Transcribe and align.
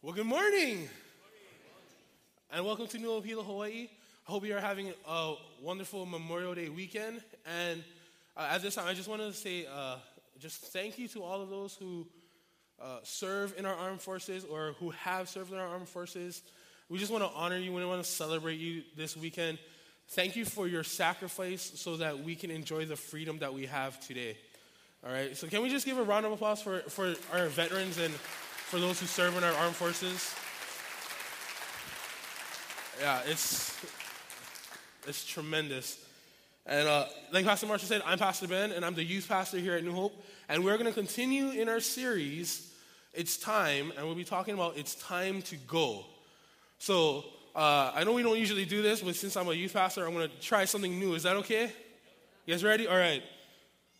Well, 0.00 0.12
good 0.12 0.26
morning. 0.26 0.88
And 2.52 2.64
welcome 2.64 2.86
to 2.86 2.98
New 2.98 3.08
Hope 3.08 3.24
Hilo, 3.24 3.42
Hawaii. 3.42 3.88
I 4.28 4.30
hope 4.30 4.46
you 4.46 4.56
are 4.56 4.60
having 4.60 4.92
a 5.08 5.34
wonderful 5.60 6.06
Memorial 6.06 6.54
Day 6.54 6.68
weekend. 6.68 7.20
And 7.44 7.82
uh, 8.36 8.46
at 8.52 8.62
this 8.62 8.76
time, 8.76 8.86
I 8.86 8.94
just 8.94 9.08
wanted 9.08 9.26
to 9.26 9.32
say 9.32 9.66
uh, 9.66 9.96
just 10.38 10.66
thank 10.66 11.00
you 11.00 11.08
to 11.08 11.24
all 11.24 11.42
of 11.42 11.50
those 11.50 11.74
who 11.74 12.06
uh, 12.80 12.98
serve 13.02 13.54
in 13.58 13.66
our 13.66 13.74
armed 13.74 14.00
forces 14.00 14.44
or 14.44 14.76
who 14.78 14.90
have 14.90 15.28
served 15.28 15.52
in 15.52 15.58
our 15.58 15.66
armed 15.66 15.88
forces. 15.88 16.42
We 16.88 16.98
just 16.98 17.10
want 17.10 17.24
to 17.24 17.30
honor 17.36 17.58
you. 17.58 17.72
We 17.72 17.84
want 17.84 18.00
to 18.00 18.08
celebrate 18.08 18.60
you 18.60 18.84
this 18.96 19.16
weekend. 19.16 19.58
Thank 20.10 20.36
you 20.36 20.44
for 20.44 20.68
your 20.68 20.84
sacrifice 20.84 21.72
so 21.74 21.96
that 21.96 22.22
we 22.22 22.36
can 22.36 22.52
enjoy 22.52 22.84
the 22.84 22.94
freedom 22.94 23.40
that 23.40 23.52
we 23.52 23.66
have 23.66 23.98
today. 24.06 24.38
All 25.04 25.12
right, 25.12 25.36
so 25.36 25.48
can 25.48 25.60
we 25.60 25.70
just 25.70 25.86
give 25.86 25.98
a 25.98 26.04
round 26.04 26.24
of 26.24 26.30
applause 26.30 26.62
for, 26.62 26.82
for 26.82 27.16
our 27.32 27.48
veterans 27.48 27.98
and 27.98 28.14
for 28.68 28.78
those 28.78 29.00
who 29.00 29.06
serve 29.06 29.34
in 29.34 29.42
our 29.42 29.52
armed 29.54 29.74
forces? 29.74 30.34
Yeah, 33.00 33.22
it's, 33.24 33.74
it's 35.06 35.24
tremendous. 35.24 36.04
And 36.66 36.86
uh, 36.86 37.06
like 37.32 37.46
Pastor 37.46 37.66
Marshall 37.66 37.88
said, 37.88 38.02
I'm 38.04 38.18
Pastor 38.18 38.46
Ben, 38.46 38.72
and 38.72 38.84
I'm 38.84 38.92
the 38.94 39.02
youth 39.02 39.26
pastor 39.26 39.56
here 39.56 39.74
at 39.74 39.84
New 39.84 39.92
Hope. 39.92 40.22
And 40.50 40.62
we're 40.62 40.76
going 40.76 40.86
to 40.86 40.92
continue 40.92 41.48
in 41.48 41.70
our 41.70 41.80
series, 41.80 42.70
It's 43.14 43.38
Time, 43.38 43.90
and 43.96 44.04
we'll 44.04 44.14
be 44.14 44.22
talking 44.22 44.52
about 44.52 44.76
It's 44.76 44.96
Time 44.96 45.40
to 45.42 45.56
Go. 45.56 46.04
So 46.78 47.24
uh, 47.56 47.92
I 47.94 48.04
know 48.04 48.12
we 48.12 48.22
don't 48.22 48.38
usually 48.38 48.66
do 48.66 48.82
this, 48.82 49.00
but 49.00 49.16
since 49.16 49.34
I'm 49.38 49.48
a 49.48 49.54
youth 49.54 49.72
pastor, 49.72 50.06
I'm 50.06 50.12
going 50.12 50.28
to 50.28 50.40
try 50.42 50.66
something 50.66 50.98
new. 50.98 51.14
Is 51.14 51.22
that 51.22 51.36
okay? 51.36 51.72
You 52.44 52.52
guys 52.52 52.62
ready? 52.62 52.86
All 52.86 52.98
right. 52.98 53.22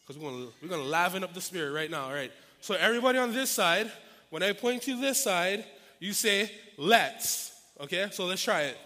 Because 0.06 0.20
we're 0.22 0.28
going 0.28 0.48
we're 0.62 0.69
going 0.69 0.84
to 0.84 0.91
laven 0.91 1.22
up 1.22 1.32
the 1.32 1.41
spirit 1.41 1.72
right 1.72 1.91
now. 1.91 2.05
All 2.05 2.12
right. 2.12 2.32
So 2.60 2.74
everybody 2.74 3.19
on 3.19 3.32
this 3.32 3.50
side, 3.50 3.91
when 4.30 4.42
I 4.42 4.52
point 4.52 4.82
to 4.82 5.00
this 5.00 5.23
side, 5.23 5.64
you 5.98 6.12
say, 6.12 6.50
let's. 6.77 7.52
Okay? 7.80 8.09
So 8.10 8.27
let's 8.27 8.42
try 8.42 8.62
it. 8.62 8.77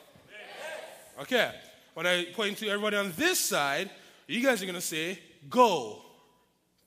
Okay. 1.20 1.52
When 1.94 2.06
I 2.06 2.26
point 2.34 2.58
to 2.58 2.68
everybody 2.68 2.96
on 2.96 3.12
this 3.16 3.38
side, 3.38 3.90
you 4.26 4.42
guys 4.42 4.62
are 4.62 4.66
to 4.74 4.80
say, 4.80 5.18
go. 5.50 6.02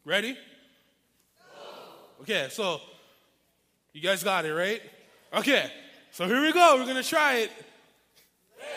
Ready? 0.04 0.34
Go. 0.34 0.40
Okay, 2.22 2.48
so 2.50 2.82
you 3.94 4.02
guys 4.02 4.24
got 4.24 4.46
it, 4.46 4.54
right? 4.54 4.82
Okay, 5.34 5.70
so 6.12 6.26
here 6.26 6.42
we 6.42 6.52
go. 6.52 6.76
We're 6.78 6.86
to 7.02 7.08
try 7.08 7.38
it. 7.38 7.52
Let's 8.58 8.72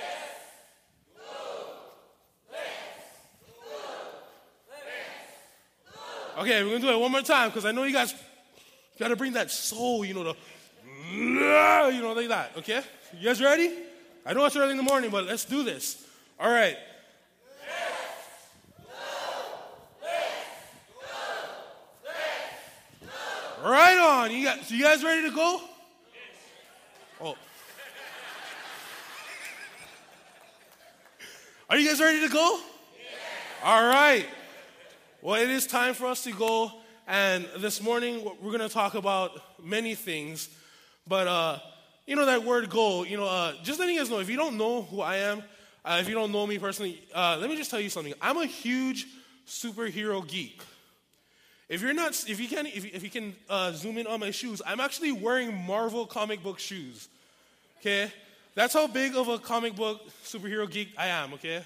low. 1.17 1.67
Let's 2.51 2.61
Okay, 6.39 6.63
we're 6.63 6.73
gonna 6.73 6.81
do 6.81 6.91
it 6.91 7.01
one 7.01 7.13
more 7.13 7.23
time 7.23 7.49
because 7.49 7.65
I 7.65 7.73
know 7.73 7.85
you 7.85 7.93
guys 7.93 8.15
gotta 8.99 9.17
bring 9.17 9.33
that 9.33 9.51
soul, 9.51 10.05
you 10.05 10.15
know, 10.15 10.25
the 10.25 10.35
you 11.11 12.03
know, 12.03 12.13
like 12.15 12.29
that. 12.29 12.53
Okay, 12.59 12.83
you 13.19 13.25
guys 13.25 13.41
ready? 13.43 13.73
I 14.27 14.35
know 14.35 14.45
it's 14.45 14.57
early 14.57 14.73
in 14.73 14.77
the 14.77 14.83
morning, 14.83 15.11
but 15.11 15.25
let's 15.25 15.45
do 15.45 15.63
this. 15.63 16.05
All 16.39 16.51
right. 16.51 16.77
Right 23.65 23.99
on. 23.99 24.31
You 24.31 24.45
guys, 24.45 24.71
you 24.71 24.83
guys 24.83 25.03
ready 25.03 25.29
to 25.29 25.35
go? 25.35 25.61
Oh. 27.21 27.37
Are 31.69 31.77
you 31.77 31.89
guys 31.89 32.01
ready 32.01 32.21
to 32.21 32.33
go? 32.33 32.61
All 33.65 33.89
right. 33.89 34.27
Well, 35.21 35.43
it 35.43 35.51
is 35.51 35.67
time 35.67 35.95
for 35.95 36.07
us 36.07 36.23
to 36.25 36.33
go. 36.33 36.73
And 37.11 37.49
this 37.57 37.81
morning, 37.81 38.23
we're 38.43 38.51
going 38.51 38.61
to 38.61 38.69
talk 38.69 38.93
about 38.93 39.31
many 39.65 39.95
things. 39.95 40.51
But, 41.07 41.27
uh, 41.27 41.59
you 42.07 42.15
know, 42.17 42.27
that 42.27 42.45
word 42.45 42.69
goal, 42.69 43.07
you 43.07 43.17
know, 43.17 43.25
uh, 43.25 43.55
just 43.63 43.81
letting 43.81 43.95
you 43.95 44.03
guys 44.03 44.11
know, 44.11 44.19
if 44.19 44.29
you 44.29 44.37
don't 44.37 44.59
know 44.59 44.83
who 44.83 45.01
I 45.01 45.17
am, 45.17 45.43
uh, 45.87 45.97
if 46.03 46.07
you 46.07 46.15
don't 46.15 46.31
know 46.31 46.47
me 46.47 46.59
personally, 46.59 47.03
uh, 47.15 47.39
let 47.41 47.49
me 47.49 47.57
just 47.57 47.71
tell 47.71 47.81
you 47.81 47.89
something. 47.89 48.13
I'm 48.21 48.37
a 48.37 48.45
huge 48.45 49.07
superhero 49.47 50.29
geek. 50.29 50.61
If 51.71 51.81
you're 51.81 51.95
not, 51.95 52.11
if 52.29 52.39
you 52.39 52.47
can, 52.47 52.67
if 52.67 52.85
you, 52.85 52.91
if 52.93 53.03
you 53.03 53.09
can 53.09 53.35
uh, 53.49 53.73
zoom 53.73 53.97
in 53.97 54.07
on 54.07 54.21
my 54.21 54.31
shoes, 54.31 54.61
I'm 54.67 54.79
actually 54.79 55.13
wearing 55.13 55.57
Marvel 55.57 56.05
comic 56.05 56.43
book 56.43 56.59
shoes. 56.59 57.09
Okay, 57.81 58.13
that's 58.55 58.75
how 58.75 58.87
big 58.87 59.17
of 59.17 59.29
a 59.29 59.39
comic 59.39 59.75
book 59.75 60.03
superhero 60.27 60.71
geek 60.71 60.91
I 60.99 61.07
am. 61.07 61.33
Okay, 61.33 61.63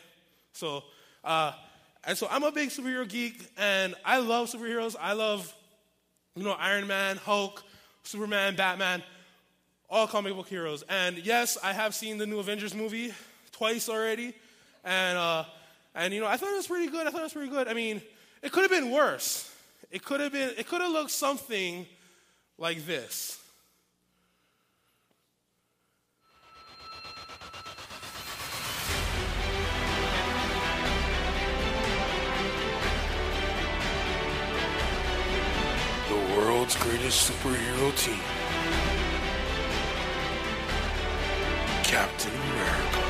so 0.52 0.84
uh, 1.24 1.52
and 2.04 2.18
so 2.18 2.26
I'm 2.30 2.42
a 2.42 2.52
big 2.52 2.70
superhero 2.70 3.08
geek, 3.08 3.46
and 3.56 3.94
I 4.04 4.18
love 4.18 4.50
superheroes. 4.50 4.96
I 5.00 5.12
love, 5.12 5.54
you 6.34 6.42
know, 6.42 6.52
Iron 6.52 6.86
Man, 6.86 7.16
Hulk, 7.16 7.62
Superman, 8.02 8.56
Batman, 8.56 9.02
all 9.88 10.06
comic 10.06 10.34
book 10.34 10.48
heroes. 10.48 10.82
And 10.88 11.18
yes, 11.18 11.58
I 11.62 11.72
have 11.72 11.94
seen 11.94 12.18
the 12.18 12.26
new 12.26 12.38
Avengers 12.38 12.74
movie 12.74 13.12
twice 13.52 13.88
already, 13.88 14.34
and 14.84 15.18
uh, 15.18 15.44
and 15.94 16.12
you 16.12 16.20
know, 16.20 16.26
I 16.26 16.36
thought 16.36 16.50
it 16.52 16.56
was 16.56 16.66
pretty 16.66 16.90
good. 16.90 17.06
I 17.06 17.10
thought 17.10 17.20
it 17.20 17.24
was 17.24 17.32
pretty 17.32 17.50
good. 17.50 17.68
I 17.68 17.74
mean, 17.74 18.02
it 18.42 18.52
could 18.52 18.62
have 18.62 18.70
been 18.70 18.90
worse. 18.90 19.48
It 19.90 20.04
could 20.04 20.20
have 20.20 20.32
been. 20.32 20.52
It 20.56 20.66
could 20.66 20.80
have 20.80 20.90
looked 20.90 21.10
something 21.10 21.86
like 22.58 22.86
this. 22.86 23.41
Greatest 36.76 37.30
superhero 37.30 37.90
team 37.96 38.20
Captain 41.82 42.32
America. 42.32 43.02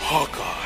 Hawkeye. 0.00 0.64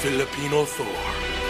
Filipino 0.00 0.64
Thor. 0.64 1.43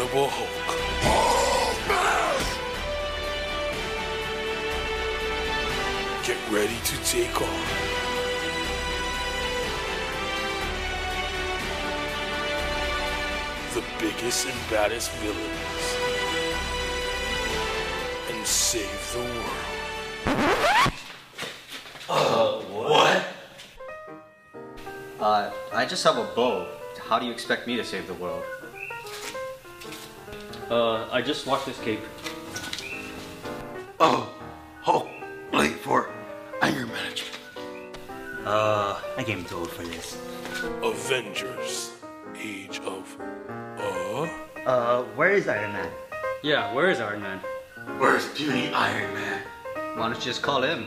Incredible 0.00 0.30
Hulk. 0.32 0.48
Get 6.26 6.38
ready 6.50 6.78
to 6.84 6.96
take 7.04 7.42
on. 7.42 7.64
The 13.74 13.82
biggest 13.98 14.46
and 14.46 14.70
baddest 14.70 15.10
villains. 15.16 15.84
And 18.30 18.46
save 18.46 19.12
the 19.12 19.18
world. 19.18 19.60
Uh, 22.08 22.60
what? 22.72 23.24
Uh, 25.20 25.50
I 25.74 25.84
just 25.84 26.02
have 26.04 26.16
a 26.16 26.24
bow. 26.34 26.66
How 27.06 27.18
do 27.18 27.26
you 27.26 27.32
expect 27.32 27.66
me 27.66 27.76
to 27.76 27.84
save 27.84 28.06
the 28.06 28.14
world? 28.14 28.44
Uh, 30.70 31.08
I 31.10 31.20
just 31.20 31.48
watched 31.48 31.66
this 31.66 31.80
cape. 31.80 32.00
Oh, 33.98 34.32
Hulk, 34.82 35.08
late 35.52 35.74
for 35.74 36.10
anger 36.62 36.86
management. 36.86 37.38
Uh, 38.46 39.00
I 39.16 39.24
came 39.24 39.44
too 39.44 39.56
old 39.56 39.70
for 39.70 39.82
this. 39.82 40.16
Avengers, 40.82 41.90
Age 42.40 42.80
of 42.86 43.16
Uh. 43.78 44.28
Uh, 44.64 45.02
where 45.16 45.32
is 45.32 45.48
Iron 45.48 45.72
Man? 45.72 45.90
Yeah, 46.44 46.72
where 46.72 46.88
is 46.88 47.00
Iron 47.00 47.22
Man? 47.22 47.40
Where's 47.98 48.28
Puny 48.28 48.72
Iron 48.72 49.12
Man? 49.14 49.42
Why 49.96 50.08
don't 50.08 50.14
you 50.14 50.22
just 50.22 50.40
call 50.40 50.62
him? 50.62 50.86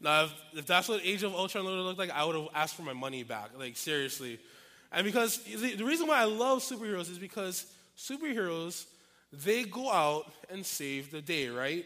Now, 0.00 0.24
if, 0.24 0.34
if 0.54 0.66
that's 0.66 0.88
what 0.88 1.00
Age 1.04 1.22
of 1.22 1.32
Ultron 1.34 1.64
would 1.64 1.76
have 1.76 1.84
looked 1.84 1.98
like, 1.98 2.10
I 2.10 2.24
would 2.24 2.34
have 2.34 2.48
asked 2.54 2.74
for 2.74 2.82
my 2.82 2.94
money 2.94 3.22
back. 3.22 3.50
Like, 3.56 3.76
seriously. 3.76 4.40
And 4.92 5.04
because 5.04 5.38
the, 5.38 5.84
reason 5.84 6.08
why 6.08 6.20
I 6.20 6.24
love 6.24 6.60
superheroes 6.60 7.10
is 7.10 7.18
because 7.18 7.66
superheroes, 7.96 8.86
they 9.32 9.62
go 9.62 9.90
out 9.90 10.32
and 10.50 10.66
save 10.66 11.12
the 11.12 11.22
day, 11.22 11.48
right? 11.48 11.84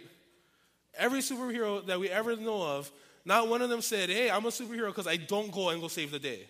Every 0.97 1.21
superhero 1.21 1.85
that 1.87 2.01
we 2.01 2.09
ever 2.09 2.37
know 2.37 2.63
of, 2.63 2.91
not 3.25 3.49
one 3.49 3.63
of 3.63 3.69
them 3.69 3.83
said, 3.83 4.09
hey, 4.09 4.31
I'm 4.31 4.45
a 4.47 4.49
superhero 4.49 4.87
because 4.87 5.07
I 5.07 5.17
don't 5.17 5.53
go 5.53 5.71
and 5.71 5.81
go 5.81 5.89
save 5.89 6.11
the 6.11 6.19
day. 6.19 6.47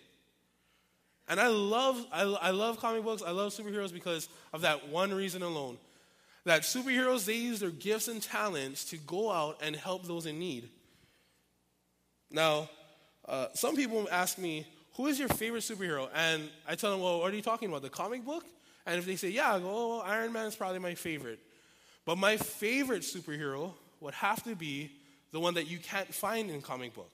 And 1.27 1.39
I 1.39 1.47
love, 1.47 2.05
I, 2.11 2.21
I 2.23 2.51
love 2.51 2.79
comic 2.79 3.03
books, 3.03 3.23
I 3.25 3.31
love 3.31 3.51
superheroes 3.51 3.91
because 3.91 4.29
of 4.53 4.61
that 4.61 4.89
one 4.89 5.13
reason 5.13 5.41
alone. 5.41 5.77
That 6.45 6.61
superheroes, 6.61 7.25
they 7.25 7.35
use 7.35 7.59
their 7.59 7.71
gifts 7.71 8.07
and 8.07 8.21
talents 8.21 8.85
to 8.85 8.97
go 8.97 9.31
out 9.31 9.59
and 9.63 9.75
help 9.75 10.05
those 10.05 10.27
in 10.27 10.37
need. 10.37 10.69
Now, 12.29 12.69
uh, 13.27 13.47
some 13.55 13.75
people 13.75 14.07
ask 14.11 14.37
me, 14.37 14.67
who 14.95 15.07
is 15.07 15.19
your 15.19 15.27
favorite 15.29 15.61
superhero? 15.61 16.09
And 16.13 16.49
I 16.67 16.75
tell 16.75 16.91
them, 16.91 17.01
well, 17.01 17.19
what 17.19 17.31
are 17.31 17.35
you 17.35 17.41
talking 17.41 17.69
about? 17.69 17.81
The 17.81 17.89
comic 17.89 18.25
book? 18.25 18.45
And 18.85 18.97
if 18.97 19.05
they 19.05 19.15
say, 19.15 19.29
yeah, 19.29 19.53
I 19.53 19.59
go, 19.59 19.67
oh, 19.67 20.03
Iron 20.05 20.31
Man 20.31 20.45
is 20.45 20.55
probably 20.55 20.79
my 20.79 20.95
favorite. 20.95 21.39
But 22.05 22.17
my 22.17 22.37
favorite 22.37 23.01
superhero 23.01 23.73
would 23.99 24.13
have 24.13 24.43
to 24.43 24.55
be 24.55 24.91
the 25.31 25.39
one 25.39 25.55
that 25.55 25.67
you 25.67 25.79
can't 25.79 26.13
find 26.13 26.49
in 26.49 26.61
comic 26.61 26.93
book. 26.93 27.11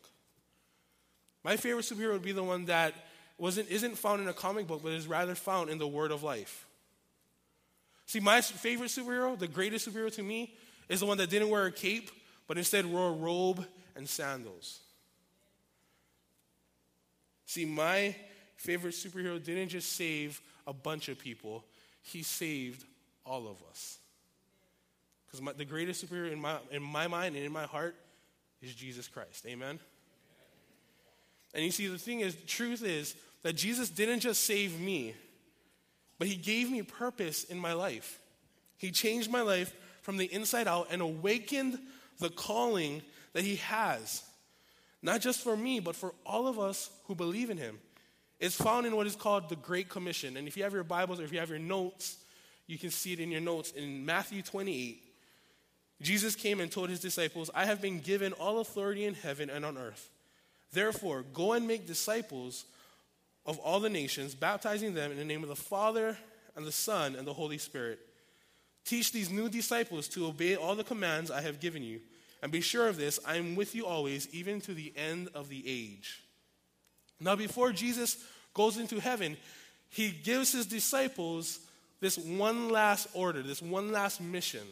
My 1.44 1.58
favorite 1.58 1.86
superhero 1.86 2.14
would 2.14 2.22
be 2.22 2.34
the 2.34 2.44
one 2.44 2.66
that 2.66 2.94
wasn't, 3.38 3.70
isn't 3.70 3.98
found 3.98 4.22
in 4.22 4.28
a 4.28 4.34
comic 4.34 4.68
book, 4.68 4.84
but 4.84 4.92
is 4.92 5.08
rather 5.08 5.34
found 5.34 5.70
in 5.70 5.80
the 5.80 5.88
Word 5.88 6.12
of 6.12 6.22
Life. 6.22 6.68
See, 8.06 8.20
my 8.20 8.42
favorite 8.42 8.90
superhero, 8.90 9.40
the 9.40 9.48
greatest 9.48 9.90
superhero 9.90 10.14
to 10.14 10.22
me, 10.22 10.54
is 10.90 11.00
the 11.00 11.06
one 11.06 11.18
that 11.18 11.30
didn't 11.30 11.50
wear 11.50 11.66
a 11.66 11.72
cape, 11.72 12.12
but 12.48 12.58
instead 12.58 12.86
wore 12.86 13.08
a 13.08 13.14
robe 13.14 13.66
and 13.96 14.08
sandals. 14.08 14.82
See, 17.52 17.66
my 17.66 18.16
favorite 18.56 18.94
superhero 18.94 19.44
didn't 19.44 19.68
just 19.68 19.92
save 19.92 20.40
a 20.66 20.72
bunch 20.72 21.10
of 21.10 21.20
people, 21.20 21.66
he 22.02 22.24
saved 22.24 22.86
all 23.26 23.46
of 23.46 23.58
us. 23.70 23.98
Because 25.26 25.58
the 25.58 25.66
greatest 25.66 26.06
superhero 26.06 26.32
in 26.32 26.40
my, 26.40 26.60
in 26.72 26.82
my 26.82 27.08
mind 27.08 27.36
and 27.36 27.44
in 27.44 27.52
my 27.52 27.66
heart 27.66 27.98
is 28.62 28.74
Jesus 28.74 29.10
Christ. 29.10 29.46
Amen? 29.46 29.80
And 31.54 31.66
you 31.66 31.72
see, 31.72 31.88
the 31.88 31.98
thing 31.98 32.22
is, 32.22 32.36
the 32.36 32.48
truth 32.48 32.86
is 32.86 33.16
that 33.44 33.58
Jesus 33.58 33.90
didn't 33.90 34.22
just 34.22 34.46
save 34.46 34.80
me, 34.80 35.14
but 36.20 36.30
he 36.30 36.38
gave 36.38 36.72
me 36.72 36.84
purpose 36.84 37.44
in 37.44 37.60
my 37.60 37.74
life. 37.74 38.22
He 38.78 38.92
changed 38.92 39.30
my 39.30 39.42
life 39.42 39.76
from 40.04 40.16
the 40.16 40.34
inside 40.34 40.70
out 40.70 40.88
and 40.90 41.02
awakened 41.02 41.80
the 42.18 42.30
calling 42.30 43.02
that 43.34 43.44
he 43.44 43.58
has, 43.58 44.24
not 45.02 45.22
just 45.22 45.42
for 45.42 45.56
me, 45.58 45.80
but 45.80 45.96
for 45.96 46.14
all 46.26 46.48
of 46.48 46.60
us 46.60 46.90
who 47.06 47.16
believe 47.16 47.50
in 47.50 47.58
him. 47.58 47.80
It's 48.40 48.56
found 48.56 48.86
in 48.88 48.96
what 48.96 49.08
is 49.08 49.16
called 49.16 49.50
the 49.50 49.56
Great 49.56 49.90
Commission. 49.90 50.38
And 50.38 50.48
if 50.48 50.58
you 50.58 50.64
have 50.64 50.74
your 50.74 50.84
Bibles 50.84 51.20
or 51.20 51.24
if 51.24 51.32
you 51.32 51.40
have 51.40 51.50
your 51.50 51.60
notes, 51.60 52.18
you 52.68 52.78
can 52.78 52.90
see 52.90 53.14
it 53.14 53.20
in 53.20 53.32
your 53.32 53.42
notes. 53.42 53.72
In 53.72 54.06
Matthew 54.06 54.42
28, 54.42 55.04
Jesus 56.02 56.36
came 56.36 56.60
and 56.60 56.72
told 56.72 56.90
his 56.90 57.00
disciples, 57.00 57.52
I 57.54 57.66
have 57.66 57.82
been 57.82 58.00
given 58.00 58.34
all 58.34 58.60
authority 58.60 59.06
in 59.06 59.14
heaven 59.14 59.50
and 59.50 59.64
on 59.64 59.78
earth. 59.78 60.10
Therefore, 60.74 61.24
go 61.34 61.54
and 61.54 61.68
make 61.68 61.86
disciples 61.86 62.66
of 63.46 63.60
all 63.60 63.80
the 63.80 63.90
nations, 63.90 64.36
baptizing 64.36 64.94
them 64.94 65.12
in 65.12 65.18
the 65.18 65.26
name 65.26 65.44
of 65.44 65.50
the 65.50 65.56
Father 65.56 66.18
and 66.56 66.66
the 66.66 66.72
Son 66.72 67.16
and 67.16 67.28
the 67.28 67.34
Holy 67.34 67.58
Spirit. 67.58 68.00
Teach 68.86 69.12
these 69.12 69.30
new 69.30 69.50
disciples 69.50 70.08
to 70.10 70.26
obey 70.26 70.56
all 70.56 70.76
the 70.76 70.84
commands 70.84 71.30
I 71.30 71.42
have 71.42 71.60
given 71.60 71.84
you. 71.84 72.00
And 72.42 72.52
be 72.52 72.62
sure 72.62 72.88
of 72.88 72.98
this 72.98 73.20
I 73.26 73.38
am 73.38 73.56
with 73.56 73.76
you 73.76 73.86
always, 73.86 74.28
even 74.34 74.62
to 74.62 74.74
the 74.74 74.94
end 74.96 75.30
of 75.34 75.50
the 75.50 75.64
age. 75.66 76.24
Now, 77.20 77.36
before 77.36 77.72
Jesus 77.72 78.18
goes 78.54 78.78
into 78.78 79.00
heaven, 79.00 79.38
he 79.90 80.10
gives 80.10 80.52
his 80.52 80.66
disciples 80.66 81.60
this 82.00 82.18
one 82.18 82.70
last 82.70 83.08
order, 83.14 83.44
this 83.44 83.62
one 83.62 83.92
last 83.92 84.20
mission 84.20 84.68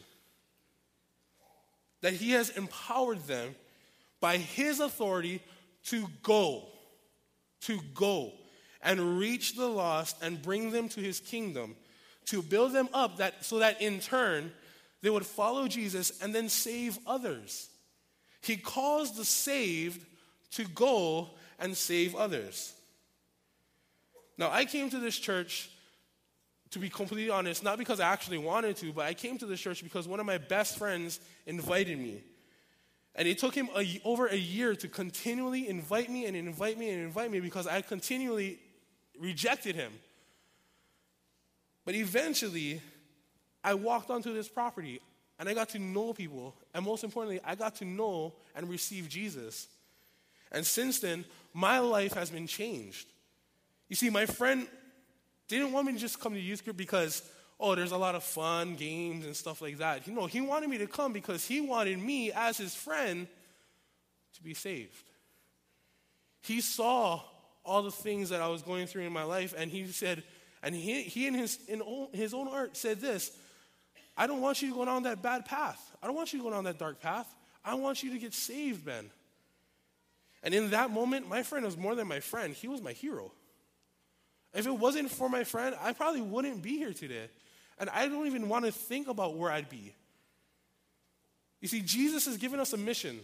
that 2.01 2.13
he 2.13 2.31
has 2.31 2.49
empowered 2.51 3.19
them 3.27 3.55
by 4.19 4.37
his 4.37 4.79
authority 4.79 5.41
to 5.85 6.07
go, 6.23 6.65
to 7.61 7.79
go 7.93 8.31
and 8.81 9.19
reach 9.19 9.55
the 9.55 9.67
lost 9.67 10.15
and 10.21 10.41
bring 10.41 10.71
them 10.71 10.87
to 10.89 11.01
his 11.01 11.19
kingdom, 11.19 11.75
to 12.25 12.41
build 12.41 12.73
them 12.73 12.89
up 12.93 13.17
that, 13.17 13.43
so 13.43 13.59
that 13.59 13.81
in 13.81 13.99
turn 13.99 14.51
they 15.01 15.09
would 15.09 15.25
follow 15.25 15.67
Jesus 15.67 16.21
and 16.21 16.33
then 16.33 16.49
save 16.49 16.99
others. 17.07 17.69
He 18.41 18.57
calls 18.57 19.17
the 19.17 19.25
saved 19.25 20.05
to 20.51 20.65
go 20.65 21.29
and 21.59 21.75
save 21.75 22.15
others. 22.15 22.73
Now, 24.37 24.49
I 24.51 24.65
came 24.65 24.89
to 24.89 24.99
this 24.99 25.17
church, 25.17 25.69
to 26.71 26.79
be 26.79 26.89
completely 26.89 27.29
honest, 27.29 27.63
not 27.63 27.77
because 27.77 27.99
I 27.99 28.11
actually 28.11 28.37
wanted 28.37 28.77
to, 28.77 28.93
but 28.93 29.05
I 29.05 29.13
came 29.13 29.37
to 29.39 29.45
this 29.45 29.59
church 29.59 29.83
because 29.83 30.07
one 30.07 30.19
of 30.19 30.25
my 30.25 30.37
best 30.37 30.77
friends 30.77 31.19
invited 31.45 31.99
me. 31.99 32.23
And 33.15 33.27
it 33.27 33.37
took 33.37 33.53
him 33.53 33.69
a, 33.75 34.01
over 34.05 34.27
a 34.27 34.35
year 34.35 34.75
to 34.75 34.87
continually 34.87 35.67
invite 35.67 36.09
me 36.09 36.25
and 36.25 36.37
invite 36.37 36.77
me 36.77 36.89
and 36.89 37.03
invite 37.03 37.31
me 37.31 37.41
because 37.41 37.67
I 37.67 37.81
continually 37.81 38.59
rejected 39.19 39.75
him. 39.75 39.91
But 41.83 41.95
eventually, 41.95 42.81
I 43.63 43.73
walked 43.73 44.09
onto 44.09 44.33
this 44.33 44.47
property 44.47 45.01
and 45.39 45.47
I 45.47 45.53
got 45.53 45.69
to 45.69 45.79
know 45.79 46.13
people. 46.13 46.55
And 46.73 46.85
most 46.85 47.03
importantly, 47.03 47.39
I 47.43 47.55
got 47.55 47.75
to 47.75 47.85
know 47.85 48.33
and 48.55 48.69
receive 48.69 49.07
Jesus. 49.09 49.67
And 50.51 50.65
since 50.65 50.99
then, 50.99 51.25
my 51.53 51.79
life 51.79 52.13
has 52.13 52.29
been 52.29 52.47
changed. 52.47 53.07
You 53.87 53.95
see, 53.95 54.09
my 54.09 54.25
friend 54.25 54.67
didn't 55.47 55.71
want 55.71 55.87
me 55.87 55.93
to 55.93 55.99
just 55.99 56.19
come 56.19 56.33
to 56.33 56.39
youth 56.39 56.63
group 56.63 56.77
because, 56.77 57.23
oh, 57.59 57.75
there's 57.75 57.91
a 57.91 57.97
lot 57.97 58.15
of 58.15 58.23
fun, 58.23 58.75
games, 58.75 59.25
and 59.25 59.35
stuff 59.35 59.61
like 59.61 59.77
that. 59.77 60.07
You 60.07 60.13
know, 60.13 60.25
he 60.25 60.41
wanted 60.41 60.69
me 60.69 60.77
to 60.79 60.87
come 60.87 61.13
because 61.13 61.45
he 61.45 61.61
wanted 61.61 61.99
me, 61.99 62.31
as 62.31 62.57
his 62.57 62.75
friend, 62.75 63.27
to 64.35 64.43
be 64.43 64.53
saved. 64.53 65.03
He 66.41 66.61
saw 66.61 67.21
all 67.65 67.83
the 67.83 67.91
things 67.91 68.29
that 68.29 68.41
I 68.41 68.47
was 68.47 68.61
going 68.61 68.87
through 68.87 69.03
in 69.03 69.13
my 69.13 69.23
life, 69.23 69.53
and 69.57 69.71
he 69.71 69.87
said, 69.87 70.23
and 70.61 70.75
he, 70.75 71.03
he 71.03 71.27
in 71.27 71.33
his, 71.33 71.59
in 71.67 71.81
his 72.13 72.33
own 72.33 72.47
art 72.47 72.75
said 72.75 72.99
this 72.99 73.31
I 74.19 74.27
don't 74.27 74.41
want 74.41 74.61
you 74.61 74.69
to 74.69 74.75
go 74.75 74.83
down 74.83 75.03
that 75.03 75.21
bad 75.21 75.45
path. 75.45 75.79
I 76.03 76.07
don't 76.07 76.15
want 76.15 76.33
you 76.33 76.39
to 76.39 76.43
go 76.43 76.51
down 76.51 76.65
that 76.65 76.77
dark 76.77 76.99
path. 76.99 77.33
I 77.63 77.75
want 77.75 78.03
you 78.03 78.11
to 78.11 78.19
get 78.19 78.33
saved, 78.33 78.83
Ben. 78.83 79.09
And 80.43 80.53
in 80.53 80.71
that 80.71 80.91
moment, 80.91 81.29
my 81.29 81.41
friend 81.41 81.65
was 81.65 81.77
more 81.77 81.95
than 81.95 82.09
my 82.09 82.19
friend, 82.19 82.53
he 82.53 82.67
was 82.67 82.81
my 82.81 82.91
hero. 82.91 83.31
If 84.53 84.67
it 84.67 84.77
wasn't 84.77 85.09
for 85.09 85.29
my 85.29 85.45
friend, 85.45 85.73
I 85.79 85.93
probably 85.93 86.21
wouldn't 86.21 86.61
be 86.61 86.77
here 86.77 86.91
today. 86.91 87.29
And 87.77 87.89
I 87.91 88.07
don't 88.07 88.27
even 88.27 88.49
want 88.49 88.65
to 88.65 88.73
think 88.73 89.07
about 89.07 89.37
where 89.37 89.51
I'd 89.51 89.69
be. 89.69 89.95
You 91.61 91.69
see, 91.69 91.79
Jesus 91.81 92.25
has 92.25 92.35
given 92.35 92.59
us 92.59 92.73
a 92.73 92.77
mission 92.77 93.21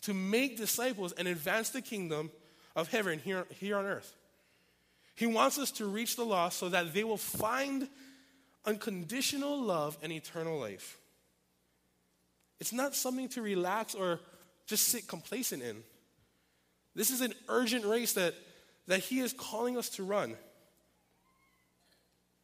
to 0.00 0.14
make 0.14 0.56
disciples 0.56 1.12
and 1.12 1.28
advance 1.28 1.70
the 1.70 1.82
kingdom 1.82 2.32
of 2.74 2.88
heaven 2.88 3.20
here, 3.20 3.46
here 3.50 3.76
on 3.76 3.84
earth. 3.84 4.16
He 5.14 5.26
wants 5.26 5.58
us 5.58 5.70
to 5.72 5.86
reach 5.86 6.16
the 6.16 6.24
lost 6.24 6.58
so 6.58 6.70
that 6.70 6.92
they 6.92 7.04
will 7.04 7.16
find 7.16 7.88
unconditional 8.64 9.60
love 9.60 9.98
and 10.02 10.12
eternal 10.12 10.58
life. 10.58 10.98
It's 12.60 12.72
not 12.72 12.94
something 12.94 13.28
to 13.30 13.42
relax 13.42 13.94
or 13.94 14.20
just 14.66 14.88
sit 14.88 15.08
complacent 15.08 15.62
in. 15.62 15.82
This 16.94 17.10
is 17.10 17.20
an 17.20 17.34
urgent 17.48 17.84
race 17.84 18.12
that, 18.12 18.34
that 18.86 19.00
He 19.00 19.20
is 19.20 19.32
calling 19.32 19.76
us 19.76 19.88
to 19.90 20.04
run. 20.04 20.36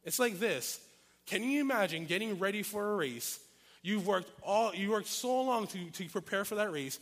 It's 0.03 0.19
like 0.19 0.39
this 0.39 0.79
Can 1.25 1.43
you 1.43 1.61
imagine 1.61 2.05
getting 2.05 2.39
ready 2.39 2.63
for 2.63 2.93
a 2.93 2.95
race? 2.95 3.39
You've 3.81 4.05
worked 4.05 4.29
all 4.43 4.75
you 4.75 4.91
worked 4.91 5.07
so 5.07 5.41
long 5.41 5.67
to, 5.67 5.85
to 5.91 6.09
prepare 6.09 6.43
for 6.43 6.55
that 6.55 6.71
race. 6.71 6.99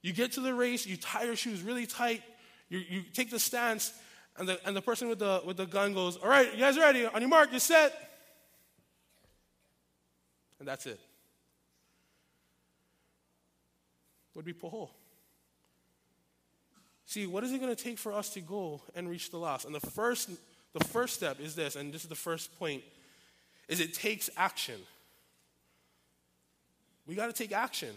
You 0.00 0.12
get 0.12 0.32
to 0.32 0.40
the 0.40 0.54
race, 0.54 0.86
you 0.86 0.96
tie 0.96 1.24
your 1.24 1.36
shoes 1.36 1.62
really 1.62 1.86
tight, 1.86 2.22
you, 2.68 2.78
you 2.78 3.02
take 3.12 3.30
the 3.30 3.38
stance, 3.38 3.92
and 4.36 4.48
the, 4.48 4.60
and 4.66 4.76
the 4.76 4.82
person 4.82 5.08
with 5.08 5.18
the, 5.18 5.42
with 5.44 5.56
the 5.56 5.66
gun 5.66 5.94
goes, 5.94 6.16
All 6.16 6.28
right, 6.28 6.52
you 6.52 6.58
guys 6.58 6.78
ready? 6.78 7.06
On 7.06 7.20
your 7.20 7.30
mark, 7.30 7.50
you're 7.50 7.60
set. 7.60 8.13
And 10.64 10.70
that's 10.70 10.86
it. 10.86 10.98
Would 14.32 14.46
be 14.46 14.54
Poho. 14.54 14.88
See, 17.04 17.26
what 17.26 17.44
is 17.44 17.52
it 17.52 17.60
going 17.60 17.76
to 17.76 17.84
take 17.84 17.98
for 17.98 18.14
us 18.14 18.30
to 18.30 18.40
go 18.40 18.80
and 18.94 19.06
reach 19.06 19.30
the 19.30 19.36
lost? 19.36 19.66
And 19.66 19.74
the 19.74 19.90
first, 19.90 20.30
the 20.72 20.82
first 20.86 21.16
step 21.16 21.38
is 21.38 21.54
this, 21.54 21.76
and 21.76 21.92
this 21.92 22.02
is 22.02 22.08
the 22.08 22.14
first 22.14 22.58
point, 22.58 22.82
is 23.68 23.78
it 23.78 23.92
takes 23.92 24.30
action. 24.38 24.80
We 27.06 27.14
got 27.14 27.26
to 27.26 27.34
take 27.34 27.52
action. 27.52 27.90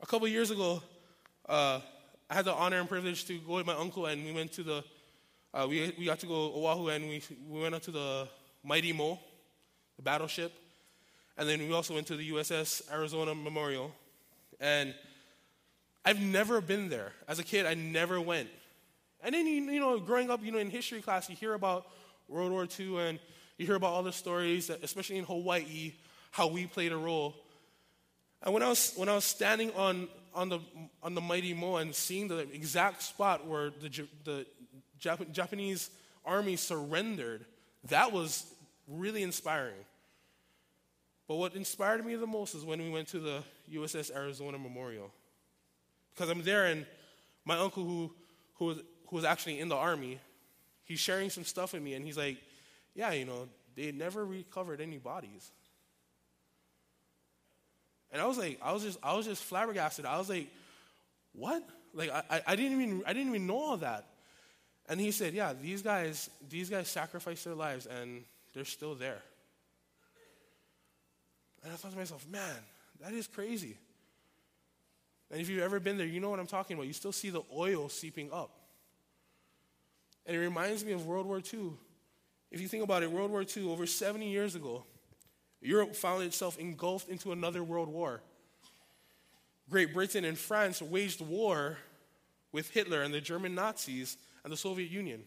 A 0.00 0.06
couple 0.06 0.28
years 0.28 0.52
ago, 0.52 0.80
uh, 1.48 1.80
I 2.30 2.34
had 2.34 2.44
the 2.44 2.54
honor 2.54 2.78
and 2.78 2.88
privilege 2.88 3.24
to 3.24 3.36
go 3.40 3.56
with 3.56 3.66
my 3.66 3.74
uncle, 3.74 4.06
and 4.06 4.24
we 4.24 4.30
went 4.30 4.52
to 4.52 4.62
the, 4.62 4.84
uh, 5.52 5.66
we, 5.68 5.92
we 5.98 6.04
got 6.04 6.20
to 6.20 6.26
go 6.26 6.52
Oahu, 6.54 6.86
and 6.86 7.08
we, 7.08 7.20
we 7.50 7.60
went 7.60 7.74
up 7.74 7.82
to 7.82 7.90
the 7.90 8.28
Mighty 8.62 8.92
Mo, 8.92 9.18
the 9.96 10.02
battleship. 10.02 10.52
And 11.36 11.48
then 11.48 11.60
we 11.60 11.72
also 11.72 11.94
went 11.94 12.06
to 12.08 12.16
the 12.16 12.30
USS 12.30 12.92
Arizona 12.92 13.34
Memorial. 13.34 13.92
And 14.60 14.94
I've 16.04 16.20
never 16.20 16.60
been 16.60 16.88
there. 16.88 17.12
As 17.28 17.38
a 17.38 17.44
kid, 17.44 17.66
I 17.66 17.74
never 17.74 18.20
went. 18.20 18.48
And 19.22 19.34
then, 19.34 19.46
you, 19.46 19.80
know, 19.80 19.98
growing 19.98 20.30
up, 20.30 20.44
you 20.44 20.50
know, 20.50 20.58
in 20.58 20.70
history 20.70 21.00
class, 21.00 21.30
you 21.30 21.36
hear 21.36 21.54
about 21.54 21.86
World 22.28 22.50
War 22.50 22.66
II 22.78 22.98
and 22.98 23.18
you 23.56 23.66
hear 23.66 23.76
about 23.76 23.92
all 23.92 24.02
the 24.02 24.12
stories, 24.12 24.68
especially 24.70 25.18
in 25.18 25.24
Hawaii, 25.24 25.92
how 26.32 26.48
we 26.48 26.66
played 26.66 26.92
a 26.92 26.96
role. 26.96 27.36
And 28.42 28.52
when 28.52 28.62
I 28.62 28.68
was, 28.68 28.92
when 28.96 29.08
I 29.08 29.14
was 29.14 29.24
standing 29.24 29.70
on, 29.72 30.08
on, 30.34 30.48
the, 30.48 30.58
on 31.02 31.14
the 31.14 31.20
Mighty 31.20 31.54
Mo 31.54 31.76
and 31.76 31.94
seeing 31.94 32.26
the 32.26 32.38
exact 32.38 33.02
spot 33.02 33.46
where 33.46 33.70
the, 33.70 34.06
the 34.24 34.46
Jap- 35.00 35.30
Japanese 35.30 35.90
army 36.24 36.56
surrendered, 36.56 37.44
that 37.88 38.12
was 38.12 38.52
really 38.86 39.22
inspiring. 39.22 39.84
But 41.28 41.36
what 41.36 41.54
inspired 41.54 42.04
me 42.04 42.14
the 42.16 42.26
most 42.26 42.54
is 42.54 42.64
when 42.64 42.80
we 42.82 42.90
went 42.90 43.08
to 43.08 43.18
the 43.18 43.42
USS 43.72 44.14
Arizona 44.14 44.58
Memorial. 44.58 45.10
Because 46.14 46.30
I'm 46.30 46.42
there 46.42 46.66
and 46.66 46.84
my 47.44 47.58
uncle 47.58 47.84
who, 47.84 48.12
who, 48.54 48.66
was, 48.66 48.78
who 49.06 49.16
was 49.16 49.24
actually 49.24 49.60
in 49.60 49.68
the 49.68 49.76
army, 49.76 50.18
he's 50.84 51.00
sharing 51.00 51.30
some 51.30 51.44
stuff 51.44 51.72
with 51.72 51.82
me, 51.82 51.94
and 51.94 52.04
he's 52.04 52.16
like, 52.16 52.38
yeah, 52.94 53.12
you 53.12 53.24
know, 53.24 53.48
they 53.74 53.92
never 53.92 54.24
recovered 54.24 54.80
any 54.80 54.98
bodies. 54.98 55.50
And 58.10 58.20
I 58.20 58.26
was 58.26 58.36
like, 58.36 58.58
I 58.62 58.72
was 58.72 58.82
just, 58.82 58.98
I 59.02 59.14
was 59.14 59.26
just 59.26 59.42
flabbergasted. 59.42 60.04
I 60.04 60.18
was 60.18 60.28
like, 60.28 60.48
what? 61.32 61.66
Like, 61.94 62.10
I, 62.10 62.42
I 62.46 62.56
didn't 62.56 62.80
even, 62.80 63.02
I 63.06 63.14
didn't 63.14 63.28
even 63.28 63.46
know 63.46 63.58
all 63.58 63.76
that. 63.78 64.06
And 64.88 65.00
he 65.00 65.12
said, 65.12 65.32
yeah, 65.32 65.54
these 65.54 65.80
guys, 65.80 66.28
these 66.50 66.68
guys 66.68 66.88
sacrificed 66.88 67.44
their 67.44 67.54
lives, 67.54 67.86
and 67.86 68.24
they're 68.54 68.64
still 68.64 68.94
there. 68.94 69.22
And 71.62 71.72
I 71.72 71.76
thought 71.76 71.92
to 71.92 71.98
myself, 71.98 72.26
man, 72.30 72.56
that 73.00 73.12
is 73.12 73.26
crazy. 73.26 73.76
And 75.30 75.40
if 75.40 75.48
you've 75.48 75.62
ever 75.62 75.80
been 75.80 75.96
there, 75.96 76.06
you 76.06 76.20
know 76.20 76.28
what 76.28 76.40
I'm 76.40 76.46
talking 76.46 76.76
about. 76.76 76.86
You 76.86 76.92
still 76.92 77.12
see 77.12 77.30
the 77.30 77.42
oil 77.56 77.88
seeping 77.88 78.30
up. 78.32 78.50
And 80.26 80.36
it 80.36 80.40
reminds 80.40 80.84
me 80.84 80.92
of 80.92 81.06
World 81.06 81.26
War 81.26 81.38
II. 81.38 81.70
If 82.50 82.60
you 82.60 82.68
think 82.68 82.84
about 82.84 83.02
it, 83.02 83.10
World 83.10 83.30
War 83.30 83.44
II, 83.44 83.70
over 83.70 83.86
70 83.86 84.28
years 84.28 84.54
ago, 84.54 84.84
Europe 85.60 85.96
found 85.96 86.22
itself 86.24 86.58
engulfed 86.58 87.08
into 87.08 87.32
another 87.32 87.64
world 87.64 87.88
war. 87.88 88.20
Great 89.70 89.94
Britain 89.94 90.24
and 90.24 90.36
France 90.36 90.82
waged 90.82 91.20
war 91.20 91.78
with 92.50 92.68
Hitler 92.70 93.02
and 93.02 93.14
the 93.14 93.20
German 93.20 93.54
Nazis 93.54 94.18
and 94.44 94.52
the 94.52 94.56
Soviet 94.56 94.90
Union. 94.90 95.22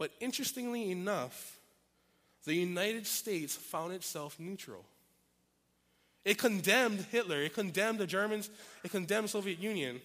But 0.00 0.12
interestingly 0.18 0.90
enough, 0.90 1.58
the 2.46 2.54
United 2.54 3.06
States 3.06 3.54
found 3.54 3.92
itself 3.92 4.40
neutral. 4.40 4.86
It 6.24 6.38
condemned 6.38 7.00
Hitler, 7.10 7.42
it 7.42 7.52
condemned 7.52 7.98
the 7.98 8.06
Germans, 8.06 8.48
it 8.82 8.90
condemned 8.90 9.28
Soviet 9.28 9.58
Union. 9.58 10.00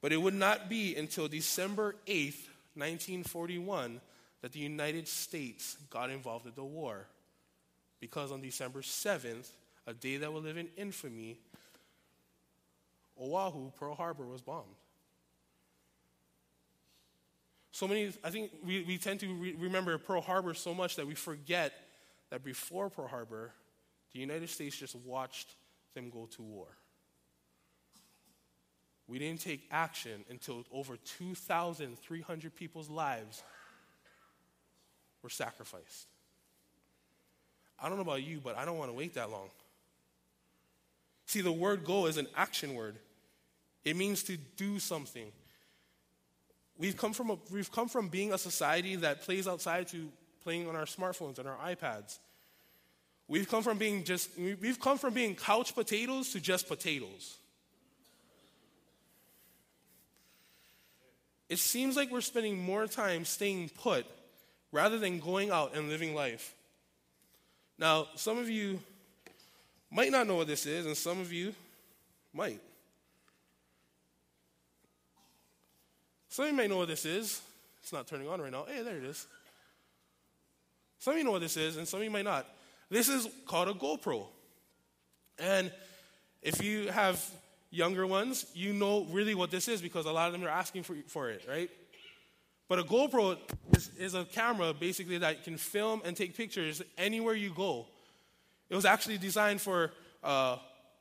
But 0.00 0.12
it 0.12 0.16
would 0.16 0.34
not 0.34 0.68
be 0.68 0.96
until 0.96 1.28
December 1.28 1.94
8th, 2.08 2.48
1941, 2.74 4.00
that 4.42 4.50
the 4.50 4.58
United 4.58 5.06
States 5.06 5.76
got 5.88 6.10
involved 6.10 6.46
in 6.46 6.52
the 6.56 6.64
war. 6.64 7.06
Because 8.00 8.32
on 8.32 8.40
December 8.40 8.80
7th, 8.80 9.48
a 9.86 9.94
day 9.94 10.16
that 10.16 10.32
will 10.32 10.42
live 10.42 10.56
in 10.56 10.70
infamy, 10.76 11.38
Oahu, 13.16 13.70
Pearl 13.78 13.94
Harbor, 13.94 14.26
was 14.26 14.40
bombed. 14.40 14.79
So 17.72 17.86
many, 17.86 18.12
I 18.24 18.30
think 18.30 18.50
we, 18.64 18.82
we 18.82 18.98
tend 18.98 19.20
to 19.20 19.32
re- 19.34 19.54
remember 19.58 19.96
Pearl 19.98 20.20
Harbor 20.20 20.54
so 20.54 20.74
much 20.74 20.96
that 20.96 21.06
we 21.06 21.14
forget 21.14 21.72
that 22.30 22.44
before 22.44 22.90
Pearl 22.90 23.08
Harbor, 23.08 23.52
the 24.12 24.18
United 24.18 24.48
States 24.48 24.76
just 24.76 24.96
watched 24.96 25.54
them 25.94 26.10
go 26.10 26.26
to 26.36 26.42
war. 26.42 26.66
We 29.06 29.18
didn't 29.18 29.40
take 29.40 29.66
action 29.70 30.24
until 30.30 30.64
over 30.72 30.96
2,300 31.18 32.54
people's 32.54 32.88
lives 32.88 33.42
were 35.22 35.30
sacrificed. 35.30 36.06
I 37.82 37.88
don't 37.88 37.96
know 37.96 38.02
about 38.02 38.22
you, 38.22 38.40
but 38.42 38.56
I 38.56 38.64
don't 38.64 38.78
want 38.78 38.90
to 38.90 38.96
wait 38.96 39.14
that 39.14 39.30
long. 39.30 39.48
See, 41.26 41.40
the 41.40 41.52
word 41.52 41.84
go 41.84 42.06
is 42.06 42.18
an 42.18 42.26
action 42.36 42.74
word, 42.74 42.96
it 43.84 43.96
means 43.96 44.22
to 44.24 44.36
do 44.36 44.78
something. 44.78 45.32
We've 46.80 46.96
come 46.96 47.12
from, 47.12 47.28
a, 47.28 47.36
we've 47.52 47.70
come 47.70 47.88
from 47.88 48.08
being 48.08 48.32
a 48.32 48.38
society 48.38 48.96
that 48.96 49.20
plays 49.20 49.46
outside 49.46 49.88
to 49.88 50.08
playing 50.42 50.66
on 50.66 50.74
our 50.74 50.86
smartphones 50.86 51.38
and 51.38 51.46
our 51.46 51.58
iPads. 51.58 52.18
We've 53.28 53.46
come 53.46 53.62
from 53.62 53.76
being 53.76 54.02
just, 54.02 54.30
we've 54.38 54.80
come 54.80 54.96
from 54.96 55.12
being 55.12 55.34
couch 55.34 55.74
potatoes 55.74 56.30
to 56.32 56.40
just 56.40 56.68
potatoes. 56.68 57.36
It 61.50 61.58
seems 61.58 61.96
like 61.96 62.10
we're 62.10 62.22
spending 62.22 62.58
more 62.58 62.86
time 62.86 63.26
staying 63.26 63.68
put 63.68 64.06
rather 64.72 64.98
than 64.98 65.20
going 65.20 65.50
out 65.50 65.76
and 65.76 65.90
living 65.90 66.14
life. 66.14 66.54
Now, 67.78 68.06
some 68.14 68.38
of 68.38 68.48
you 68.48 68.80
might 69.90 70.12
not 70.12 70.26
know 70.26 70.36
what 70.36 70.46
this 70.46 70.64
is, 70.64 70.86
and 70.86 70.96
some 70.96 71.20
of 71.20 71.30
you 71.30 71.54
might. 72.32 72.60
Some 76.40 76.46
of 76.46 76.52
you 76.52 76.56
may 76.56 76.68
know 76.68 76.78
what 76.78 76.88
this 76.88 77.04
is. 77.04 77.42
It's 77.82 77.92
not 77.92 78.06
turning 78.06 78.26
on 78.26 78.40
right 78.40 78.50
now. 78.50 78.64
Hey, 78.66 78.82
there 78.82 78.96
it 78.96 79.04
is. 79.04 79.26
Some 80.98 81.12
of 81.12 81.18
you 81.18 81.24
know 81.24 81.32
what 81.32 81.42
this 81.42 81.58
is, 81.58 81.76
and 81.76 81.86
some 81.86 82.00
of 82.00 82.04
you 82.04 82.10
might 82.10 82.24
not. 82.24 82.46
This 82.88 83.10
is 83.10 83.28
called 83.44 83.68
a 83.68 83.74
GoPro. 83.74 84.24
And 85.38 85.70
if 86.40 86.64
you 86.64 86.88
have 86.88 87.22
younger 87.70 88.06
ones, 88.06 88.46
you 88.54 88.72
know 88.72 89.04
really 89.10 89.34
what 89.34 89.50
this 89.50 89.68
is 89.68 89.82
because 89.82 90.06
a 90.06 90.12
lot 90.12 90.28
of 90.28 90.32
them 90.32 90.42
are 90.42 90.48
asking 90.48 90.84
for, 90.84 90.96
for 91.08 91.28
it, 91.28 91.44
right? 91.46 91.68
But 92.68 92.78
a 92.78 92.84
GoPro 92.84 93.36
is, 93.76 93.90
is 93.98 94.14
a 94.14 94.24
camera 94.24 94.72
basically 94.72 95.18
that 95.18 95.44
can 95.44 95.58
film 95.58 96.00
and 96.06 96.16
take 96.16 96.34
pictures 96.34 96.80
anywhere 96.96 97.34
you 97.34 97.50
go. 97.50 97.84
It 98.70 98.76
was 98.76 98.86
actually 98.86 99.18
designed 99.18 99.60
for 99.60 99.90
uh, 100.24 100.56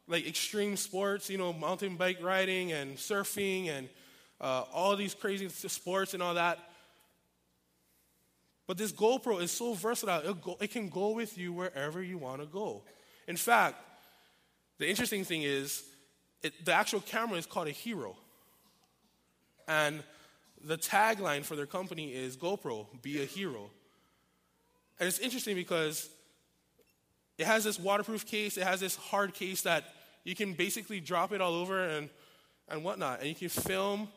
like 0.05 0.27
extreme 0.27 0.75
sports, 0.75 1.29
you 1.29 1.37
know, 1.37 1.53
mountain 1.53 1.95
bike 1.95 2.17
riding 2.21 2.73
and 2.73 2.97
surfing 2.97 3.69
and 3.69 3.87
uh, 4.41 4.63
all 4.73 4.95
these 4.95 5.13
crazy 5.13 5.49
sports 5.49 6.13
and 6.13 6.23
all 6.23 6.33
that. 6.33 6.59
But 8.67 8.77
this 8.77 8.91
GoPro 8.91 9.41
is 9.41 9.51
so 9.51 9.73
versatile, 9.73 10.29
it, 10.29 10.41
go, 10.41 10.57
it 10.61 10.71
can 10.71 10.89
go 10.89 11.09
with 11.09 11.37
you 11.37 11.51
wherever 11.51 12.03
you 12.03 12.17
want 12.17 12.41
to 12.41 12.47
go. 12.47 12.83
In 13.27 13.35
fact, 13.35 13.77
the 14.77 14.87
interesting 14.87 15.23
thing 15.23 15.43
is, 15.43 15.83
it, 16.41 16.65
the 16.65 16.73
actual 16.73 17.01
camera 17.01 17.37
is 17.37 17.45
called 17.45 17.67
a 17.67 17.71
Hero. 17.71 18.15
And 19.67 20.03
the 20.63 20.77
tagline 20.77 21.43
for 21.43 21.55
their 21.55 21.65
company 21.65 22.09
is 22.09 22.35
GoPro, 22.35 22.87
be 23.01 23.21
a 23.21 23.25
hero. 23.25 23.69
And 24.99 25.07
it's 25.07 25.19
interesting 25.19 25.55
because 25.55 26.09
it 27.37 27.45
has 27.45 27.63
this 27.63 27.79
waterproof 27.79 28.25
case, 28.25 28.57
it 28.57 28.63
has 28.63 28.79
this 28.79 28.95
hard 28.95 29.33
case 29.33 29.61
that 29.61 29.85
you 30.23 30.35
can 30.35 30.53
basically 30.53 30.99
drop 30.99 31.31
it 31.31 31.39
all 31.39 31.53
over 31.53 31.85
and, 31.85 32.09
and 32.67 32.83
whatnot. 32.83 33.19
And 33.19 33.29
you 33.29 33.35
can 33.35 33.49
film 33.49 34.09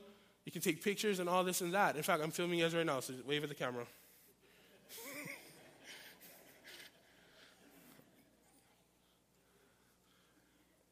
you 0.44 0.52
can 0.52 0.60
take 0.60 0.82
pictures 0.82 1.18
and 1.20 1.28
all 1.28 1.44
this 1.44 1.60
and 1.60 1.72
that. 1.74 1.96
In 1.96 2.02
fact, 2.02 2.22
I'm 2.22 2.30
filming 2.30 2.58
you 2.58 2.64
guys 2.64 2.74
right 2.74 2.86
now, 2.86 3.00
so 3.00 3.14
wave 3.26 3.42
at 3.42 3.48
the 3.48 3.54
camera. 3.54 3.84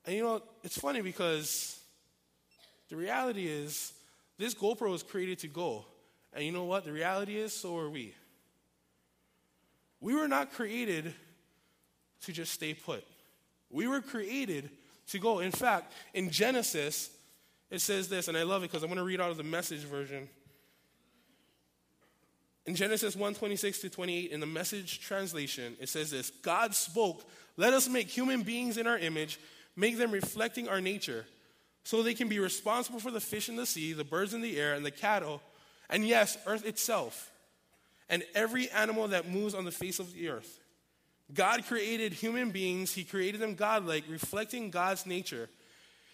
and 0.06 0.16
you 0.16 0.22
know, 0.22 0.40
it's 0.62 0.78
funny 0.78 1.00
because 1.00 1.78
the 2.88 2.96
reality 2.96 3.46
is 3.48 3.92
this 4.38 4.54
GoPro 4.54 4.90
was 4.90 5.02
created 5.02 5.40
to 5.40 5.48
go. 5.48 5.84
And 6.32 6.44
you 6.44 6.52
know 6.52 6.64
what? 6.64 6.84
The 6.84 6.92
reality 6.92 7.36
is, 7.36 7.52
so 7.52 7.76
are 7.76 7.90
we. 7.90 8.14
We 10.00 10.14
were 10.14 10.28
not 10.28 10.52
created 10.52 11.12
to 12.22 12.32
just 12.32 12.52
stay 12.52 12.72
put. 12.72 13.04
We 13.68 13.86
were 13.86 14.00
created 14.00 14.70
to 15.08 15.18
go. 15.18 15.40
In 15.40 15.50
fact, 15.50 15.92
in 16.14 16.30
Genesis, 16.30 17.10
it 17.70 17.80
says 17.80 18.08
this, 18.08 18.28
and 18.28 18.36
I 18.36 18.42
love 18.42 18.62
it 18.62 18.70
because 18.70 18.82
I'm 18.82 18.88
going 18.88 18.98
to 18.98 19.04
read 19.04 19.20
out 19.20 19.30
of 19.30 19.36
the 19.36 19.44
message 19.44 19.80
version. 19.80 20.28
In 22.66 22.74
Genesis 22.74 23.16
1 23.16 23.34
26 23.34 23.80
to 23.80 23.90
28, 23.90 24.30
in 24.30 24.40
the 24.40 24.46
message 24.46 25.00
translation, 25.00 25.76
it 25.80 25.88
says 25.88 26.10
this 26.10 26.30
God 26.42 26.74
spoke, 26.74 27.24
Let 27.56 27.72
us 27.72 27.88
make 27.88 28.08
human 28.08 28.42
beings 28.42 28.76
in 28.76 28.86
our 28.86 28.98
image, 28.98 29.38
make 29.76 29.98
them 29.98 30.10
reflecting 30.10 30.68
our 30.68 30.80
nature, 30.80 31.26
so 31.84 32.02
they 32.02 32.14
can 32.14 32.28
be 32.28 32.38
responsible 32.38 33.00
for 33.00 33.10
the 33.10 33.20
fish 33.20 33.48
in 33.48 33.56
the 33.56 33.66
sea, 33.66 33.92
the 33.92 34.04
birds 34.04 34.34
in 34.34 34.40
the 34.40 34.58
air, 34.58 34.74
and 34.74 34.84
the 34.84 34.90
cattle, 34.90 35.40
and 35.88 36.06
yes, 36.06 36.36
earth 36.46 36.66
itself, 36.66 37.30
and 38.08 38.22
every 38.34 38.68
animal 38.70 39.08
that 39.08 39.28
moves 39.28 39.54
on 39.54 39.64
the 39.64 39.72
face 39.72 39.98
of 39.98 40.12
the 40.12 40.28
earth. 40.28 40.58
God 41.32 41.64
created 41.66 42.12
human 42.12 42.50
beings, 42.50 42.92
He 42.92 43.04
created 43.04 43.40
them 43.40 43.54
godlike, 43.54 44.04
reflecting 44.08 44.70
God's 44.70 45.06
nature. 45.06 45.48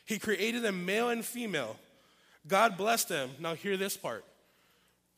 He 0.06 0.18
created 0.18 0.62
them 0.62 0.86
male 0.86 1.10
and 1.10 1.24
female. 1.24 1.76
God 2.46 2.76
blessed 2.76 3.08
them. 3.08 3.30
Now, 3.38 3.54
hear 3.54 3.76
this 3.76 3.96
part 3.96 4.24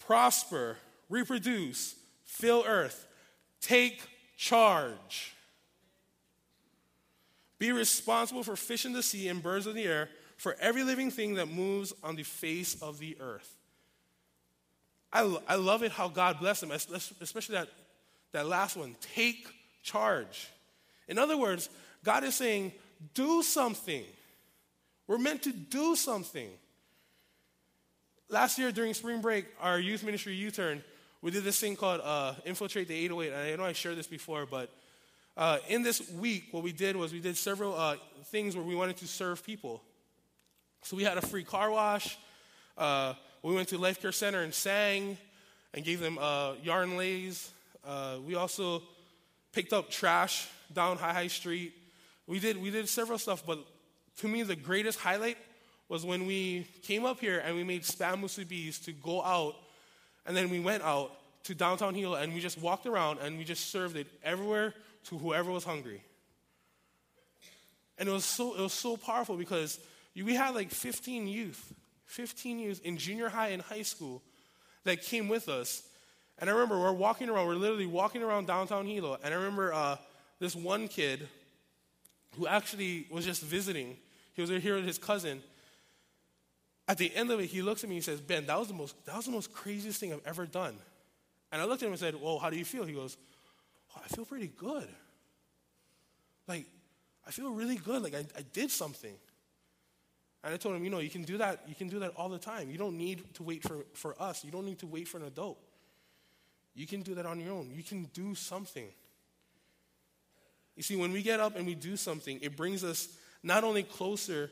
prosper, 0.00 0.78
reproduce, 1.10 1.94
fill 2.24 2.64
earth, 2.66 3.06
take 3.60 4.02
charge. 4.36 5.34
Be 7.58 7.72
responsible 7.72 8.42
for 8.42 8.56
fish 8.56 8.86
in 8.86 8.92
the 8.92 9.02
sea 9.02 9.28
and 9.28 9.42
birds 9.42 9.66
in 9.66 9.74
the 9.74 9.84
air, 9.84 10.08
for 10.36 10.56
every 10.60 10.84
living 10.84 11.10
thing 11.10 11.34
that 11.34 11.46
moves 11.46 11.92
on 12.02 12.16
the 12.16 12.22
face 12.22 12.80
of 12.80 12.98
the 12.98 13.16
earth. 13.20 13.58
I, 15.12 15.38
I 15.46 15.56
love 15.56 15.82
it 15.82 15.92
how 15.92 16.08
God 16.08 16.38
blessed 16.38 16.62
them, 16.62 16.70
especially 16.70 17.56
that, 17.56 17.68
that 18.32 18.46
last 18.46 18.76
one 18.76 18.94
take 19.14 19.48
charge. 19.82 20.48
In 21.08 21.18
other 21.18 21.36
words, 21.36 21.68
God 22.04 22.24
is 22.24 22.34
saying, 22.36 22.72
do 23.14 23.42
something. 23.42 24.04
We're 25.08 25.18
meant 25.18 25.42
to 25.44 25.52
do 25.52 25.96
something. 25.96 26.50
Last 28.28 28.58
year 28.58 28.70
during 28.70 28.92
spring 28.92 29.22
break, 29.22 29.46
our 29.58 29.80
youth 29.80 30.04
ministry 30.04 30.34
U 30.34 30.50
Turn, 30.50 30.84
we 31.22 31.30
did 31.30 31.44
this 31.44 31.58
thing 31.58 31.76
called 31.76 32.02
uh, 32.04 32.34
Infiltrate 32.44 32.88
the 32.88 32.94
808. 32.94 33.32
And 33.32 33.42
I 33.42 33.56
know 33.56 33.64
I 33.64 33.72
shared 33.72 33.96
this 33.96 34.06
before, 34.06 34.44
but 34.44 34.70
uh, 35.34 35.58
in 35.68 35.82
this 35.82 36.10
week, 36.10 36.48
what 36.50 36.62
we 36.62 36.72
did 36.72 36.94
was 36.94 37.12
we 37.12 37.20
did 37.20 37.38
several 37.38 37.74
uh, 37.74 37.96
things 38.26 38.54
where 38.54 38.64
we 38.64 38.76
wanted 38.76 38.98
to 38.98 39.08
serve 39.08 39.42
people. 39.42 39.82
So 40.82 40.94
we 40.94 41.04
had 41.04 41.16
a 41.16 41.22
free 41.22 41.42
car 41.42 41.70
wash. 41.70 42.18
Uh, 42.76 43.14
we 43.42 43.54
went 43.54 43.68
to 43.68 43.78
Life 43.78 44.02
Care 44.02 44.12
Center 44.12 44.42
and 44.42 44.52
sang 44.52 45.16
and 45.72 45.84
gave 45.84 46.00
them 46.00 46.18
uh, 46.20 46.52
yarn 46.62 46.98
leis. 46.98 47.50
Uh, 47.82 48.16
we 48.26 48.34
also 48.34 48.82
picked 49.52 49.72
up 49.72 49.90
trash 49.90 50.48
down 50.70 50.98
Haihai 50.98 51.30
Street. 51.30 51.72
We 52.26 52.40
did, 52.40 52.60
we 52.60 52.70
did 52.70 52.90
several 52.90 53.18
stuff, 53.18 53.42
but 53.46 53.64
to 54.18 54.28
me, 54.28 54.42
the 54.42 54.56
greatest 54.56 54.98
highlight 54.98 55.38
was 55.88 56.04
when 56.04 56.26
we 56.26 56.66
came 56.82 57.04
up 57.04 57.20
here 57.20 57.38
and 57.38 57.56
we 57.56 57.64
made 57.64 57.82
spam 57.82 58.20
musubis 58.20 58.84
to 58.84 58.92
go 58.92 59.22
out, 59.22 59.56
and 60.26 60.36
then 60.36 60.50
we 60.50 60.60
went 60.60 60.82
out 60.82 61.12
to 61.44 61.54
downtown 61.54 61.94
Hilo 61.94 62.16
and 62.16 62.34
we 62.34 62.40
just 62.40 62.60
walked 62.60 62.84
around 62.84 63.20
and 63.20 63.38
we 63.38 63.44
just 63.44 63.70
served 63.70 63.96
it 63.96 64.06
everywhere 64.22 64.74
to 65.04 65.16
whoever 65.16 65.50
was 65.50 65.64
hungry. 65.64 66.02
And 67.96 68.08
it 68.08 68.12
was 68.12 68.24
so, 68.24 68.54
it 68.54 68.60
was 68.60 68.74
so 68.74 68.96
powerful 68.96 69.36
because 69.36 69.80
we 70.14 70.34
had 70.34 70.54
like 70.54 70.70
15 70.70 71.26
youth, 71.26 71.72
15 72.04 72.58
youth 72.58 72.80
in 72.84 72.98
junior 72.98 73.28
high 73.28 73.48
and 73.48 73.62
high 73.62 73.82
school 73.82 74.22
that 74.84 75.02
came 75.02 75.28
with 75.28 75.48
us. 75.48 75.82
And 76.38 76.50
I 76.50 76.52
remember 76.52 76.78
we're 76.78 76.92
walking 76.92 77.28
around, 77.28 77.46
we're 77.46 77.54
literally 77.54 77.86
walking 77.86 78.22
around 78.22 78.46
downtown 78.46 78.86
Hilo. 78.86 79.18
And 79.22 79.32
I 79.32 79.36
remember 79.36 79.72
uh, 79.72 79.96
this 80.38 80.54
one 80.54 80.86
kid 80.86 81.26
who 82.36 82.46
actually 82.46 83.06
was 83.10 83.24
just 83.24 83.42
visiting. 83.42 83.96
He 84.38 84.42
was 84.42 84.62
here 84.62 84.76
with 84.76 84.84
his 84.84 84.98
cousin. 84.98 85.42
At 86.86 86.96
the 86.96 87.12
end 87.12 87.32
of 87.32 87.40
it, 87.40 87.46
he 87.46 87.60
looks 87.60 87.82
at 87.82 87.90
me 87.90 87.96
and 87.96 88.04
he 88.04 88.08
says, 88.08 88.20
Ben, 88.20 88.46
that 88.46 88.56
was 88.56 88.68
the 88.68 88.74
most, 88.74 88.94
that 89.04 89.16
was 89.16 89.24
the 89.24 89.32
most 89.32 89.52
craziest 89.52 89.98
thing 89.98 90.12
I've 90.12 90.24
ever 90.24 90.46
done. 90.46 90.76
And 91.50 91.60
I 91.60 91.64
looked 91.64 91.82
at 91.82 91.86
him 91.86 91.92
and 91.92 91.98
said, 91.98 92.14
Well, 92.14 92.38
how 92.38 92.48
do 92.48 92.56
you 92.56 92.64
feel? 92.64 92.84
He 92.84 92.92
goes, 92.92 93.16
oh, 93.96 94.00
I 94.04 94.06
feel 94.06 94.24
pretty 94.24 94.46
good. 94.46 94.86
Like, 96.46 96.66
I 97.26 97.32
feel 97.32 97.50
really 97.50 97.74
good. 97.74 98.00
Like, 98.00 98.14
I, 98.14 98.26
I 98.36 98.44
did 98.52 98.70
something. 98.70 99.12
And 100.44 100.54
I 100.54 100.56
told 100.56 100.76
him, 100.76 100.84
you 100.84 100.90
know, 100.90 101.00
you 101.00 101.10
can 101.10 101.24
do 101.24 101.38
that, 101.38 101.64
you 101.66 101.74
can 101.74 101.88
do 101.88 101.98
that 101.98 102.12
all 102.14 102.28
the 102.28 102.38
time. 102.38 102.70
You 102.70 102.78
don't 102.78 102.96
need 102.96 103.34
to 103.34 103.42
wait 103.42 103.64
for, 103.64 103.86
for 103.94 104.14
us. 104.22 104.44
You 104.44 104.52
don't 104.52 104.66
need 104.66 104.78
to 104.78 104.86
wait 104.86 105.08
for 105.08 105.18
an 105.18 105.24
adult. 105.24 105.58
You 106.76 106.86
can 106.86 107.02
do 107.02 107.16
that 107.16 107.26
on 107.26 107.40
your 107.40 107.54
own. 107.54 107.72
You 107.74 107.82
can 107.82 108.04
do 108.14 108.36
something. 108.36 108.86
You 110.76 110.84
see, 110.84 110.94
when 110.94 111.10
we 111.10 111.24
get 111.24 111.40
up 111.40 111.56
and 111.56 111.66
we 111.66 111.74
do 111.74 111.96
something, 111.96 112.38
it 112.40 112.56
brings 112.56 112.84
us 112.84 113.08
not 113.48 113.64
only 113.64 113.82
closer 113.82 114.50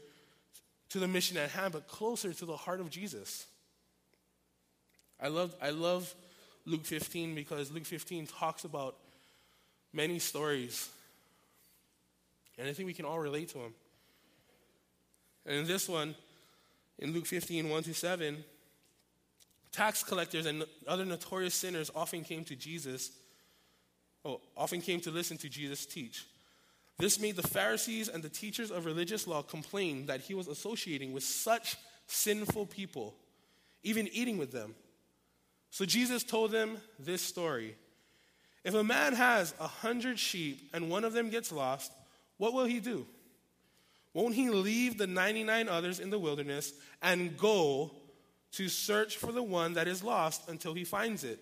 to 0.88 0.98
the 0.98 1.06
mission 1.06 1.36
at 1.36 1.50
hand, 1.50 1.74
but 1.74 1.86
closer 1.86 2.32
to 2.32 2.46
the 2.46 2.56
heart 2.56 2.80
of 2.80 2.88
Jesus. 2.88 3.46
I 5.20 5.28
love, 5.28 5.54
I 5.60 5.70
love 5.70 6.12
Luke 6.64 6.86
15 6.86 7.34
because 7.34 7.70
Luke 7.70 7.84
15 7.84 8.26
talks 8.26 8.64
about 8.64 8.96
many 9.92 10.18
stories. 10.18 10.88
And 12.58 12.68
I 12.68 12.72
think 12.72 12.86
we 12.86 12.94
can 12.94 13.04
all 13.04 13.18
relate 13.18 13.50
to 13.50 13.58
them. 13.58 13.74
And 15.44 15.56
in 15.56 15.66
this 15.66 15.88
one, 15.90 16.14
in 16.98 17.12
Luke 17.12 17.26
15, 17.26 17.68
1 17.68 17.82
to 17.82 17.92
7, 17.92 18.42
tax 19.72 20.02
collectors 20.02 20.46
and 20.46 20.64
other 20.88 21.04
notorious 21.04 21.54
sinners 21.54 21.90
often 21.94 22.24
came 22.24 22.44
to 22.44 22.56
Jesus, 22.56 23.10
oh, 24.24 24.40
often 24.56 24.80
came 24.80 25.00
to 25.00 25.10
listen 25.10 25.36
to 25.36 25.50
Jesus 25.50 25.84
teach. 25.84 26.24
This 26.98 27.20
made 27.20 27.36
the 27.36 27.46
Pharisees 27.46 28.08
and 28.08 28.22
the 28.22 28.28
teachers 28.28 28.70
of 28.70 28.86
religious 28.86 29.26
law 29.26 29.42
complain 29.42 30.06
that 30.06 30.22
he 30.22 30.34
was 30.34 30.48
associating 30.48 31.12
with 31.12 31.22
such 31.22 31.76
sinful 32.06 32.66
people, 32.66 33.14
even 33.82 34.08
eating 34.08 34.38
with 34.38 34.52
them. 34.52 34.74
So 35.70 35.84
Jesus 35.84 36.24
told 36.24 36.52
them 36.52 36.78
this 36.98 37.20
story. 37.20 37.76
If 38.64 38.74
a 38.74 38.82
man 38.82 39.12
has 39.12 39.54
a 39.60 39.66
hundred 39.66 40.18
sheep 40.18 40.70
and 40.72 40.90
one 40.90 41.04
of 41.04 41.12
them 41.12 41.28
gets 41.28 41.52
lost, 41.52 41.92
what 42.38 42.54
will 42.54 42.64
he 42.64 42.80
do? 42.80 43.06
Won't 44.14 44.34
he 44.34 44.48
leave 44.48 44.96
the 44.96 45.06
99 45.06 45.68
others 45.68 46.00
in 46.00 46.08
the 46.08 46.18
wilderness 46.18 46.72
and 47.02 47.36
go 47.36 47.90
to 48.52 48.68
search 48.68 49.18
for 49.18 49.30
the 49.30 49.42
one 49.42 49.74
that 49.74 49.86
is 49.86 50.02
lost 50.02 50.48
until 50.48 50.72
he 50.72 50.84
finds 50.84 51.22
it? 51.22 51.38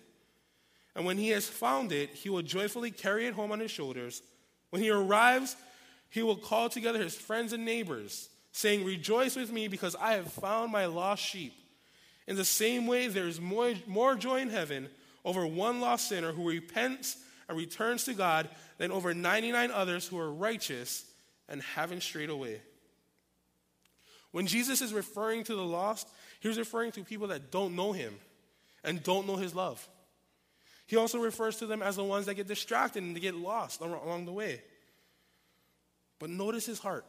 And 0.95 1.05
when 1.05 1.17
he 1.17 1.29
has 1.29 1.47
found 1.47 1.93
it, 1.93 2.09
he 2.09 2.29
will 2.29 2.41
joyfully 2.41 2.91
carry 2.91 3.27
it 3.27 3.33
home 3.33 3.53
on 3.53 3.61
his 3.61 3.71
shoulders. 3.71 4.21
When 4.75 4.83
he 4.83 4.89
arrives, 4.89 5.55
he 6.09 6.21
will 6.21 6.35
call 6.35 6.67
together 6.67 6.99
his 6.99 7.15
friends 7.15 7.53
and 7.53 7.63
neighbors, 7.63 8.27
saying, 8.51 8.83
Rejoice 8.83 9.37
with 9.37 9.49
me 9.53 9.69
because 9.69 9.95
I 9.95 10.15
have 10.15 10.33
found 10.33 10.69
my 10.69 10.85
lost 10.85 11.23
sheep. 11.23 11.53
In 12.27 12.35
the 12.35 12.43
same 12.43 12.85
way, 12.85 13.07
there 13.07 13.25
is 13.25 13.39
more, 13.39 13.73
more 13.87 14.15
joy 14.15 14.41
in 14.41 14.49
heaven 14.49 14.89
over 15.23 15.47
one 15.47 15.79
lost 15.79 16.09
sinner 16.09 16.33
who 16.33 16.49
repents 16.49 17.15
and 17.47 17.57
returns 17.57 18.03
to 18.03 18.13
God 18.13 18.49
than 18.77 18.91
over 18.91 19.13
99 19.13 19.71
others 19.71 20.05
who 20.05 20.19
are 20.19 20.29
righteous 20.29 21.05
and 21.47 21.61
haven't 21.61 22.03
strayed 22.03 22.29
away. 22.29 22.59
When 24.31 24.45
Jesus 24.45 24.81
is 24.81 24.91
referring 24.91 25.45
to 25.45 25.55
the 25.55 25.63
lost, 25.63 26.09
he's 26.41 26.57
referring 26.57 26.91
to 26.91 27.03
people 27.05 27.27
that 27.27 27.49
don't 27.49 27.77
know 27.77 27.93
him 27.93 28.13
and 28.83 29.01
don't 29.01 29.25
know 29.25 29.37
his 29.37 29.55
love. 29.55 29.87
He 30.85 30.97
also 30.97 31.17
refers 31.19 31.57
to 31.57 31.65
them 31.65 31.81
as 31.81 31.95
the 31.95 32.03
ones 32.03 32.27
that 32.27 32.35
get 32.35 32.47
distracted 32.47 33.01
and 33.01 33.15
they 33.15 33.19
get 33.19 33.35
lost 33.35 33.81
along 33.81 34.25
the 34.25 34.31
way. 34.31 34.61
But 36.19 36.29
notice 36.29 36.65
his 36.65 36.79
heart. 36.79 37.05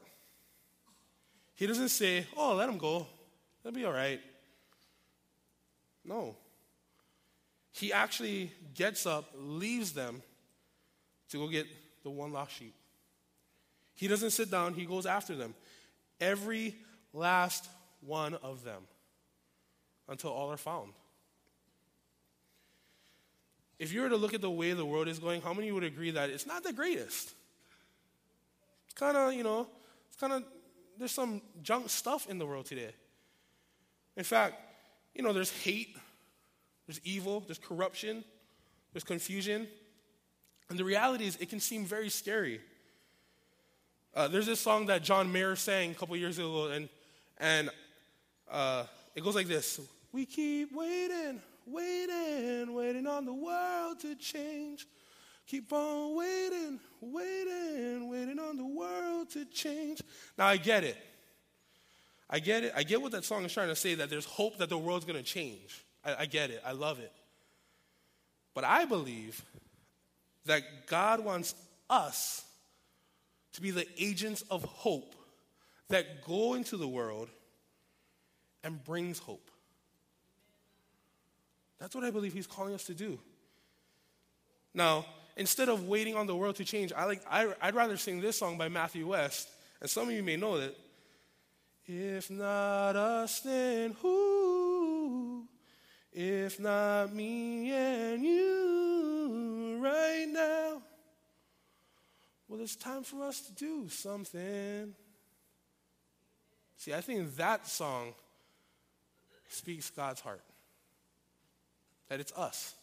He 1.54 1.66
doesn't 1.66 1.90
say, 1.90 2.26
Oh, 2.36 2.54
let 2.54 2.68
him 2.68 2.78
go. 2.78 3.06
That'll 3.62 3.76
be 3.76 3.84
all 3.84 3.92
right. 3.92 4.20
No. 6.04 6.36
He 7.72 7.92
actually 7.92 8.52
gets 8.74 9.04
up, 9.04 9.30
leaves 9.36 9.92
them 9.92 10.22
to 11.30 11.38
go 11.38 11.48
get 11.48 11.66
the 12.02 12.10
one 12.10 12.32
lost 12.32 12.52
sheep. 12.52 12.74
He 13.94 14.08
doesn't 14.08 14.30
sit 14.30 14.50
down, 14.50 14.74
he 14.74 14.86
goes 14.86 15.04
after 15.04 15.34
them. 15.34 15.54
Every 16.20 16.76
last 17.12 17.68
one 18.00 18.34
of 18.34 18.64
them 18.64 18.82
until 20.08 20.30
all 20.30 20.50
are 20.50 20.56
found. 20.56 20.92
If 23.78 23.92
you 23.92 24.00
were 24.00 24.08
to 24.08 24.16
look 24.16 24.34
at 24.34 24.40
the 24.40 24.50
way 24.50 24.72
the 24.72 24.86
world 24.86 25.08
is 25.08 25.18
going, 25.18 25.42
how 25.42 25.52
many 25.52 25.70
would 25.70 25.84
agree 25.84 26.10
that 26.12 26.30
it's 26.30 26.46
not 26.46 26.64
the 26.64 26.72
greatest? 26.72 27.34
It's 28.86 28.94
kind 28.94 29.16
of, 29.16 29.34
you 29.34 29.42
know, 29.42 29.66
it's 30.08 30.16
kind 30.18 30.32
of, 30.32 30.44
there's 30.98 31.12
some 31.12 31.42
junk 31.62 31.90
stuff 31.90 32.28
in 32.28 32.38
the 32.38 32.46
world 32.46 32.66
today. 32.66 32.92
In 34.16 34.24
fact, 34.24 34.54
you 35.14 35.22
know, 35.22 35.32
there's 35.32 35.52
hate, 35.62 35.96
there's 36.86 37.00
evil, 37.04 37.40
there's 37.40 37.58
corruption, 37.58 38.24
there's 38.92 39.04
confusion. 39.04 39.66
And 40.70 40.78
the 40.78 40.84
reality 40.84 41.26
is, 41.26 41.36
it 41.36 41.48
can 41.48 41.60
seem 41.60 41.84
very 41.84 42.08
scary. 42.08 42.60
Uh, 44.14 44.28
there's 44.28 44.46
this 44.46 44.60
song 44.60 44.86
that 44.86 45.02
John 45.02 45.30
Mayer 45.30 45.54
sang 45.56 45.90
a 45.90 45.94
couple 45.94 46.16
years 46.16 46.38
ago, 46.38 46.68
and, 46.68 46.88
and 47.38 47.70
uh, 48.50 48.84
it 49.14 49.22
goes 49.22 49.34
like 49.34 49.46
this 49.46 49.80
We 50.12 50.24
keep 50.24 50.74
waiting, 50.74 51.42
waiting, 51.66 52.72
waiting 52.74 53.06
on 53.06 53.24
the 53.24 53.34
world 53.34 54.00
to 54.00 54.14
change. 54.14 54.86
Keep 55.46 55.72
on 55.72 56.16
waiting, 56.16 56.80
waiting, 57.00 58.08
waiting 58.08 58.38
on 58.38 58.56
the 58.56 58.66
world 58.66 59.30
to 59.30 59.44
change. 59.44 60.02
Now, 60.36 60.46
I 60.46 60.56
get 60.56 60.82
it. 60.82 60.96
I 62.28 62.40
get 62.40 62.64
it. 62.64 62.72
I 62.74 62.82
get 62.82 63.00
what 63.00 63.12
that 63.12 63.24
song 63.24 63.44
is 63.44 63.52
trying 63.52 63.68
to 63.68 63.76
say 63.76 63.94
that 63.94 64.10
there's 64.10 64.24
hope 64.24 64.58
that 64.58 64.68
the 64.68 64.78
world's 64.78 65.04
going 65.04 65.18
to 65.18 65.24
change. 65.24 65.84
I, 66.04 66.16
I 66.20 66.26
get 66.26 66.50
it. 66.50 66.60
I 66.64 66.72
love 66.72 66.98
it. 66.98 67.12
But 68.54 68.64
I 68.64 68.84
believe 68.86 69.44
that 70.46 70.86
God 70.86 71.20
wants 71.20 71.54
us 71.88 72.44
to 73.52 73.60
be 73.60 73.70
the 73.70 73.86
agents 73.98 74.42
of 74.50 74.64
hope 74.64 75.14
that 75.88 76.24
go 76.24 76.54
into 76.54 76.76
the 76.76 76.88
world 76.88 77.28
and 78.64 78.82
brings 78.82 79.18
hope. 79.18 79.50
That's 81.78 81.94
what 81.94 82.04
I 82.04 82.10
believe 82.10 82.32
he's 82.32 82.46
calling 82.46 82.74
us 82.74 82.84
to 82.84 82.94
do. 82.94 83.18
Now, 84.72 85.06
instead 85.36 85.68
of 85.68 85.86
waiting 85.88 86.14
on 86.14 86.26
the 86.26 86.36
world 86.36 86.56
to 86.56 86.64
change, 86.64 86.92
I 86.92 87.04
like 87.04 87.22
I, 87.28 87.46
would 87.46 87.74
rather 87.74 87.96
sing 87.96 88.20
this 88.20 88.38
song 88.38 88.58
by 88.58 88.68
Matthew 88.68 89.06
West, 89.06 89.48
and 89.80 89.88
some 89.88 90.08
of 90.08 90.14
you 90.14 90.22
may 90.22 90.36
know 90.36 90.56
it. 90.56 90.76
If 91.86 92.30
not 92.30 92.96
us, 92.96 93.40
then 93.40 93.94
who? 94.02 95.46
If 96.12 96.58
not 96.58 97.14
me 97.14 97.70
and 97.70 98.24
you 98.24 99.78
right 99.82 100.26
now. 100.28 100.82
Well, 102.48 102.60
it's 102.60 102.76
time 102.76 103.02
for 103.02 103.24
us 103.24 103.40
to 103.42 103.52
do 103.52 103.88
something. 103.88 104.94
See, 106.76 106.94
I 106.94 107.00
think 107.00 107.36
that 107.36 107.66
song 107.66 108.14
speaks 109.48 109.90
God's 109.90 110.20
heart. 110.20 110.42
That 112.08 112.20
it's 112.20 112.32
us. 112.36 112.74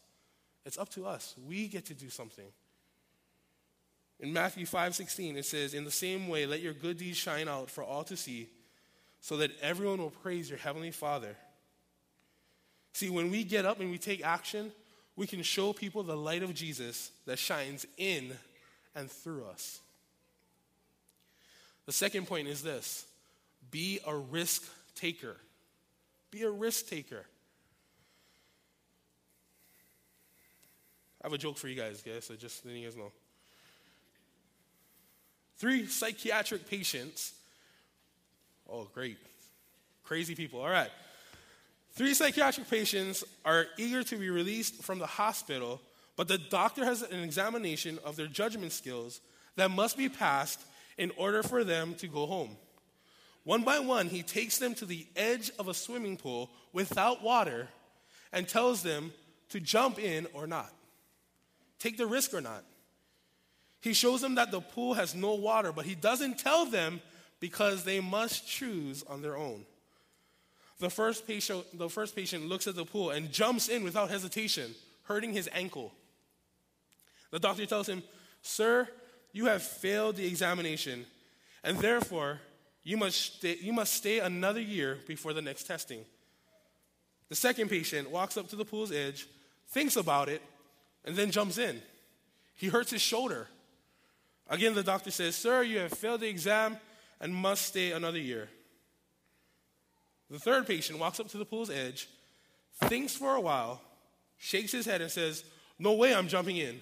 It's 0.66 0.78
up 0.78 0.90
to 0.90 1.06
us. 1.06 1.36
We 1.48 1.68
get 1.68 1.86
to 1.86 1.94
do 1.94 2.10
something. 2.10 2.46
In 4.20 4.32
Matthew 4.32 4.66
5 4.66 4.96
16, 4.96 5.38
it 5.38 5.46
says, 5.46 5.74
In 5.74 5.86
the 5.86 5.92
same 5.92 6.28
way, 6.28 6.46
let 6.46 6.62
your 6.62 6.74
good 6.74 6.98
deeds 6.98 7.18
shine 7.18 7.48
out 7.48 7.70
for 7.70 7.84
all 7.84 8.04
to 8.06 8.16
see 8.16 8.48
so 9.20 9.38
that 9.38 9.52
everyone 9.62 10.00
will 10.00 10.10
praise 10.10 10.50
your 10.50 10.60
Heavenly 10.60 10.92
Father. 10.92 11.36
See, 12.94 13.10
when 13.10 13.32
we 13.32 13.44
get 13.44 13.66
up 13.66 13.80
and 13.80 13.90
we 13.90 13.98
take 13.98 14.24
action, 14.24 14.72
we 15.16 15.28
can 15.28 15.44
show 15.44 15.74
people 15.74 16.04
the 16.04 16.16
light 16.16 16.44
of 16.44 16.54
Jesus 16.54 17.12
that 17.26 17.40
shines 17.40 17.86
in 17.98 18.32
and 18.96 19.10
through 19.10 19.46
us. 19.46 19.80
The 21.86 21.92
second 21.92 22.28
point 22.28 22.48
is 22.48 22.64
this 22.64 23.06
be 23.72 24.00
a 24.06 24.16
risk 24.16 24.64
taker. 24.96 25.36
Be 26.32 26.44
a 26.44 26.50
risk 26.50 26.88
taker. 26.88 27.26
I 31.24 31.28
have 31.28 31.34
a 31.34 31.38
joke 31.38 31.58
for 31.58 31.70
you 31.70 31.76
guys, 31.76 32.02
guys, 32.02 32.26
so 32.26 32.36
just 32.36 32.66
letting 32.66 32.82
you 32.82 32.88
guys 32.88 32.98
know. 32.98 33.12
Three 35.58 35.86
psychiatric 35.86 36.70
patients. 36.70 37.34
Oh, 38.70 38.90
great. 38.94 39.18
Crazy 40.04 40.36
people. 40.36 40.60
All 40.60 40.70
right. 40.70 40.90
Three 41.94 42.14
psychiatric 42.14 42.70
patients 42.70 43.24
are 43.46 43.68
eager 43.78 44.04
to 44.04 44.18
be 44.18 44.30
released 44.30 44.84
from 44.84 45.00
the 45.00 45.06
hospital, 45.06 45.80
but 46.18 46.28
the 46.28 46.38
doctor 46.38 46.84
has 46.84 47.04
an 47.04 47.24
examination 47.24 48.00
of 48.04 48.16
their 48.16 48.28
judgment 48.28 48.74
skills 48.74 49.22
that 49.56 49.72
must 49.72 49.98
be 49.98 50.10
passed 50.10 50.60
in 50.98 51.12
order 51.18 51.42
for 51.42 51.64
them 51.64 51.96
to 51.96 52.08
go 52.08 52.26
home. 52.26 52.58
One 53.44 53.64
by 53.64 53.80
one, 53.80 54.08
he 54.08 54.24
takes 54.24 54.58
them 54.58 54.74
to 54.76 54.86
the 54.86 55.06
edge 55.16 55.52
of 55.60 55.68
a 55.68 55.74
swimming 55.74 56.18
pool 56.18 56.50
without 56.72 57.24
water 57.24 57.68
and 58.32 58.48
tells 58.48 58.84
them 58.84 59.14
to 59.50 59.60
jump 59.60 60.00
in 60.00 60.28
or 60.34 60.48
not, 60.48 60.72
take 61.84 61.98
the 61.98 62.08
risk 62.08 62.34
or 62.34 62.42
not. 62.42 62.64
He 63.82 63.94
shows 63.94 64.22
them 64.22 64.36
that 64.36 64.52
the 64.52 64.62
pool 64.62 64.94
has 64.94 65.14
no 65.14 65.34
water, 65.34 65.74
but 65.74 65.86
he 65.86 65.96
doesn't 65.96 66.40
tell 66.40 66.66
them 66.66 67.02
because 67.42 67.84
they 67.84 68.00
must 68.00 68.48
choose 68.48 69.04
on 69.04 69.22
their 69.22 69.36
own. 69.36 69.66
The 70.80 70.90
first, 70.90 71.28
patient, 71.28 71.66
the 71.78 71.90
first 71.90 72.16
patient 72.16 72.48
looks 72.48 72.68
at 72.68 72.76
the 72.76 72.86
pool 72.86 73.10
and 73.10 73.32
jumps 73.32 73.68
in 73.68 73.84
without 73.84 74.10
hesitation, 74.10 74.74
hurting 75.04 75.34
his 75.34 75.50
ankle. 75.52 75.92
The 77.32 77.40
doctor 77.40 77.66
tells 77.66 77.88
him, 77.88 78.02
Sir, 78.42 78.88
you 79.34 79.46
have 79.48 79.62
failed 79.62 80.16
the 80.16 80.26
examination, 80.26 81.06
and 81.64 81.78
therefore 81.80 82.40
you 82.84 82.96
must 82.96 83.38
stay, 83.38 83.58
you 83.60 83.74
must 83.74 83.94
stay 83.94 84.20
another 84.20 84.62
year 84.62 85.00
before 85.08 85.34
the 85.34 85.42
next 85.42 85.64
testing. 85.64 86.06
The 87.28 87.36
second 87.36 87.70
patient 87.70 88.10
walks 88.10 88.38
up 88.38 88.48
to 88.50 88.56
the 88.56 88.66
pool's 88.66 88.92
edge, 88.92 89.28
thinks 89.68 89.98
about 89.98 90.30
it, 90.30 90.42
and 91.06 91.16
then 91.16 91.32
jumps 91.32 91.58
in. 91.58 91.82
He 92.56 92.68
hurts 92.68 92.92
his 92.92 93.02
shoulder. 93.02 93.48
Again, 94.50 94.76
the 94.76 94.84
doctor 94.84 95.12
says, 95.12 95.36
Sir, 95.36 95.64
you 95.64 95.80
have 95.80 95.92
failed 95.92 96.22
the 96.22 96.28
exam 96.28 96.78
and 97.20 97.34
must 97.34 97.64
stay 97.64 97.92
another 97.92 98.20
year. 98.20 98.50
The 100.30 100.40
third 100.40 100.68
patient 100.68 101.00
walks 101.00 101.20
up 101.20 101.28
to 101.30 101.38
the 101.38 101.46
pool's 101.46 101.70
edge, 101.70 102.08
thinks 102.86 103.16
for 103.16 103.36
a 103.36 103.42
while, 103.42 103.82
shakes 104.38 104.72
his 104.72 104.86
head, 104.86 105.02
and 105.02 105.12
says, 105.12 105.44
No 105.80 105.94
way 105.94 106.14
I'm 106.14 106.28
jumping 106.28 106.58
in. 106.58 106.82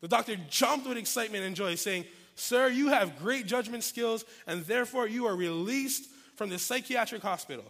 The 0.00 0.08
doctor 0.08 0.36
jumped 0.48 0.86
with 0.86 0.98
excitement 0.98 1.44
and 1.44 1.56
joy, 1.56 1.74
saying, 1.74 2.04
Sir, 2.34 2.68
you 2.68 2.88
have 2.88 3.18
great 3.18 3.46
judgment 3.46 3.82
skills, 3.82 4.24
and 4.46 4.64
therefore 4.64 5.08
you 5.08 5.26
are 5.26 5.34
released 5.34 6.10
from 6.34 6.50
the 6.50 6.58
psychiatric 6.58 7.22
hospital. 7.22 7.64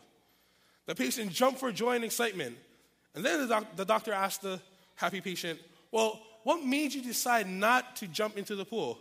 The 0.86 0.94
patient 0.94 1.30
jumped 1.30 1.60
for 1.60 1.70
joy 1.70 1.94
and 1.94 2.04
excitement. 2.04 2.56
And 3.14 3.24
then 3.24 3.42
the, 3.42 3.46
doc- 3.46 3.76
the 3.76 3.84
doctor 3.84 4.12
asked 4.12 4.42
the 4.42 4.60
happy 4.96 5.20
patient, 5.20 5.60
Well, 5.92 6.20
what 6.42 6.64
made 6.64 6.94
you 6.94 7.02
decide 7.02 7.48
not 7.48 7.96
to 7.96 8.06
jump 8.06 8.36
into 8.36 8.56
the 8.56 8.64
pool? 8.64 8.98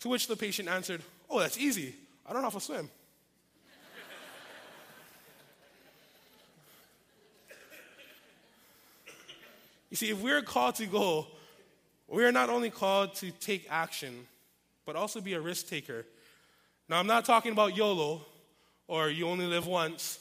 To 0.00 0.08
which 0.08 0.26
the 0.26 0.36
patient 0.36 0.68
answered, 0.68 1.02
Oh, 1.28 1.38
that's 1.38 1.58
easy. 1.58 1.94
I 2.26 2.32
don't 2.32 2.42
know 2.42 2.48
how 2.48 2.58
to 2.58 2.64
swim. 2.64 2.88
you 9.90 9.96
see, 9.96 10.10
if 10.10 10.20
we're 10.20 10.42
called 10.42 10.76
to 10.76 10.86
go, 10.86 11.26
we 12.08 12.24
are 12.24 12.32
not 12.32 12.50
only 12.50 12.70
called 12.70 13.14
to 13.16 13.30
take 13.30 13.66
action, 13.70 14.26
but 14.86 14.96
also 14.96 15.20
be 15.20 15.34
a 15.34 15.40
risk 15.40 15.68
taker. 15.68 16.06
Now, 16.88 16.98
I'm 16.98 17.06
not 17.06 17.24
talking 17.24 17.52
about 17.52 17.76
YOLO 17.76 18.24
or 18.86 19.08
you 19.08 19.26
only 19.26 19.46
live 19.46 19.66
once. 19.66 20.18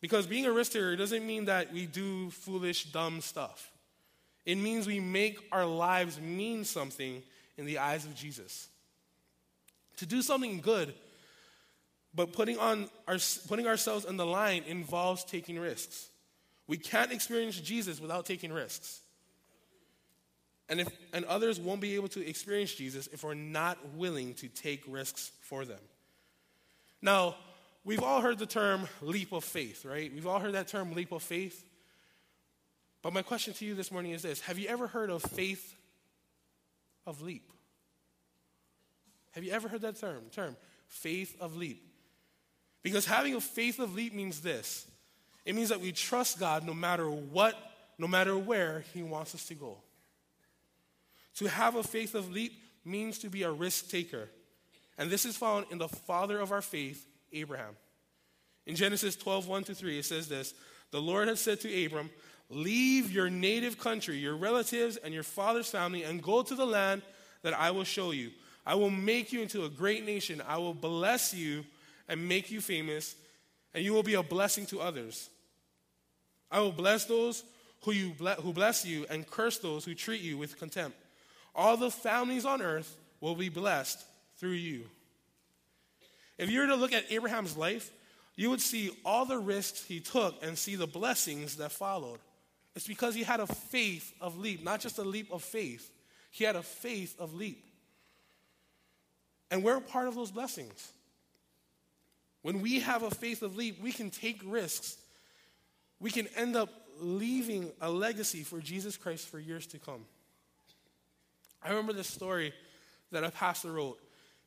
Because 0.00 0.26
being 0.26 0.46
a 0.46 0.52
risk 0.52 0.72
taker 0.72 0.94
doesn't 0.96 1.26
mean 1.26 1.46
that 1.46 1.72
we 1.72 1.86
do 1.86 2.30
foolish, 2.30 2.92
dumb 2.92 3.20
stuff. 3.20 3.70
It 4.46 4.56
means 4.56 4.86
we 4.86 5.00
make 5.00 5.38
our 5.52 5.66
lives 5.66 6.20
mean 6.20 6.64
something 6.64 7.22
in 7.56 7.66
the 7.66 7.78
eyes 7.78 8.04
of 8.04 8.14
Jesus. 8.14 8.68
To 9.96 10.06
do 10.06 10.22
something 10.22 10.60
good, 10.60 10.94
but 12.14 12.32
putting, 12.32 12.58
on 12.58 12.88
our, 13.06 13.18
putting 13.48 13.66
ourselves 13.66 14.04
on 14.04 14.16
the 14.16 14.24
line 14.24 14.62
involves 14.66 15.24
taking 15.24 15.58
risks. 15.58 16.08
We 16.66 16.76
can't 16.76 17.12
experience 17.12 17.60
Jesus 17.60 18.00
without 18.00 18.24
taking 18.24 18.52
risks. 18.52 19.00
And, 20.68 20.80
if, 20.80 20.88
and 21.12 21.24
others 21.24 21.58
won't 21.58 21.80
be 21.80 21.94
able 21.94 22.08
to 22.08 22.26
experience 22.26 22.74
Jesus 22.74 23.08
if 23.08 23.24
we're 23.24 23.34
not 23.34 23.78
willing 23.94 24.34
to 24.34 24.48
take 24.48 24.84
risks 24.86 25.32
for 25.40 25.64
them. 25.64 25.80
Now, 27.00 27.36
we've 27.88 28.02
all 28.02 28.20
heard 28.20 28.38
the 28.38 28.46
term 28.46 28.86
leap 29.00 29.32
of 29.32 29.42
faith, 29.42 29.86
right? 29.86 30.12
We've 30.12 30.26
all 30.26 30.38
heard 30.38 30.52
that 30.52 30.68
term 30.68 30.92
leap 30.92 31.10
of 31.10 31.22
faith. 31.22 31.64
But 33.00 33.14
my 33.14 33.22
question 33.22 33.54
to 33.54 33.64
you 33.64 33.74
this 33.74 33.90
morning 33.90 34.12
is 34.12 34.22
this 34.22 34.40
Have 34.42 34.58
you 34.58 34.68
ever 34.68 34.86
heard 34.86 35.08
of 35.10 35.22
faith 35.22 35.74
of 37.06 37.22
leap? 37.22 37.50
Have 39.32 39.42
you 39.42 39.52
ever 39.52 39.68
heard 39.68 39.80
that 39.80 39.98
term? 39.98 40.24
Term, 40.32 40.56
faith 40.86 41.34
of 41.40 41.56
leap. 41.56 41.82
Because 42.82 43.06
having 43.06 43.34
a 43.34 43.40
faith 43.40 43.78
of 43.78 43.94
leap 43.94 44.14
means 44.14 44.42
this 44.42 44.86
it 45.46 45.54
means 45.54 45.70
that 45.70 45.80
we 45.80 45.90
trust 45.92 46.38
God 46.38 46.66
no 46.66 46.74
matter 46.74 47.10
what, 47.10 47.54
no 47.96 48.06
matter 48.06 48.36
where 48.36 48.84
He 48.92 49.02
wants 49.02 49.34
us 49.34 49.46
to 49.46 49.54
go. 49.54 49.78
To 51.36 51.46
have 51.46 51.74
a 51.74 51.82
faith 51.82 52.14
of 52.14 52.30
leap 52.30 52.52
means 52.84 53.18
to 53.20 53.30
be 53.30 53.44
a 53.44 53.50
risk 53.50 53.88
taker. 53.88 54.28
And 54.98 55.08
this 55.08 55.24
is 55.24 55.38
found 55.38 55.66
in 55.70 55.78
the 55.78 55.88
father 55.88 56.38
of 56.38 56.52
our 56.52 56.60
faith, 56.60 57.07
Abraham. 57.32 57.76
In 58.66 58.76
Genesis 58.76 59.16
12, 59.16 59.48
1 59.48 59.64
to 59.64 59.74
3, 59.74 59.98
it 59.98 60.04
says 60.04 60.28
this 60.28 60.54
The 60.90 61.00
Lord 61.00 61.28
had 61.28 61.38
said 61.38 61.60
to 61.60 61.86
Abram, 61.86 62.10
Leave 62.50 63.10
your 63.10 63.28
native 63.28 63.78
country, 63.78 64.16
your 64.16 64.36
relatives, 64.36 64.96
and 64.96 65.12
your 65.12 65.22
father's 65.22 65.70
family, 65.70 66.02
and 66.02 66.22
go 66.22 66.42
to 66.42 66.54
the 66.54 66.66
land 66.66 67.02
that 67.42 67.54
I 67.54 67.70
will 67.70 67.84
show 67.84 68.10
you. 68.10 68.30
I 68.66 68.74
will 68.74 68.90
make 68.90 69.32
you 69.32 69.42
into 69.42 69.64
a 69.64 69.68
great 69.68 70.04
nation. 70.04 70.42
I 70.46 70.58
will 70.58 70.74
bless 70.74 71.32
you 71.34 71.64
and 72.08 72.28
make 72.28 72.50
you 72.50 72.60
famous, 72.60 73.14
and 73.74 73.84
you 73.84 73.92
will 73.92 74.02
be 74.02 74.14
a 74.14 74.22
blessing 74.22 74.66
to 74.66 74.80
others. 74.80 75.28
I 76.50 76.60
will 76.60 76.72
bless 76.72 77.04
those 77.04 77.44
who, 77.82 77.92
you 77.92 78.10
ble- 78.10 78.40
who 78.42 78.52
bless 78.52 78.84
you 78.84 79.06
and 79.10 79.26
curse 79.26 79.58
those 79.58 79.84
who 79.84 79.94
treat 79.94 80.22
you 80.22 80.38
with 80.38 80.58
contempt. 80.58 80.96
All 81.54 81.76
the 81.76 81.90
families 81.90 82.44
on 82.44 82.62
earth 82.62 82.96
will 83.20 83.34
be 83.34 83.48
blessed 83.48 84.02
through 84.36 84.50
you. 84.50 84.84
If 86.38 86.50
you 86.50 86.60
were 86.60 86.66
to 86.68 86.76
look 86.76 86.92
at 86.92 87.10
Abraham's 87.10 87.56
life, 87.56 87.90
you 88.36 88.50
would 88.50 88.60
see 88.60 88.96
all 89.04 89.26
the 89.26 89.38
risks 89.38 89.84
he 89.84 89.98
took 89.98 90.36
and 90.42 90.56
see 90.56 90.76
the 90.76 90.86
blessings 90.86 91.56
that 91.56 91.72
followed. 91.72 92.20
It's 92.76 92.86
because 92.86 93.16
he 93.16 93.24
had 93.24 93.40
a 93.40 93.46
faith 93.46 94.14
of 94.20 94.38
leap, 94.38 94.62
not 94.62 94.78
just 94.80 94.98
a 94.98 95.02
leap 95.02 95.32
of 95.32 95.42
faith. 95.42 95.90
He 96.30 96.44
had 96.44 96.54
a 96.54 96.62
faith 96.62 97.18
of 97.18 97.34
leap. 97.34 97.64
And 99.50 99.64
we're 99.64 99.80
part 99.80 100.06
of 100.06 100.14
those 100.14 100.30
blessings. 100.30 100.92
When 102.42 102.60
we 102.60 102.80
have 102.80 103.02
a 103.02 103.10
faith 103.10 103.42
of 103.42 103.56
leap, 103.56 103.82
we 103.82 103.90
can 103.90 104.10
take 104.10 104.40
risks. 104.46 104.96
We 105.98 106.10
can 106.10 106.28
end 106.36 106.54
up 106.54 106.68
leaving 107.00 107.72
a 107.80 107.90
legacy 107.90 108.44
for 108.44 108.60
Jesus 108.60 108.96
Christ 108.96 109.28
for 109.28 109.40
years 109.40 109.66
to 109.68 109.78
come. 109.78 110.04
I 111.62 111.70
remember 111.70 111.92
this 111.92 112.06
story 112.06 112.52
that 113.10 113.24
a 113.24 113.30
pastor 113.30 113.72
wrote, 113.72 113.98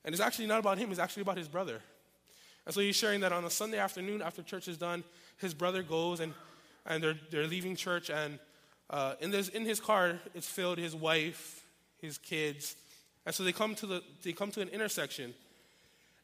and 0.03 0.13
it's 0.13 0.21
actually 0.21 0.47
not 0.47 0.59
about 0.59 0.77
him, 0.77 0.89
it's 0.91 0.99
actually 0.99 1.21
about 1.21 1.37
his 1.37 1.47
brother. 1.47 1.81
And 2.65 2.73
so 2.73 2.81
he's 2.81 2.95
sharing 2.95 3.21
that 3.21 3.31
on 3.31 3.45
a 3.45 3.49
Sunday 3.49 3.77
afternoon 3.77 4.21
after 4.21 4.41
church 4.43 4.67
is 4.67 4.77
done, 4.77 5.03
his 5.37 5.53
brother 5.53 5.83
goes 5.83 6.19
and, 6.19 6.33
and 6.85 7.03
they're, 7.03 7.17
they're 7.29 7.47
leaving 7.47 7.75
church, 7.75 8.09
and 8.09 8.39
uh, 8.89 9.15
in, 9.19 9.31
this, 9.31 9.49
in 9.49 9.65
his 9.65 9.79
car, 9.79 10.19
it's 10.35 10.47
filled 10.47 10.77
his 10.77 10.95
wife, 10.95 11.63
his 12.01 12.17
kids. 12.17 12.75
And 13.25 13.33
so 13.33 13.43
they 13.43 13.51
come, 13.51 13.75
to 13.75 13.85
the, 13.85 14.03
they 14.23 14.33
come 14.33 14.51
to 14.51 14.61
an 14.61 14.69
intersection, 14.69 15.33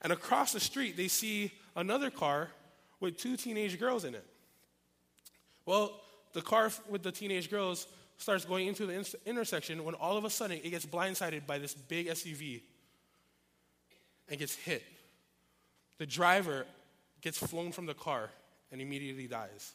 and 0.01 0.13
across 0.13 0.53
the 0.53 0.59
street, 0.59 0.97
they 0.97 1.07
see 1.07 1.51
another 1.75 2.09
car 2.09 2.49
with 2.99 3.17
two 3.17 3.37
teenage 3.37 3.79
girls 3.79 4.03
in 4.03 4.15
it. 4.15 4.25
Well, 5.65 5.99
the 6.33 6.41
car 6.41 6.71
with 6.89 7.03
the 7.03 7.11
teenage 7.11 7.49
girls 7.49 7.87
starts 8.17 8.45
going 8.45 8.67
into 8.67 8.85
the 8.85 9.17
intersection 9.25 9.83
when 9.83 9.95
all 9.95 10.17
of 10.17 10.25
a 10.25 10.29
sudden 10.29 10.59
it 10.63 10.69
gets 10.69 10.85
blindsided 10.85 11.45
by 11.45 11.57
this 11.57 11.73
big 11.73 12.07
SUV 12.07 12.61
and 14.29 14.39
gets 14.39 14.55
hit. 14.55 14.83
The 15.97 16.05
driver 16.05 16.65
gets 17.21 17.37
flown 17.37 17.71
from 17.71 17.85
the 17.85 17.93
car 17.93 18.29
and 18.71 18.81
immediately 18.81 19.27
dies. 19.27 19.73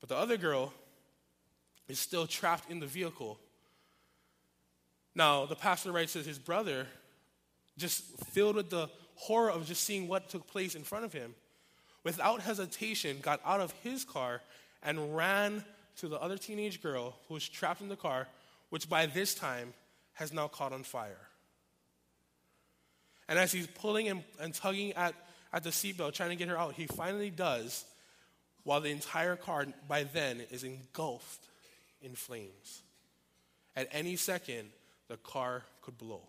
But 0.00 0.08
the 0.08 0.16
other 0.16 0.36
girl 0.36 0.72
is 1.88 1.98
still 1.98 2.26
trapped 2.26 2.70
in 2.70 2.80
the 2.80 2.86
vehicle. 2.86 3.38
Now, 5.14 5.46
the 5.46 5.56
pastor 5.56 5.92
writes 5.92 6.14
that 6.14 6.24
his 6.24 6.38
brother, 6.38 6.86
just 7.76 8.02
filled 8.28 8.56
with 8.56 8.70
the 8.70 8.88
horror 9.16 9.50
of 9.50 9.66
just 9.66 9.84
seeing 9.84 10.08
what 10.08 10.28
took 10.28 10.46
place 10.46 10.74
in 10.74 10.82
front 10.82 11.04
of 11.04 11.12
him, 11.12 11.34
without 12.04 12.40
hesitation 12.40 13.18
got 13.20 13.40
out 13.44 13.60
of 13.60 13.72
his 13.82 14.04
car 14.04 14.40
and 14.82 15.14
ran 15.14 15.64
to 15.96 16.08
the 16.08 16.18
other 16.20 16.38
teenage 16.38 16.82
girl 16.82 17.16
who 17.28 17.34
was 17.34 17.46
trapped 17.48 17.82
in 17.82 17.88
the 17.88 17.96
car, 17.96 18.26
which 18.70 18.88
by 18.88 19.04
this 19.06 19.34
time 19.34 19.74
has 20.14 20.32
now 20.32 20.48
caught 20.48 20.72
on 20.72 20.82
fire. 20.82 21.29
And 23.30 23.38
as 23.38 23.52
he's 23.52 23.68
pulling 23.68 24.08
and, 24.08 24.24
and 24.40 24.52
tugging 24.52 24.92
at, 24.94 25.14
at 25.52 25.62
the 25.62 25.70
seatbelt 25.70 26.14
trying 26.14 26.30
to 26.30 26.36
get 26.36 26.48
her 26.48 26.58
out. 26.58 26.74
He 26.74 26.86
finally 26.86 27.30
does, 27.30 27.84
while 28.64 28.80
the 28.80 28.90
entire 28.90 29.36
car 29.36 29.66
by 29.88 30.02
then 30.02 30.42
is 30.50 30.64
engulfed 30.64 31.46
in 32.02 32.16
flames. 32.16 32.82
At 33.76 33.88
any 33.92 34.16
second, 34.16 34.68
the 35.06 35.16
car 35.16 35.62
could 35.82 35.96
blow. 35.96 36.22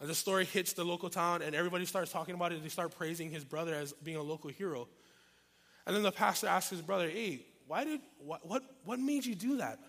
And 0.00 0.08
the 0.08 0.14
story 0.14 0.44
hits 0.44 0.72
the 0.72 0.84
local 0.84 1.10
town, 1.10 1.42
and 1.42 1.54
everybody 1.54 1.84
starts 1.84 2.12
talking 2.12 2.36
about 2.36 2.52
it. 2.52 2.62
They 2.62 2.68
start 2.68 2.96
praising 2.96 3.30
his 3.30 3.44
brother 3.44 3.74
as 3.74 3.92
being 3.92 4.16
a 4.16 4.22
local 4.22 4.50
hero. 4.50 4.86
And 5.84 5.96
then 5.96 6.04
the 6.04 6.12
pastor 6.12 6.46
asks 6.46 6.70
his 6.70 6.80
brother, 6.80 7.08
Hey, 7.08 7.44
why 7.66 7.84
did, 7.84 8.00
what, 8.18 8.46
what, 8.46 8.62
what 8.84 9.00
made 9.00 9.26
you 9.26 9.34
do 9.34 9.56
that? 9.56 9.80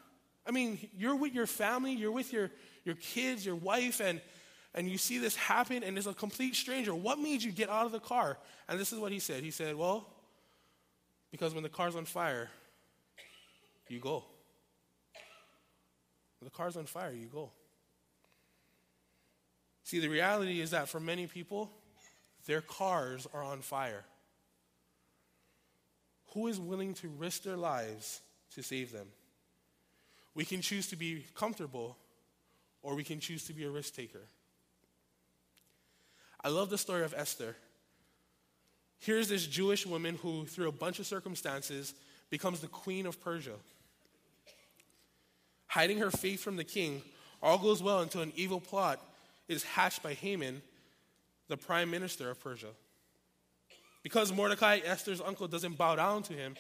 I 0.47 0.51
mean, 0.51 0.80
you're 0.97 1.15
with 1.15 1.34
your 1.34 1.47
family, 1.47 1.93
you're 1.93 2.12
with 2.12 2.34
your, 2.34 2.49
your 2.84 2.95
kids, 2.95 3.45
your 3.45 3.56
wife, 3.56 3.99
and, 3.99 4.21
and 4.75 4.89
you 4.89 4.97
see 4.97 5.17
this 5.17 5.38
happen, 5.38 5.83
and 5.83 5.97
it's 5.97 6.05
a 6.05 6.13
complete 6.13 6.53
stranger. 6.53 6.93
What 6.93 7.17
made 7.17 7.41
you 7.41 7.51
get 7.51 7.69
out 7.69 7.85
of 7.85 7.93
the 7.93 7.99
car? 7.99 8.38
And 8.67 8.77
this 8.77 8.91
is 8.91 8.99
what 8.99 9.13
he 9.13 9.19
said. 9.19 9.41
He 9.41 9.49
said, 9.49 9.75
Well, 9.75 10.05
because 11.31 11.53
when 11.53 11.63
the 11.63 11.69
car's 11.69 11.95
on 11.95 12.03
fire, 12.03 12.49
you 13.88 13.99
go. 13.99 14.25
When 16.39 16.45
the 16.45 16.51
car's 16.51 16.75
on 16.75 16.85
fire, 16.85 17.13
you 17.13 17.27
go. 17.27 17.51
See, 19.83 19.99
the 19.99 20.09
reality 20.09 20.59
is 20.59 20.71
that 20.71 20.89
for 20.89 20.99
many 20.99 21.25
people, 21.25 21.71
their 22.45 22.61
cars 22.61 23.27
are 23.33 23.43
on 23.43 23.61
fire. 23.61 24.03
Who 26.33 26.47
is 26.47 26.59
willing 26.59 26.95
to 26.95 27.07
risk 27.07 27.43
their 27.43 27.55
lives 27.55 28.19
to 28.55 28.61
save 28.61 28.91
them? 28.91 29.07
We 30.33 30.43
can 30.43 30.59
choose 30.59 30.88
to 30.88 30.97
be 30.97 31.25
comfortable, 31.33 31.95
or 32.81 32.93
we 32.93 33.05
can 33.05 33.21
choose 33.21 33.45
to 33.45 33.53
be 33.53 33.63
a 33.63 33.69
risk 33.69 33.95
taker. 33.95 34.27
I 36.45 36.49
love 36.49 36.69
the 36.69 36.77
story 36.77 37.03
of 37.03 37.15
Esther. 37.17 37.55
Here's 38.99 39.29
this 39.29 39.47
Jewish 39.47 39.84
woman 39.84 40.19
who, 40.21 40.45
through 40.45 40.67
a 40.67 40.71
bunch 40.71 40.99
of 40.99 41.08
circumstances, 41.08 41.95
becomes 42.29 42.60
the 42.60 42.67
queen 42.67 43.08
of 43.08 43.19
Persia. 43.19 43.55
Hiding 45.65 45.97
her 45.97 46.12
faith 46.12 46.43
from 46.43 46.55
the 46.55 46.63
king, 46.63 47.01
all 47.41 47.58
goes 47.58 47.81
well 47.81 48.01
until 48.01 48.21
an 48.21 48.31
evil 48.36 48.62
plot 48.62 48.99
is 49.47 49.63
hatched 49.63 50.03
by 50.03 50.13
Haman, 50.13 50.62
the 51.47 51.58
prime 51.58 51.89
minister 51.89 52.29
of 52.29 52.39
Persia. 52.39 52.69
Because 54.03 54.31
Mordecai, 54.31 54.81
Esther's 54.86 55.21
uncle, 55.21 55.47
doesn't 55.47 55.79
bow 55.79 55.95
down 55.95 56.21
to 56.23 56.34
him, 56.34 56.58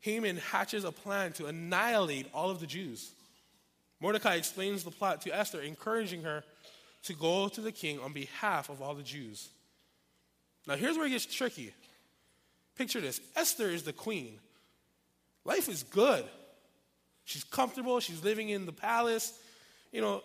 Haman 0.00 0.38
hatches 0.38 0.84
a 0.84 0.92
plan 0.92 1.32
to 1.34 1.44
annihilate 1.44 2.26
all 2.32 2.48
of 2.48 2.58
the 2.58 2.66
Jews. 2.66 3.10
Mordecai 4.00 4.36
explains 4.36 4.82
the 4.82 4.90
plot 4.90 5.20
to 5.22 5.36
Esther, 5.36 5.60
encouraging 5.60 6.22
her 6.22 6.42
to 7.04 7.14
go 7.14 7.48
to 7.48 7.60
the 7.60 7.72
king 7.72 8.00
on 8.00 8.12
behalf 8.12 8.68
of 8.68 8.82
all 8.82 8.94
the 8.94 9.02
Jews. 9.02 9.48
Now, 10.66 10.76
here's 10.76 10.96
where 10.96 11.06
it 11.06 11.10
gets 11.10 11.26
tricky. 11.26 11.72
Picture 12.76 13.00
this 13.00 13.20
Esther 13.34 13.68
is 13.68 13.82
the 13.82 13.92
queen. 13.92 14.38
Life 15.44 15.68
is 15.68 15.82
good. 15.82 16.24
She's 17.24 17.44
comfortable. 17.44 18.00
She's 18.00 18.22
living 18.22 18.48
in 18.50 18.66
the 18.66 18.72
palace. 18.72 19.38
You 19.92 20.00
know, 20.00 20.22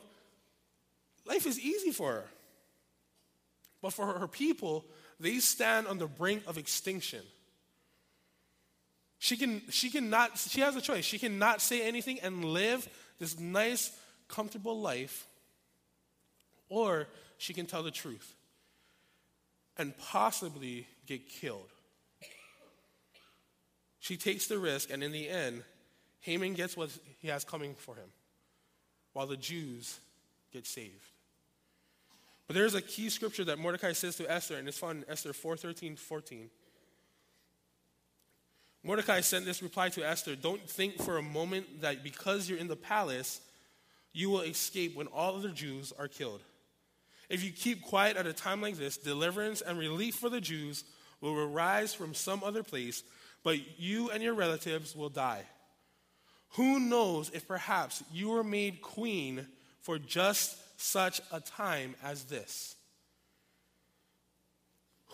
life 1.26 1.46
is 1.46 1.60
easy 1.60 1.92
for 1.92 2.12
her. 2.12 2.26
But 3.82 3.94
for 3.94 4.06
her 4.06 4.28
people, 4.28 4.86
they 5.20 5.40
stand 5.40 5.88
on 5.88 5.98
the 5.98 6.08
brink 6.08 6.44
of 6.48 6.58
extinction. 6.58 7.22
She 9.20 9.38
can, 9.38 9.62
she 9.70 9.90
cannot, 9.90 10.38
she 10.38 10.62
has 10.62 10.76
a 10.76 10.82
choice. 10.82 11.06
She 11.06 11.18
cannot 11.18 11.62
say 11.62 11.88
anything 11.88 12.20
and 12.20 12.44
live 12.44 12.88
this 13.20 13.40
nice, 13.40 13.92
comfortable 14.28 14.80
life, 14.82 15.28
or 16.74 17.08
she 17.38 17.54
can 17.54 17.68
tell 17.68 17.84
the 17.84 17.92
truth 17.92 18.34
and 19.78 19.96
possibly 19.98 20.88
get 21.06 21.30
killed. 21.30 21.70
She 24.00 24.18
takes 24.18 24.48
the 24.48 24.58
risk, 24.58 24.92
and 24.92 25.04
in 25.04 25.12
the 25.12 25.30
end, 25.30 25.64
Haman 26.22 26.56
gets 26.56 26.76
what 26.76 26.90
he 27.20 27.28
has 27.28 27.44
coming 27.44 27.76
for 27.76 27.96
him, 27.96 28.10
while 29.14 29.28
the 29.28 29.38
Jews 29.38 30.00
get 30.52 30.66
saved. 30.66 31.06
But 32.48 32.56
there's 32.56 32.76
a 32.76 32.82
key 32.82 33.10
scripture 33.10 33.46
that 33.46 33.60
Mordecai 33.60 33.94
says 33.94 34.18
to 34.18 34.30
Esther, 34.30 34.58
and 34.58 34.68
it's 34.68 34.78
found 34.78 35.04
in 35.04 35.10
Esther 35.10 35.32
4 35.32 35.56
13, 35.56 35.96
14. 35.96 36.50
Mordecai 38.84 39.22
sent 39.22 39.46
this 39.46 39.64
reply 39.64 39.90
to 39.90 40.06
Esther 40.06 40.36
Don't 40.36 40.70
think 40.70 41.02
for 41.02 41.18
a 41.18 41.22
moment 41.22 41.82
that 41.82 42.04
because 42.04 42.50
you're 42.50 42.60
in 42.60 42.68
the 42.68 42.76
palace, 42.76 43.40
you 44.12 44.30
will 44.30 44.42
escape 44.42 44.96
when 44.96 45.08
all 45.08 45.38
other 45.38 45.50
Jews 45.50 45.94
are 45.98 46.10
killed. 46.10 46.42
If 47.34 47.44
you 47.44 47.50
keep 47.50 47.82
quiet 47.82 48.16
at 48.16 48.28
a 48.28 48.32
time 48.32 48.62
like 48.62 48.78
this, 48.78 48.96
deliverance 48.96 49.62
and 49.62 49.80
relief 49.80 50.14
for 50.14 50.30
the 50.30 50.40
Jews 50.40 50.84
will 51.20 51.36
arise 51.36 51.92
from 51.92 52.14
some 52.14 52.44
other 52.44 52.62
place, 52.62 53.02
but 53.44 53.58
you 53.80 54.12
and 54.12 54.22
your 54.22 54.36
relatives 54.36 54.96
will 54.96 55.10
die. 55.10 55.42
Who 56.50 56.80
knows 56.80 57.32
if 57.34 57.48
perhaps 57.48 58.04
you 58.14 58.30
were 58.30 58.44
made 58.44 58.84
queen 58.84 59.48
for 59.82 59.98
just 59.98 60.56
such 60.80 61.22
a 61.32 61.40
time 61.40 61.96
as 62.04 62.26
this? 62.26 62.76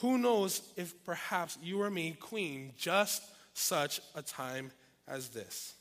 Who 0.02 0.18
knows 0.18 0.62
if 0.76 0.94
perhaps 1.06 1.58
you 1.64 1.78
were 1.78 1.90
made 1.90 2.20
queen 2.20 2.74
just 2.78 3.24
such 3.54 4.02
a 4.14 4.22
time 4.22 4.72
as 5.08 5.30
this? 5.30 5.74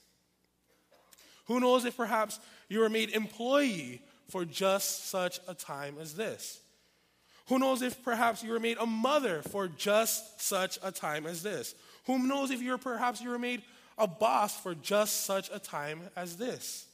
Who 1.46 1.58
knows 1.58 1.84
if 1.84 1.96
perhaps 1.96 2.38
you 2.68 2.78
were 2.78 2.90
made 2.90 3.10
employee 3.10 4.02
for 4.30 4.44
just 4.44 5.08
such 5.08 5.40
a 5.48 5.54
time 5.54 5.96
as 6.00 6.14
this? 6.14 6.60
Who 7.48 7.58
knows 7.58 7.80
if 7.80 8.02
perhaps 8.04 8.42
you 8.42 8.52
were 8.52 8.60
made 8.60 8.76
a 8.78 8.86
mother 8.86 9.42
for 9.42 9.68
just 9.68 10.40
such 10.40 10.78
a 10.82 10.92
time 10.92 11.26
as 11.26 11.42
this? 11.42 11.74
Who 12.04 12.18
knows 12.18 12.50
if 12.50 12.60
you 12.60 12.72
were 12.72 12.78
perhaps 12.78 13.22
you 13.22 13.30
were 13.30 13.38
made 13.38 13.62
a 13.96 14.06
boss 14.06 14.58
for 14.60 14.74
just 14.74 15.24
such 15.24 15.50
a 15.52 15.58
time 15.58 16.00
as 16.14 16.36
this? 16.36 16.86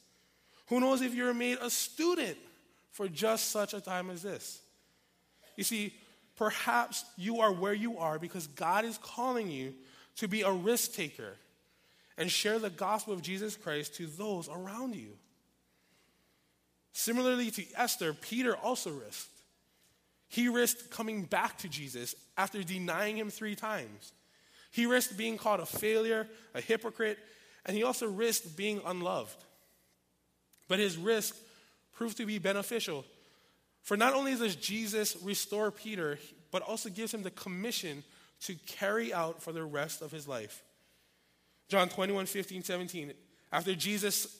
Who 0.67 0.79
knows 0.79 1.01
if 1.01 1.13
you 1.13 1.25
were 1.25 1.33
made 1.33 1.57
a 1.61 1.69
student 1.69 2.37
for 2.91 3.07
just 3.07 3.51
such 3.51 3.73
a 3.73 3.81
time 3.81 4.09
as 4.09 4.23
this? 4.23 4.61
You 5.57 5.63
see, 5.63 5.93
perhaps 6.37 7.03
you 7.17 7.41
are 7.41 7.51
where 7.51 7.73
you 7.73 7.97
are 7.97 8.17
because 8.17 8.47
God 8.47 8.85
is 8.85 8.97
calling 8.97 9.49
you 9.49 9.73
to 10.17 10.27
be 10.27 10.41
a 10.41 10.51
risk 10.51 10.93
taker 10.93 11.33
and 12.17 12.31
share 12.31 12.59
the 12.59 12.69
gospel 12.69 13.13
of 13.13 13.21
Jesus 13.21 13.57
Christ 13.57 13.95
to 13.95 14.07
those 14.07 14.47
around 14.47 14.95
you. 14.95 15.17
Similarly 16.97 17.51
to 17.51 17.65
Esther, 17.75 18.13
Peter 18.13 18.55
also 18.55 18.89
risked. 18.89 19.27
He 20.29 20.47
risked 20.47 20.89
coming 20.91 21.23
back 21.23 21.57
to 21.57 21.67
Jesus 21.67 22.15
after 22.37 22.63
denying 22.63 23.17
him 23.17 23.29
three 23.29 23.53
times. 23.53 24.13
He 24.71 24.85
risked 24.85 25.17
being 25.17 25.37
called 25.37 25.59
a 25.59 25.65
failure, 25.65 26.25
a 26.53 26.61
hypocrite, 26.61 27.19
and 27.65 27.75
he 27.75 27.83
also 27.83 28.07
risked 28.07 28.55
being 28.55 28.79
unloved. 28.85 29.35
But 30.69 30.79
his 30.79 30.95
risk 30.95 31.35
proved 31.95 32.15
to 32.15 32.25
be 32.25 32.39
beneficial. 32.39 33.03
For 33.83 33.97
not 33.97 34.13
only 34.13 34.33
does 34.33 34.55
Jesus 34.55 35.17
restore 35.21 35.71
Peter, 35.71 36.17
but 36.49 36.61
also 36.61 36.87
gives 36.87 37.13
him 37.13 37.23
the 37.23 37.31
commission 37.31 38.05
to 38.43 38.55
carry 38.67 39.13
out 39.13 39.43
for 39.43 39.51
the 39.51 39.65
rest 39.65 40.01
of 40.01 40.13
his 40.13 40.29
life. 40.29 40.63
John 41.67 41.89
21, 41.89 42.25
15, 42.25 42.63
17. 42.63 43.13
After 43.51 43.75
Jesus, 43.75 44.39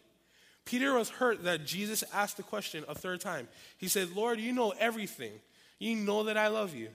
Peter 0.65 0.93
was 0.93 1.09
hurt 1.09 1.43
that 1.43 1.65
Jesus 1.65 2.03
asked 2.13 2.37
the 2.37 2.43
question 2.43 2.83
a 2.87 2.95
third 2.95 3.21
time. 3.21 3.47
He 3.77 3.87
said, 3.87 4.15
Lord, 4.15 4.39
you 4.39 4.53
know 4.53 4.73
everything. 4.79 5.33
You 5.79 5.95
know 5.95 6.23
that 6.23 6.37
I 6.37 6.47
love 6.49 6.75
you. 6.75 6.89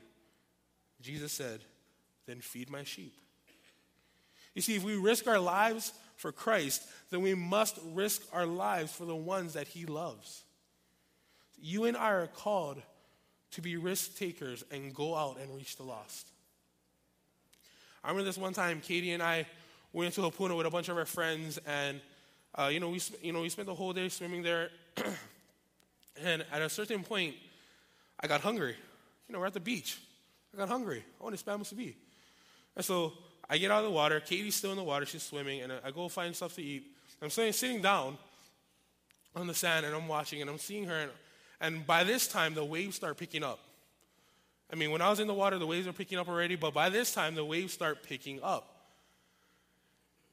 Jesus 1.00 1.32
said, 1.32 1.60
Then 2.26 2.40
feed 2.40 2.70
my 2.70 2.84
sheep. 2.84 3.14
You 4.54 4.62
see, 4.62 4.76
if 4.76 4.84
we 4.84 4.96
risk 4.96 5.26
our 5.26 5.38
lives 5.38 5.92
for 6.16 6.32
Christ, 6.32 6.82
then 7.10 7.20
we 7.20 7.34
must 7.34 7.78
risk 7.92 8.22
our 8.32 8.46
lives 8.46 8.92
for 8.92 9.04
the 9.04 9.14
ones 9.14 9.52
that 9.52 9.68
he 9.68 9.84
loves. 9.84 10.42
You 11.60 11.84
and 11.84 11.96
I 11.96 12.10
are 12.10 12.26
called 12.26 12.80
to 13.52 13.60
be 13.60 13.76
risk 13.76 14.16
takers 14.16 14.64
and 14.70 14.94
go 14.94 15.14
out 15.14 15.38
and 15.40 15.54
reach 15.54 15.76
the 15.76 15.82
lost. 15.82 16.28
I 18.02 18.08
remember 18.08 18.24
this 18.24 18.38
one 18.38 18.52
time, 18.52 18.80
Katie 18.80 19.12
and 19.12 19.22
I 19.22 19.46
went 19.92 20.14
to 20.14 20.20
Hapuna 20.22 20.56
with 20.56 20.66
a 20.66 20.70
bunch 20.70 20.88
of 20.88 20.96
our 20.96 21.04
friends, 21.04 21.58
and 21.66 22.00
uh, 22.58 22.68
you 22.68 22.80
know, 22.80 22.90
we 22.90 23.00
you 23.22 23.32
know 23.32 23.42
we 23.42 23.48
spent 23.48 23.66
the 23.66 23.74
whole 23.74 23.92
day 23.92 24.08
swimming 24.08 24.42
there. 24.42 24.70
and 26.22 26.44
at 26.50 26.62
a 26.62 26.68
certain 26.68 27.02
point, 27.02 27.34
I 28.20 28.26
got 28.26 28.40
hungry. 28.40 28.76
You 29.28 29.32
know, 29.32 29.40
we're 29.40 29.46
at 29.46 29.54
the 29.54 29.60
beach. 29.60 29.98
I 30.54 30.58
got 30.58 30.68
hungry. 30.68 31.04
I 31.20 31.24
wanted 31.24 31.38
spam 31.44 31.68
to 31.68 31.74
be. 31.74 31.96
And 32.74 32.84
so 32.84 33.12
I 33.48 33.58
get 33.58 33.70
out 33.70 33.78
of 33.78 33.84
the 33.84 33.90
water. 33.90 34.20
Katie's 34.20 34.54
still 34.54 34.70
in 34.70 34.76
the 34.76 34.84
water. 34.84 35.06
She's 35.06 35.22
swimming. 35.22 35.62
And 35.62 35.72
I 35.84 35.90
go 35.90 36.08
find 36.08 36.34
stuff 36.34 36.54
to 36.56 36.62
eat. 36.62 36.84
I'm 37.22 37.30
sitting, 37.30 37.52
sitting 37.52 37.82
down 37.82 38.18
on 39.34 39.46
the 39.46 39.54
sand 39.54 39.86
and 39.86 39.94
I'm 39.94 40.08
watching 40.08 40.40
and 40.40 40.50
I'm 40.50 40.58
seeing 40.58 40.84
her. 40.84 40.94
And, 40.94 41.10
and 41.60 41.86
by 41.86 42.04
this 42.04 42.26
time, 42.26 42.54
the 42.54 42.64
waves 42.64 42.96
start 42.96 43.16
picking 43.16 43.42
up. 43.42 43.58
I 44.72 44.76
mean, 44.76 44.90
when 44.90 45.00
I 45.00 45.10
was 45.10 45.20
in 45.20 45.26
the 45.26 45.34
water, 45.34 45.58
the 45.58 45.66
waves 45.66 45.86
were 45.86 45.92
picking 45.92 46.18
up 46.18 46.28
already. 46.28 46.56
But 46.56 46.74
by 46.74 46.88
this 46.88 47.12
time, 47.12 47.34
the 47.34 47.44
waves 47.44 47.72
start 47.72 48.02
picking 48.02 48.40
up. 48.42 48.72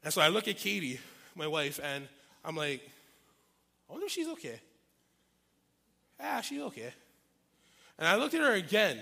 And 0.03 0.13
so 0.13 0.21
I 0.21 0.27
look 0.27 0.47
at 0.47 0.57
Katie, 0.57 0.99
my 1.35 1.47
wife, 1.47 1.79
and 1.83 2.07
I'm 2.43 2.55
like, 2.55 2.81
I 3.89 3.93
wonder 3.93 4.05
if 4.05 4.11
she's 4.11 4.27
okay. 4.29 4.59
Ah, 6.19 6.41
she's 6.41 6.61
okay. 6.61 6.93
And 7.97 8.07
I 8.07 8.15
looked 8.15 8.33
at 8.33 8.41
her 8.41 8.53
again, 8.53 8.99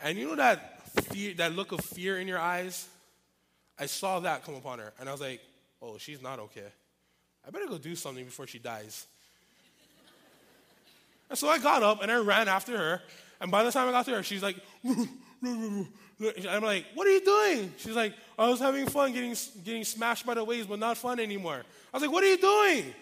and 0.00 0.18
you 0.18 0.28
know 0.28 0.36
that 0.36 0.88
fear, 1.04 1.34
that 1.34 1.52
look 1.54 1.72
of 1.72 1.84
fear 1.84 2.18
in 2.18 2.28
your 2.28 2.38
eyes? 2.38 2.88
I 3.78 3.86
saw 3.86 4.20
that 4.20 4.44
come 4.44 4.54
upon 4.54 4.78
her, 4.80 4.92
and 4.98 5.08
I 5.08 5.12
was 5.12 5.20
like, 5.20 5.40
oh, 5.80 5.98
she's 5.98 6.20
not 6.20 6.38
okay. 6.40 6.66
I 7.46 7.50
better 7.50 7.66
go 7.66 7.78
do 7.78 7.94
something 7.94 8.24
before 8.24 8.46
she 8.46 8.58
dies. 8.58 9.06
and 11.30 11.38
so 11.38 11.48
I 11.48 11.58
got 11.58 11.82
up 11.82 12.02
and 12.02 12.10
I 12.10 12.16
ran 12.16 12.48
after 12.48 12.76
her, 12.76 13.02
and 13.40 13.50
by 13.50 13.62
the 13.62 13.70
time 13.70 13.88
I 13.88 13.92
got 13.92 14.04
to 14.06 14.12
her, 14.12 14.22
she's 14.22 14.42
like, 14.42 14.56
I'm 16.20 16.62
like, 16.62 16.84
what 16.94 17.06
are 17.06 17.10
you 17.10 17.24
doing? 17.24 17.72
She's 17.78 17.94
like, 17.94 18.12
I 18.38 18.48
was 18.48 18.58
having 18.58 18.86
fun 18.86 19.12
getting, 19.12 19.36
getting 19.64 19.84
smashed 19.84 20.26
by 20.26 20.34
the 20.34 20.42
waves, 20.42 20.66
but 20.66 20.78
not 20.78 20.98
fun 20.98 21.20
anymore. 21.20 21.62
I 21.92 21.96
was 21.96 22.02
like, 22.02 22.12
what 22.12 22.24
are 22.24 22.28
you 22.28 22.38
doing? 22.38 22.94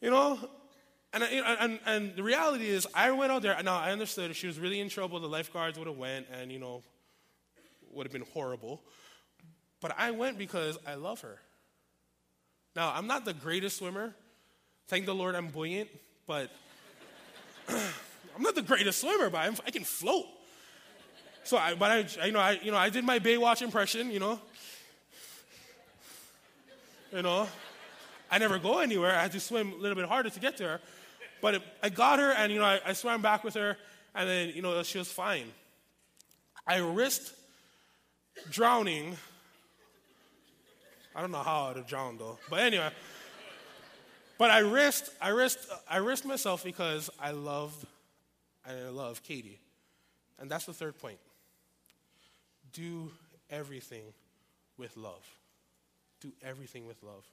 You 0.00 0.10
know? 0.10 0.38
And, 1.12 1.22
and, 1.24 1.80
and 1.86 2.14
the 2.14 2.22
reality 2.22 2.68
is, 2.68 2.86
I 2.94 3.10
went 3.10 3.32
out 3.32 3.42
there. 3.42 3.60
Now, 3.62 3.78
I 3.78 3.90
understood 3.90 4.34
she 4.36 4.46
was 4.46 4.58
really 4.58 4.78
in 4.78 4.88
trouble, 4.88 5.18
the 5.18 5.26
lifeguards 5.26 5.78
would 5.78 5.88
have 5.88 5.96
went 5.96 6.26
and, 6.32 6.52
you 6.52 6.58
know, 6.58 6.82
would 7.92 8.06
have 8.06 8.12
been 8.12 8.26
horrible. 8.32 8.82
But 9.80 9.94
I 9.98 10.10
went 10.10 10.38
because 10.38 10.78
I 10.86 10.94
love 10.94 11.22
her. 11.22 11.38
Now, 12.76 12.92
I'm 12.94 13.06
not 13.06 13.24
the 13.24 13.34
greatest 13.34 13.78
swimmer. 13.78 14.14
Thank 14.86 15.06
the 15.06 15.14
Lord 15.14 15.34
I'm 15.34 15.48
buoyant, 15.48 15.88
but 16.26 16.50
I'm 17.68 18.42
not 18.42 18.54
the 18.54 18.62
greatest 18.62 19.00
swimmer, 19.00 19.30
but 19.30 19.38
I'm, 19.38 19.56
i 19.66 19.70
can 19.70 19.84
float. 19.84 20.26
So, 21.48 21.56
I, 21.56 21.74
but 21.74 21.90
I, 21.90 22.26
you 22.26 22.32
know, 22.32 22.40
I, 22.40 22.60
you 22.62 22.70
know, 22.70 22.76
I 22.76 22.90
did 22.90 23.04
my 23.04 23.18
Baywatch 23.18 23.62
impression, 23.62 24.10
you 24.10 24.18
know. 24.18 24.38
You 27.10 27.22
know, 27.22 27.48
I 28.30 28.36
never 28.36 28.58
go 28.58 28.80
anywhere. 28.80 29.16
I 29.16 29.22
had 29.22 29.32
to 29.32 29.40
swim 29.40 29.72
a 29.72 29.76
little 29.76 29.96
bit 29.96 30.04
harder 30.04 30.28
to 30.28 30.40
get 30.40 30.58
to 30.58 30.64
her. 30.64 30.80
But 31.40 31.54
it, 31.54 31.62
I 31.82 31.88
got 31.88 32.18
her, 32.18 32.32
and, 32.32 32.52
you 32.52 32.58
know, 32.58 32.66
I, 32.66 32.80
I 32.84 32.92
swam 32.92 33.22
back 33.22 33.44
with 33.44 33.54
her, 33.54 33.78
and 34.14 34.28
then, 34.28 34.52
you 34.54 34.60
know, 34.60 34.82
she 34.82 34.98
was 34.98 35.10
fine. 35.10 35.46
I 36.66 36.80
risked 36.80 37.32
drowning. 38.50 39.16
I 41.16 41.22
don't 41.22 41.30
know 41.30 41.38
how 41.38 41.68
I'd 41.70 41.76
have 41.76 41.86
drowned, 41.86 42.18
though. 42.18 42.38
But 42.50 42.58
anyway. 42.60 42.90
But 44.36 44.50
I 44.50 44.58
risked, 44.58 45.08
I 45.18 45.30
risked, 45.30 45.66
I 45.88 45.96
risked 45.96 46.26
myself 46.26 46.62
because 46.62 47.08
I 47.18 47.30
love, 47.30 47.86
I 48.66 48.74
love 48.90 49.22
Katie. 49.22 49.60
And 50.38 50.50
that's 50.50 50.66
the 50.66 50.74
third 50.74 50.98
point 50.98 51.18
do 52.72 53.10
everything 53.50 54.02
with 54.76 54.96
love. 54.96 55.26
Do 56.20 56.32
everything 56.42 56.86
with 56.86 57.02
love. 57.02 57.24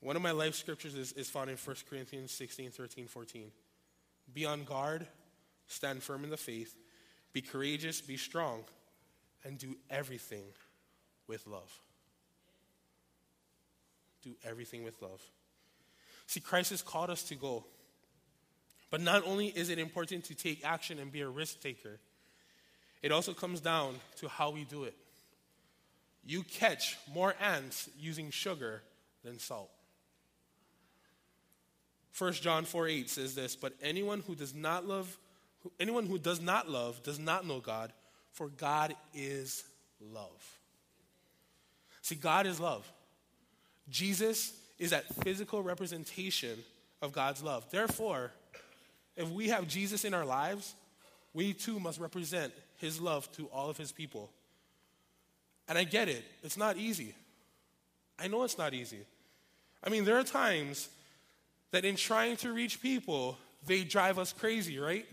One 0.00 0.16
of 0.16 0.22
my 0.22 0.32
life 0.32 0.56
scriptures 0.56 0.96
is, 0.96 1.12
is 1.12 1.30
found 1.30 1.48
in 1.48 1.56
1 1.56 1.76
Corinthians 1.88 2.32
16, 2.32 2.70
13, 2.70 3.06
14. 3.06 3.50
Be 4.34 4.44
on 4.44 4.64
guard, 4.64 5.06
stand 5.68 6.02
firm 6.02 6.24
in 6.24 6.30
the 6.30 6.36
faith, 6.36 6.74
be 7.32 7.40
courageous, 7.40 8.00
be 8.00 8.16
strong, 8.16 8.64
and 9.44 9.58
do 9.58 9.76
everything 9.90 10.44
with 11.28 11.46
love. 11.46 11.70
Do 14.22 14.34
everything 14.44 14.82
with 14.82 15.00
love. 15.00 15.20
See, 16.26 16.40
Christ 16.40 16.70
has 16.70 16.82
called 16.82 17.10
us 17.10 17.22
to 17.24 17.34
go. 17.34 17.64
But 18.92 19.00
not 19.00 19.26
only 19.26 19.46
is 19.46 19.70
it 19.70 19.78
important 19.78 20.24
to 20.24 20.34
take 20.34 20.66
action 20.66 20.98
and 20.98 21.10
be 21.10 21.22
a 21.22 21.28
risk 21.28 21.60
taker, 21.60 21.98
it 23.02 23.10
also 23.10 23.32
comes 23.32 23.58
down 23.58 23.94
to 24.16 24.28
how 24.28 24.50
we 24.50 24.64
do 24.64 24.84
it. 24.84 24.94
You 26.26 26.42
catch 26.42 26.98
more 27.12 27.34
ants 27.40 27.88
using 27.98 28.30
sugar 28.30 28.82
than 29.24 29.38
salt. 29.38 29.70
1 32.18 32.34
John 32.34 32.66
4 32.66 32.86
8 32.86 33.08
says 33.08 33.34
this, 33.34 33.56
but 33.56 33.72
anyone 33.80 34.22
who 34.26 34.34
does 34.34 34.54
not 34.54 34.86
love, 34.86 35.18
anyone 35.80 36.04
who 36.04 36.18
does 36.18 36.42
not 36.42 36.68
love 36.68 37.02
does 37.02 37.18
not 37.18 37.46
know 37.46 37.60
God, 37.60 37.94
for 38.32 38.50
God 38.50 38.94
is 39.14 39.64
love. 40.12 40.58
See, 42.02 42.14
God 42.14 42.46
is 42.46 42.60
love. 42.60 42.86
Jesus 43.88 44.52
is 44.78 44.90
that 44.90 45.06
physical 45.24 45.62
representation 45.62 46.58
of 47.00 47.12
God's 47.12 47.42
love. 47.42 47.64
Therefore, 47.70 48.32
if 49.16 49.28
we 49.28 49.48
have 49.48 49.68
Jesus 49.68 50.04
in 50.04 50.14
our 50.14 50.24
lives, 50.24 50.74
we 51.34 51.52
too 51.52 51.80
must 51.80 52.00
represent 52.00 52.52
his 52.76 53.00
love 53.00 53.30
to 53.32 53.46
all 53.46 53.70
of 53.70 53.76
his 53.76 53.92
people. 53.92 54.30
And 55.68 55.78
I 55.78 55.84
get 55.84 56.08
it, 56.08 56.24
it's 56.42 56.56
not 56.56 56.76
easy. 56.76 57.14
I 58.18 58.28
know 58.28 58.42
it's 58.42 58.58
not 58.58 58.74
easy. 58.74 59.00
I 59.82 59.90
mean, 59.90 60.04
there 60.04 60.18
are 60.18 60.24
times 60.24 60.88
that 61.72 61.84
in 61.84 61.96
trying 61.96 62.36
to 62.38 62.52
reach 62.52 62.80
people, 62.80 63.36
they 63.66 63.82
drive 63.84 64.18
us 64.18 64.32
crazy, 64.32 64.78
right? 64.78 65.06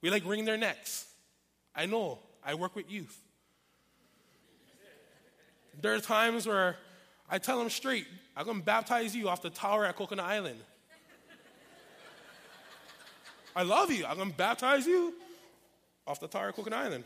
We 0.00 0.10
like 0.10 0.24
wring 0.26 0.44
their 0.44 0.56
necks. 0.56 1.06
I 1.74 1.86
know, 1.86 2.18
I 2.44 2.54
work 2.54 2.76
with 2.76 2.90
youth. 2.90 3.18
There 5.80 5.94
are 5.94 6.00
times 6.00 6.46
where 6.46 6.76
I 7.28 7.38
tell 7.38 7.58
them 7.58 7.70
straight, 7.70 8.06
I'm 8.36 8.46
gonna 8.46 8.62
baptize 8.62 9.16
you 9.16 9.28
off 9.28 9.42
the 9.42 9.50
tower 9.50 9.84
at 9.84 9.96
Coconut 9.96 10.26
Island. 10.26 10.60
I 13.54 13.62
love 13.62 13.90
you. 13.90 14.06
I'm 14.06 14.16
going 14.16 14.30
to 14.30 14.36
baptize 14.36 14.86
you 14.86 15.14
off 16.06 16.20
the 16.20 16.26
of 16.26 16.54
Coconut 16.54 16.86
Island. 16.86 17.04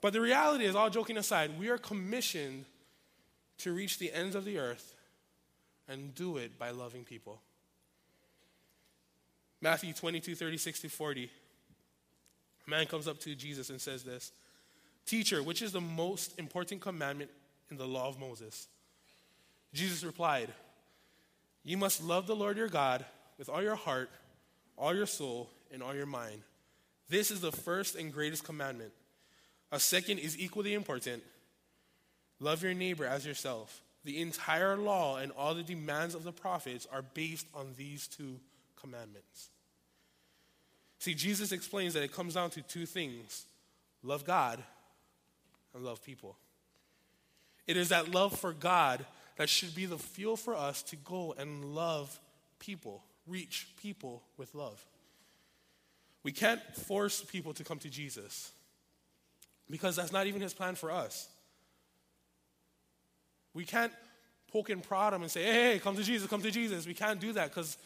But 0.00 0.12
the 0.12 0.20
reality 0.20 0.64
is, 0.64 0.76
all 0.76 0.90
joking 0.90 1.16
aside, 1.16 1.58
we 1.58 1.68
are 1.68 1.78
commissioned 1.78 2.64
to 3.58 3.72
reach 3.72 3.98
the 3.98 4.12
ends 4.12 4.36
of 4.36 4.44
the 4.44 4.58
earth 4.58 4.94
and 5.88 6.14
do 6.14 6.36
it 6.36 6.58
by 6.58 6.70
loving 6.70 7.04
people. 7.04 7.40
Matthew 9.60 9.92
22, 9.92 10.36
36 10.36 10.80
to 10.82 10.88
40. 10.88 11.30
A 12.66 12.70
man 12.70 12.86
comes 12.86 13.08
up 13.08 13.18
to 13.20 13.34
Jesus 13.34 13.70
and 13.70 13.80
says 13.80 14.04
this 14.04 14.30
Teacher, 15.04 15.42
which 15.42 15.62
is 15.62 15.72
the 15.72 15.80
most 15.80 16.38
important 16.38 16.80
commandment 16.80 17.30
in 17.70 17.76
the 17.76 17.86
law 17.86 18.08
of 18.08 18.20
Moses? 18.20 18.68
Jesus 19.74 20.04
replied, 20.04 20.50
You 21.64 21.76
must 21.76 22.02
love 22.02 22.26
the 22.26 22.36
Lord 22.36 22.56
your 22.56 22.68
God 22.68 23.04
with 23.36 23.48
all 23.48 23.62
your 23.62 23.74
heart 23.74 24.10
all 24.78 24.94
your 24.94 25.06
soul, 25.06 25.50
and 25.72 25.82
all 25.82 25.94
your 25.94 26.06
mind. 26.06 26.40
This 27.08 27.30
is 27.30 27.40
the 27.40 27.52
first 27.52 27.96
and 27.96 28.12
greatest 28.12 28.44
commandment. 28.44 28.92
A 29.72 29.80
second 29.80 30.18
is 30.18 30.38
equally 30.38 30.74
important 30.74 31.22
love 32.40 32.62
your 32.62 32.74
neighbor 32.74 33.04
as 33.04 33.26
yourself. 33.26 33.82
The 34.04 34.20
entire 34.20 34.76
law 34.76 35.16
and 35.16 35.32
all 35.32 35.54
the 35.54 35.62
demands 35.62 36.14
of 36.14 36.24
the 36.24 36.32
prophets 36.32 36.86
are 36.92 37.02
based 37.02 37.46
on 37.54 37.74
these 37.76 38.06
two 38.06 38.38
commandments. 38.80 39.48
See, 41.00 41.14
Jesus 41.14 41.52
explains 41.52 41.94
that 41.94 42.02
it 42.02 42.12
comes 42.12 42.34
down 42.34 42.50
to 42.50 42.62
two 42.62 42.86
things 42.86 43.44
love 44.02 44.24
God 44.24 44.62
and 45.74 45.84
love 45.84 46.04
people. 46.04 46.36
It 47.66 47.76
is 47.76 47.90
that 47.90 48.12
love 48.12 48.38
for 48.38 48.52
God 48.52 49.04
that 49.36 49.48
should 49.48 49.74
be 49.74 49.86
the 49.86 49.98
fuel 49.98 50.36
for 50.36 50.54
us 50.56 50.82
to 50.84 50.96
go 50.96 51.34
and 51.36 51.74
love 51.74 52.18
people 52.60 53.02
reach 53.28 53.68
people 53.80 54.22
with 54.36 54.54
love. 54.54 54.84
We 56.22 56.32
can't 56.32 56.60
force 56.74 57.22
people 57.22 57.54
to 57.54 57.64
come 57.64 57.78
to 57.80 57.88
Jesus 57.88 58.52
because 59.70 59.96
that's 59.96 60.12
not 60.12 60.26
even 60.26 60.40
his 60.40 60.54
plan 60.54 60.74
for 60.74 60.90
us. 60.90 61.28
We 63.54 63.64
can't 63.64 63.92
poke 64.52 64.70
and 64.70 64.82
prod 64.82 65.14
him 65.14 65.22
and 65.22 65.30
say, 65.30 65.42
hey, 65.42 65.72
hey, 65.72 65.78
come 65.78 65.96
to 65.96 66.02
Jesus, 66.02 66.28
come 66.28 66.42
to 66.42 66.50
Jesus. 66.50 66.86
We 66.86 66.94
can't 66.94 67.20
do 67.20 67.32
that 67.32 67.50
because 67.50 67.76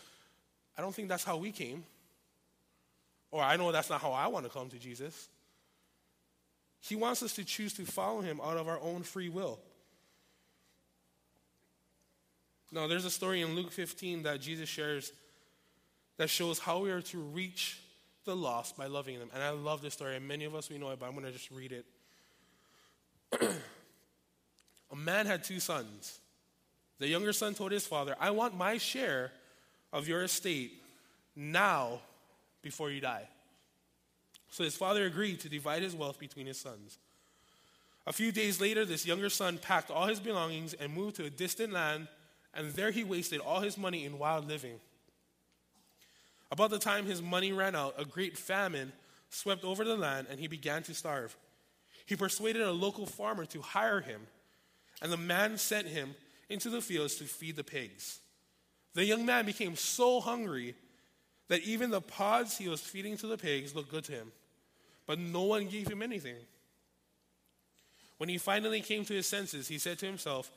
I 0.77 0.83
don't 0.83 0.95
think 0.95 1.09
that's 1.09 1.25
how 1.25 1.37
we 1.37 1.53
came. 1.53 1.85
Or 3.31 3.43
I 3.43 3.57
know 3.57 3.73
that's 3.73 3.91
not 3.91 4.01
how 4.01 4.13
I 4.13 4.27
want 4.27 4.45
to 4.45 4.51
come 4.51 4.69
to 4.69 4.79
Jesus. 4.79 5.29
He 6.81 6.97
wants 6.97 7.23
us 7.23 7.33
to 7.35 7.45
choose 7.45 7.73
to 7.75 7.85
follow 7.85 8.21
him 8.21 8.41
out 8.43 8.57
of 8.57 8.69
our 8.69 8.81
own 8.81 9.03
free 9.03 9.29
will. 9.29 9.61
Now, 12.73 12.87
there's 12.87 13.05
a 13.05 13.11
story 13.11 13.43
in 13.43 13.55
Luke 13.55 13.71
15 13.71 14.23
that 14.23 14.41
Jesus 14.41 14.69
shares 14.69 15.13
that 16.17 16.31
shows 16.31 16.59
how 16.59 16.81
we 16.81 16.91
are 16.91 17.03
to 17.03 17.19
reach 17.19 17.81
the 18.25 18.37
lost 18.37 18.77
by 18.77 18.87
loving 18.87 19.19
them. 19.19 19.31
And 19.35 19.43
I 19.43 19.51
love 19.51 19.83
this 19.83 19.95
story, 19.95 20.17
and 20.17 20.27
many 20.27 20.45
of 20.45 20.55
us 20.55 20.71
we 20.71 20.79
know 20.79 20.91
it, 20.91 21.01
but 21.01 21.07
I'm 21.07 21.13
going 21.13 21.25
to 21.25 21.33
just 21.33 21.51
read 21.51 21.73
it. 21.73 21.85
a 24.93 24.97
man 24.97 25.27
had 25.27 25.45
two 25.45 25.61
sons. 25.61 26.19
The 26.99 27.09
younger 27.09 27.33
son 27.33 27.55
told 27.55 27.73
his 27.73 27.87
father, 27.87 28.15
I 28.21 28.31
want 28.31 28.57
my 28.57 28.79
share 28.79 29.33
of 29.93 30.07
your 30.07 30.23
estate 30.23 30.73
now 31.35 31.99
before 32.63 32.91
you 32.91 33.01
die. 33.01 33.29
So 34.51 34.65
his 34.65 34.77
father 34.77 35.07
agreed 35.07 35.41
to 35.41 35.49
divide 35.49 35.83
his 35.83 35.97
wealth 35.97 36.19
between 36.19 36.47
his 36.47 36.59
sons. 36.59 36.99
A 38.07 38.13
few 38.13 38.33
days 38.33 38.61
later, 38.61 38.85
this 38.85 39.07
younger 39.07 39.31
son 39.31 39.59
packed 39.59 39.91
all 39.91 40.07
his 40.07 40.21
belongings 40.21 40.75
and 40.75 40.93
moved 40.93 41.17
to 41.17 41.25
a 41.25 41.31
distant 41.31 41.73
land, 41.73 42.09
and 42.53 42.73
there 42.73 42.91
he 42.91 43.05
wasted 43.05 43.41
all 43.41 43.61
his 43.61 43.79
money 43.79 44.05
in 44.05 44.19
wild 44.19 44.47
living. 44.47 44.79
About 46.53 46.69
the 46.69 46.79
time 46.79 47.07
his 47.07 47.23
money 47.23 47.51
ran 47.51 47.75
out, 47.75 47.95
a 47.97 48.05
great 48.05 48.37
famine 48.37 48.93
swept 49.31 49.65
over 49.65 49.85
the 49.85 49.97
land, 49.97 50.27
and 50.31 50.39
he 50.39 50.49
began 50.49 50.83
to 50.83 50.93
starve. 50.93 51.35
He 52.05 52.15
persuaded 52.15 52.61
a 52.61 52.71
local 52.71 53.07
farmer 53.07 53.47
to 53.47 53.63
hire 53.63 54.03
him, 54.03 54.21
and 55.01 55.11
the 55.11 55.17
man 55.17 55.57
sent 55.57 55.89
him 55.89 56.15
into 56.51 56.69
the 56.69 56.83
fields 56.83 57.17
to 57.17 57.25
feed 57.25 57.57
the 57.57 57.65
pigs. 57.65 58.21
The 58.93 59.07
young 59.07 59.25
man 59.25 59.47
became 59.47 59.77
so 59.77 60.21
hungry 60.21 60.75
that 61.49 61.63
even 61.63 61.91
the 61.91 62.03
pods 62.03 62.59
he 62.59 62.69
was 62.69 62.83
feeding 62.83 63.17
to 63.17 63.27
the 63.27 63.39
pigs 63.39 63.75
looked 63.75 63.91
good 63.91 64.05
to 64.05 64.13
him, 64.13 64.31
but 65.07 65.19
no 65.19 65.45
one 65.45 65.69
gave 65.69 65.89
him 65.89 66.03
anything. 66.03 66.37
When 68.19 68.29
he 68.29 68.37
finally 68.37 68.83
came 68.83 69.07
to 69.07 69.15
his 69.15 69.27
senses, 69.27 69.69
he 69.69 69.79
said 69.79 69.99
to 70.01 70.07
himself, 70.07 70.51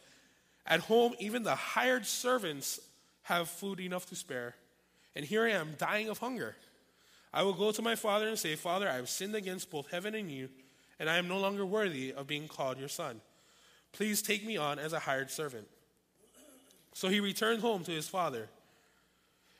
At 0.67 0.81
home, 0.81 1.13
even 1.19 1.43
the 1.43 1.55
hired 1.55 2.05
servants 2.05 2.81
have 3.23 3.47
food 3.47 3.79
enough 3.79 4.05
to 4.07 4.15
spare, 4.17 4.55
and 5.15 5.25
here 5.25 5.45
I 5.45 5.51
am 5.51 5.75
dying 5.77 6.09
of 6.09 6.19
hunger. 6.19 6.55
I 7.33 7.43
will 7.43 7.53
go 7.53 7.71
to 7.71 7.81
my 7.81 7.95
father 7.95 8.27
and 8.27 8.39
say, 8.39 8.55
Father, 8.55 8.87
I 8.89 8.95
have 8.95 9.09
sinned 9.09 9.35
against 9.35 9.69
both 9.69 9.91
heaven 9.91 10.15
and 10.15 10.31
you, 10.31 10.49
and 10.99 11.09
I 11.09 11.17
am 11.17 11.27
no 11.27 11.37
longer 11.37 11.65
worthy 11.65 12.13
of 12.13 12.27
being 12.27 12.47
called 12.47 12.79
your 12.79 12.89
son. 12.89 13.19
Please 13.91 14.21
take 14.21 14.45
me 14.45 14.57
on 14.57 14.79
as 14.79 14.93
a 14.93 14.99
hired 14.99 15.31
servant. 15.31 15.67
So 16.93 17.09
he 17.09 17.19
returned 17.19 17.61
home 17.61 17.83
to 17.83 17.91
his 17.91 18.07
father. 18.07 18.47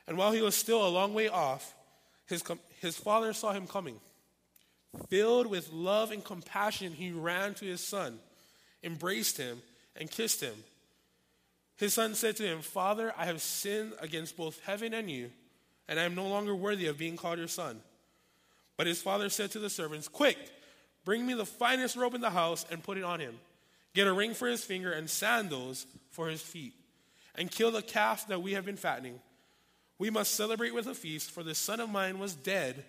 And 0.06 0.16
while 0.16 0.32
he 0.32 0.40
was 0.40 0.54
still 0.54 0.86
a 0.86 0.88
long 0.88 1.12
way 1.14 1.28
off, 1.28 1.74
his, 2.26 2.42
com- 2.42 2.60
his 2.80 2.96
father 2.96 3.32
saw 3.32 3.52
him 3.52 3.66
coming. 3.66 4.00
Filled 5.08 5.46
with 5.46 5.72
love 5.72 6.12
and 6.12 6.24
compassion, 6.24 6.92
he 6.92 7.12
ran 7.12 7.54
to 7.54 7.66
his 7.66 7.82
son, 7.82 8.18
embraced 8.82 9.36
him, 9.36 9.60
and 9.96 10.10
kissed 10.10 10.40
him. 10.40 10.54
His 11.76 11.92
son 11.92 12.14
said 12.14 12.36
to 12.36 12.42
him, 12.46 12.62
Father, 12.62 13.12
I 13.16 13.26
have 13.26 13.42
sinned 13.42 13.92
against 14.00 14.36
both 14.36 14.60
heaven 14.64 14.94
and 14.94 15.10
you, 15.10 15.30
and 15.88 15.98
I 16.00 16.04
am 16.04 16.14
no 16.14 16.26
longer 16.26 16.54
worthy 16.54 16.86
of 16.86 16.98
being 16.98 17.16
called 17.16 17.38
your 17.38 17.48
son. 17.48 17.80
But 18.76 18.86
his 18.86 19.00
father 19.00 19.28
said 19.28 19.52
to 19.52 19.58
the 19.58 19.70
servants, 19.70 20.08
Quick, 20.08 20.38
bring 21.04 21.26
me 21.26 21.34
the 21.34 21.46
finest 21.46 21.96
robe 21.96 22.14
in 22.14 22.20
the 22.20 22.30
house 22.30 22.66
and 22.70 22.82
put 22.82 22.98
it 22.98 23.04
on 23.04 23.20
him. 23.20 23.38
Get 23.94 24.06
a 24.06 24.12
ring 24.12 24.34
for 24.34 24.46
his 24.46 24.64
finger 24.64 24.92
and 24.92 25.08
sandals 25.08 25.86
for 26.10 26.28
his 26.28 26.42
feet, 26.42 26.74
and 27.34 27.50
kill 27.50 27.70
the 27.70 27.82
calf 27.82 28.28
that 28.28 28.42
we 28.42 28.52
have 28.52 28.66
been 28.66 28.76
fattening. 28.76 29.20
We 29.98 30.10
must 30.10 30.34
celebrate 30.34 30.74
with 30.74 30.86
a 30.86 30.94
feast, 30.94 31.30
for 31.30 31.42
this 31.42 31.58
son 31.58 31.80
of 31.80 31.88
mine 31.88 32.18
was 32.18 32.34
dead 32.34 32.84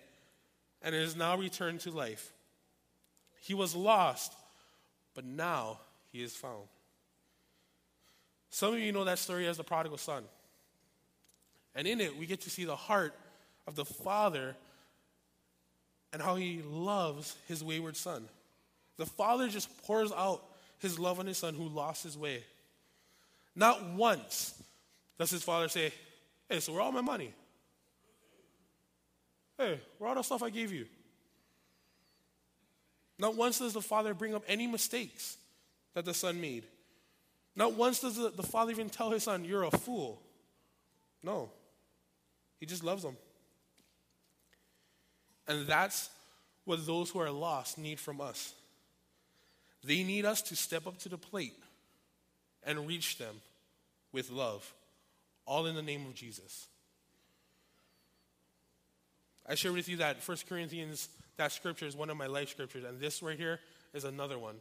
and 0.82 0.94
is 0.94 1.16
now 1.16 1.36
returned 1.36 1.80
to 1.80 1.90
life. 1.90 2.32
He 3.40 3.54
was 3.54 3.74
lost, 3.74 4.34
but 5.14 5.24
now 5.24 5.80
he 6.12 6.22
is 6.22 6.36
found. 6.36 6.68
Some 8.50 8.74
of 8.74 8.80
you 8.80 8.92
know 8.92 9.04
that 9.04 9.18
story 9.18 9.46
as 9.46 9.56
the 9.56 9.64
prodigal 9.64 9.98
son. 9.98 10.24
And 11.78 11.86
in 11.86 12.00
it, 12.00 12.18
we 12.18 12.26
get 12.26 12.40
to 12.40 12.50
see 12.50 12.64
the 12.64 12.74
heart 12.74 13.14
of 13.68 13.76
the 13.76 13.84
father 13.84 14.56
and 16.12 16.20
how 16.20 16.34
he 16.34 16.60
loves 16.68 17.36
his 17.46 17.62
wayward 17.62 17.96
son. 17.96 18.28
The 18.96 19.06
father 19.06 19.46
just 19.46 19.84
pours 19.84 20.10
out 20.10 20.42
his 20.80 20.98
love 20.98 21.20
on 21.20 21.26
his 21.26 21.38
son 21.38 21.54
who 21.54 21.68
lost 21.68 22.02
his 22.02 22.18
way. 22.18 22.42
Not 23.54 23.90
once 23.90 24.60
does 25.20 25.30
his 25.30 25.44
father 25.44 25.68
say, 25.68 25.92
Hey, 26.48 26.58
so 26.58 26.72
where 26.72 26.82
all 26.82 26.90
my 26.90 27.00
money? 27.00 27.32
Hey, 29.56 29.78
where 29.98 30.08
all 30.08 30.16
the 30.16 30.22
stuff 30.22 30.42
I 30.42 30.50
gave 30.50 30.72
you? 30.72 30.86
Not 33.20 33.36
once 33.36 33.60
does 33.60 33.72
the 33.72 33.82
father 33.82 34.14
bring 34.14 34.34
up 34.34 34.42
any 34.48 34.66
mistakes 34.66 35.36
that 35.94 36.04
the 36.04 36.14
son 36.14 36.40
made. 36.40 36.64
Not 37.54 37.74
once 37.74 38.00
does 38.00 38.16
the, 38.16 38.30
the 38.30 38.42
father 38.42 38.72
even 38.72 38.90
tell 38.90 39.10
his 39.10 39.22
son, 39.22 39.44
You're 39.44 39.62
a 39.62 39.70
fool. 39.70 40.20
No. 41.22 41.50
He 42.58 42.66
just 42.66 42.84
loves 42.84 43.02
them. 43.02 43.16
And 45.46 45.66
that's 45.66 46.10
what 46.64 46.86
those 46.86 47.10
who 47.10 47.20
are 47.20 47.30
lost 47.30 47.78
need 47.78 47.98
from 47.98 48.20
us. 48.20 48.52
They 49.84 50.02
need 50.02 50.24
us 50.24 50.42
to 50.42 50.56
step 50.56 50.86
up 50.86 50.98
to 50.98 51.08
the 51.08 51.16
plate 51.16 51.54
and 52.64 52.86
reach 52.86 53.18
them 53.18 53.34
with 54.12 54.30
love, 54.30 54.74
all 55.46 55.66
in 55.66 55.74
the 55.74 55.82
name 55.82 56.04
of 56.06 56.14
Jesus. 56.14 56.66
I 59.48 59.54
share 59.54 59.72
with 59.72 59.88
you 59.88 59.96
that 59.98 60.18
1 60.26 60.36
Corinthians, 60.48 61.08
that 61.36 61.52
scripture 61.52 61.86
is 61.86 61.96
one 61.96 62.10
of 62.10 62.16
my 62.16 62.26
life 62.26 62.50
scriptures, 62.50 62.84
and 62.84 63.00
this 63.00 63.22
right 63.22 63.38
here 63.38 63.60
is 63.94 64.04
another 64.04 64.38
one. 64.38 64.56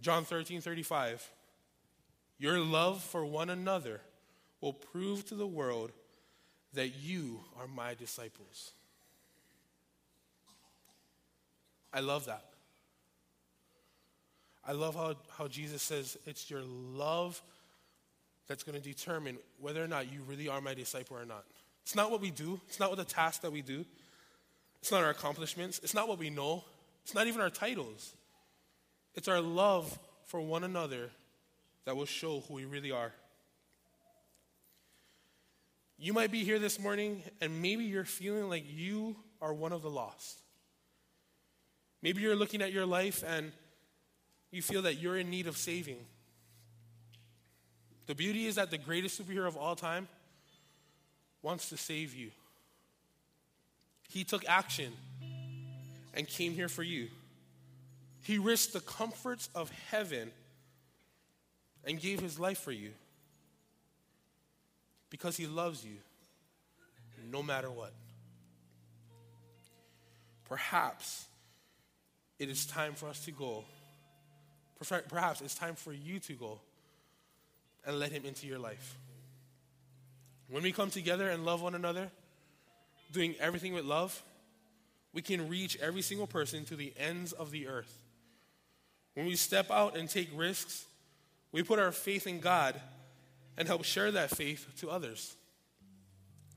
John 0.00 0.24
13, 0.24 0.60
35. 0.60 1.30
Your 2.38 2.58
love 2.58 3.02
for 3.02 3.24
one 3.24 3.50
another 3.50 4.00
will 4.60 4.72
prove 4.72 5.26
to 5.28 5.34
the 5.34 5.46
world 5.46 5.92
that 6.76 6.96
you 7.02 7.40
are 7.60 7.66
my 7.66 7.94
disciples. 7.94 8.72
I 11.92 12.00
love 12.00 12.26
that. 12.26 12.44
I 14.66 14.72
love 14.72 14.94
how, 14.94 15.14
how 15.36 15.48
Jesus 15.48 15.82
says 15.82 16.18
it's 16.26 16.50
your 16.50 16.62
love 16.62 17.40
that's 18.48 18.62
going 18.62 18.80
to 18.80 18.84
determine 18.84 19.38
whether 19.60 19.82
or 19.82 19.88
not 19.88 20.12
you 20.12 20.20
really 20.28 20.48
are 20.48 20.60
my 20.60 20.74
disciple 20.74 21.16
or 21.16 21.24
not. 21.24 21.44
It's 21.82 21.94
not 21.94 22.10
what 22.10 22.20
we 22.20 22.30
do, 22.30 22.60
it's 22.68 22.80
not 22.80 22.90
what 22.90 22.98
the 22.98 23.04
task 23.04 23.42
that 23.42 23.52
we 23.52 23.62
do, 23.62 23.84
it's 24.80 24.90
not 24.90 25.04
our 25.04 25.10
accomplishments, 25.10 25.80
it's 25.82 25.94
not 25.94 26.08
what 26.08 26.18
we 26.18 26.30
know, 26.30 26.64
it's 27.04 27.14
not 27.14 27.26
even 27.28 27.40
our 27.40 27.50
titles. 27.50 28.14
It's 29.14 29.28
our 29.28 29.40
love 29.40 29.98
for 30.26 30.40
one 30.40 30.64
another 30.64 31.10
that 31.86 31.96
will 31.96 32.04
show 32.04 32.40
who 32.46 32.54
we 32.54 32.64
really 32.64 32.90
are. 32.90 33.12
You 35.98 36.12
might 36.12 36.30
be 36.30 36.44
here 36.44 36.58
this 36.58 36.78
morning 36.78 37.22
and 37.40 37.62
maybe 37.62 37.84
you're 37.84 38.04
feeling 38.04 38.48
like 38.50 38.64
you 38.68 39.16
are 39.40 39.52
one 39.52 39.72
of 39.72 39.82
the 39.82 39.90
lost. 39.90 40.40
Maybe 42.02 42.20
you're 42.20 42.36
looking 42.36 42.60
at 42.60 42.72
your 42.72 42.86
life 42.86 43.24
and 43.26 43.52
you 44.50 44.60
feel 44.60 44.82
that 44.82 44.96
you're 44.96 45.16
in 45.16 45.30
need 45.30 45.46
of 45.46 45.56
saving. 45.56 45.98
The 48.06 48.14
beauty 48.14 48.46
is 48.46 48.56
that 48.56 48.70
the 48.70 48.78
greatest 48.78 49.20
superhero 49.20 49.48
of 49.48 49.56
all 49.56 49.74
time 49.74 50.06
wants 51.42 51.70
to 51.70 51.76
save 51.76 52.14
you. 52.14 52.30
He 54.08 54.22
took 54.22 54.44
action 54.48 54.92
and 56.14 56.28
came 56.28 56.52
here 56.52 56.68
for 56.68 56.82
you. 56.82 57.08
He 58.22 58.38
risked 58.38 58.74
the 58.74 58.80
comforts 58.80 59.48
of 59.54 59.70
heaven 59.90 60.30
and 61.84 62.00
gave 62.00 62.20
his 62.20 62.38
life 62.38 62.58
for 62.58 62.72
you 62.72 62.90
because 65.10 65.36
he 65.36 65.46
loves 65.46 65.84
you 65.84 65.96
no 67.30 67.42
matter 67.42 67.70
what. 67.70 67.92
Perhaps 70.48 71.26
it 72.38 72.48
is 72.48 72.66
time 72.66 72.94
for 72.94 73.08
us 73.08 73.24
to 73.24 73.32
go. 73.32 73.64
Perhaps 75.08 75.40
it's 75.40 75.54
time 75.54 75.74
for 75.74 75.92
you 75.92 76.18
to 76.20 76.34
go 76.34 76.60
and 77.84 77.98
let 77.98 78.12
him 78.12 78.24
into 78.24 78.46
your 78.46 78.58
life. 78.58 78.96
When 80.48 80.62
we 80.62 80.70
come 80.70 80.90
together 80.90 81.28
and 81.28 81.44
love 81.44 81.62
one 81.62 81.74
another, 81.74 82.10
doing 83.12 83.34
everything 83.40 83.72
with 83.72 83.84
love, 83.84 84.22
we 85.12 85.22
can 85.22 85.48
reach 85.48 85.76
every 85.80 86.02
single 86.02 86.26
person 86.26 86.64
to 86.66 86.76
the 86.76 86.92
ends 86.96 87.32
of 87.32 87.50
the 87.50 87.66
earth. 87.66 88.02
When 89.14 89.26
we 89.26 89.34
step 89.34 89.70
out 89.70 89.96
and 89.96 90.10
take 90.10 90.28
risks, 90.34 90.84
we 91.52 91.62
put 91.62 91.78
our 91.78 91.90
faith 91.90 92.26
in 92.26 92.38
God 92.38 92.78
and 93.56 93.66
help 93.66 93.84
share 93.84 94.10
that 94.12 94.30
faith 94.30 94.66
to 94.80 94.90
others. 94.90 95.34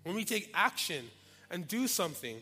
When 0.03 0.15
we 0.15 0.25
take 0.25 0.51
action 0.53 1.05
and 1.49 1.67
do 1.67 1.87
something, 1.87 2.37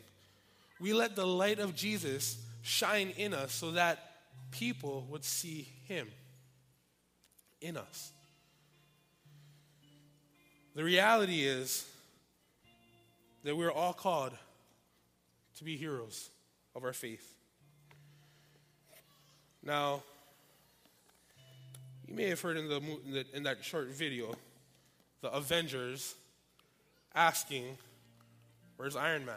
we 0.80 0.94
let 0.94 1.16
the 1.16 1.26
light 1.26 1.60
of 1.60 1.76
Jesus 1.76 2.38
shine 2.62 3.14
in 3.18 3.34
us 3.34 3.54
so 3.54 3.72
that 3.72 4.00
people 4.52 5.06
would 5.10 5.24
see 5.24 5.68
Him 5.86 6.08
in 7.62 7.78
us. 7.78 8.12
The 10.76 10.84
reality 10.84 11.42
is 11.42 11.88
that 13.44 13.56
we're 13.56 13.72
all 13.72 13.94
called 13.94 14.34
to 15.58 15.64
be 15.64 15.76
heroes 15.76 16.30
of 16.76 16.84
our 16.84 16.94
faith. 16.94 17.34
Now, 19.64 20.04
you 22.08 22.14
may 22.14 22.30
have 22.30 22.40
heard 22.40 22.58
in, 22.58 22.70
the, 22.70 23.26
in 23.34 23.44
that 23.44 23.64
short 23.66 23.88
video 23.88 24.36
the 25.22 25.32
Avengers 25.32 26.16
asking, 27.16 27.78
Where's 28.78 28.96
Iron 28.96 29.26
Man? 29.26 29.36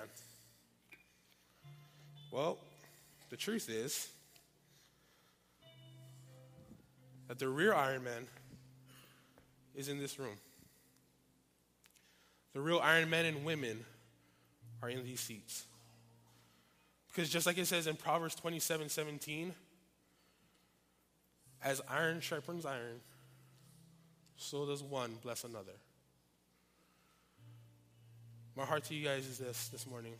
Well, 2.30 2.58
the 3.30 3.36
truth 3.36 3.68
is 3.68 4.08
that 7.28 7.38
the 7.38 7.48
real 7.48 7.72
Iron 7.72 8.04
Man 8.04 8.26
is 9.74 9.88
in 9.88 9.98
this 9.98 10.18
room. 10.18 10.36
The 12.52 12.60
real 12.60 12.80
Iron 12.80 13.08
Men 13.08 13.24
and 13.24 13.44
women 13.44 13.84
are 14.82 14.90
in 14.90 15.04
these 15.04 15.20
seats. 15.20 15.64
Because 17.08 17.28
just 17.28 17.46
like 17.46 17.58
it 17.58 17.66
says 17.66 17.86
in 17.86 17.96
Proverbs 17.96 18.34
27 18.34 18.88
17, 18.88 19.54
as 21.62 21.80
iron 21.88 22.20
sharpens 22.20 22.64
iron, 22.64 23.00
so 24.40 24.64
does 24.64 24.82
one 24.82 25.12
bless 25.22 25.44
another. 25.44 25.72
My 28.56 28.64
heart 28.64 28.84
to 28.84 28.94
you 28.94 29.04
guys 29.04 29.26
is 29.26 29.38
this 29.38 29.68
this 29.68 29.86
morning. 29.86 30.14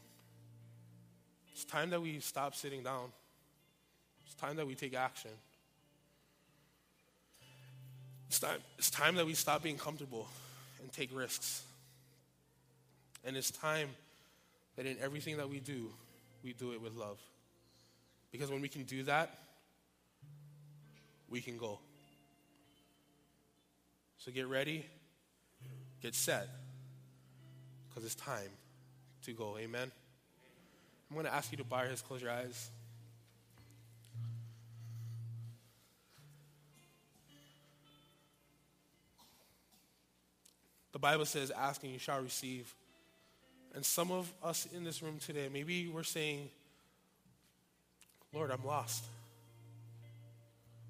It's 1.52 1.64
time 1.64 1.90
that 1.90 2.00
we 2.00 2.20
stop 2.20 2.54
sitting 2.54 2.82
down. 2.82 3.12
It's 4.26 4.34
time 4.34 4.56
that 4.56 4.66
we 4.66 4.74
take 4.74 4.94
action. 4.94 5.30
It's 8.28 8.38
time, 8.38 8.58
it's 8.78 8.90
time 8.90 9.16
that 9.16 9.26
we 9.26 9.34
stop 9.34 9.62
being 9.62 9.78
comfortable 9.78 10.28
and 10.82 10.92
take 10.92 11.16
risks. 11.16 11.62
And 13.24 13.36
it's 13.36 13.50
time 13.50 13.88
that 14.76 14.86
in 14.86 14.96
everything 15.02 15.38
that 15.38 15.48
we 15.48 15.60
do, 15.60 15.88
we 16.44 16.52
do 16.52 16.72
it 16.72 16.80
with 16.80 16.94
love. 16.94 17.18
Because 18.30 18.50
when 18.50 18.60
we 18.60 18.68
can 18.68 18.84
do 18.84 19.02
that, 19.04 19.34
we 21.28 21.40
can 21.40 21.56
go. 21.56 21.78
So 24.20 24.30
get 24.30 24.48
ready, 24.48 24.84
get 26.02 26.14
set, 26.14 26.46
because 27.88 28.04
it's 28.04 28.14
time 28.14 28.50
to 29.24 29.32
go. 29.32 29.56
Amen. 29.56 29.90
I'm 31.08 31.14
going 31.14 31.24
to 31.24 31.32
ask 31.32 31.50
you 31.50 31.56
to 31.56 31.64
bow 31.64 31.78
your 31.78 31.88
heads, 31.88 32.02
close 32.02 32.20
your 32.20 32.30
eyes. 32.30 32.70
The 40.92 40.98
Bible 40.98 41.24
says, 41.24 41.50
Ask 41.50 41.82
and 41.82 41.90
you 41.90 41.98
shall 41.98 42.20
receive. 42.20 42.74
And 43.74 43.82
some 43.82 44.12
of 44.12 44.30
us 44.44 44.68
in 44.76 44.84
this 44.84 45.02
room 45.02 45.18
today, 45.18 45.48
maybe 45.50 45.88
we're 45.88 46.02
saying, 46.02 46.50
Lord, 48.34 48.50
I'm 48.50 48.66
lost. 48.66 49.02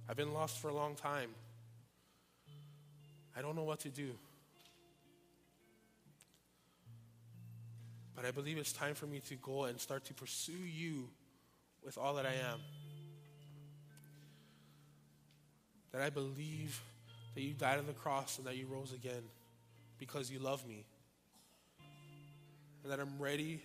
I've 0.08 0.16
been 0.16 0.34
lost 0.34 0.58
for 0.58 0.68
a 0.68 0.74
long 0.74 0.96
time. 0.96 1.30
I 3.40 3.42
don't 3.42 3.56
know 3.56 3.64
what 3.64 3.80
to 3.80 3.88
do. 3.88 4.10
But 8.14 8.26
I 8.26 8.32
believe 8.32 8.58
it's 8.58 8.74
time 8.74 8.94
for 8.94 9.06
me 9.06 9.20
to 9.30 9.34
go 9.36 9.64
and 9.64 9.80
start 9.80 10.04
to 10.04 10.14
pursue 10.14 10.52
you 10.52 11.08
with 11.82 11.96
all 11.96 12.16
that 12.16 12.26
I 12.26 12.34
am. 12.34 12.60
That 15.92 16.02
I 16.02 16.10
believe 16.10 16.82
that 17.34 17.40
you 17.40 17.54
died 17.54 17.78
on 17.78 17.86
the 17.86 17.94
cross 17.94 18.36
and 18.36 18.46
that 18.46 18.58
you 18.58 18.66
rose 18.66 18.92
again 18.92 19.22
because 19.98 20.30
you 20.30 20.38
love 20.38 20.68
me. 20.68 20.84
And 22.82 22.92
that 22.92 23.00
I'm 23.00 23.18
ready 23.18 23.62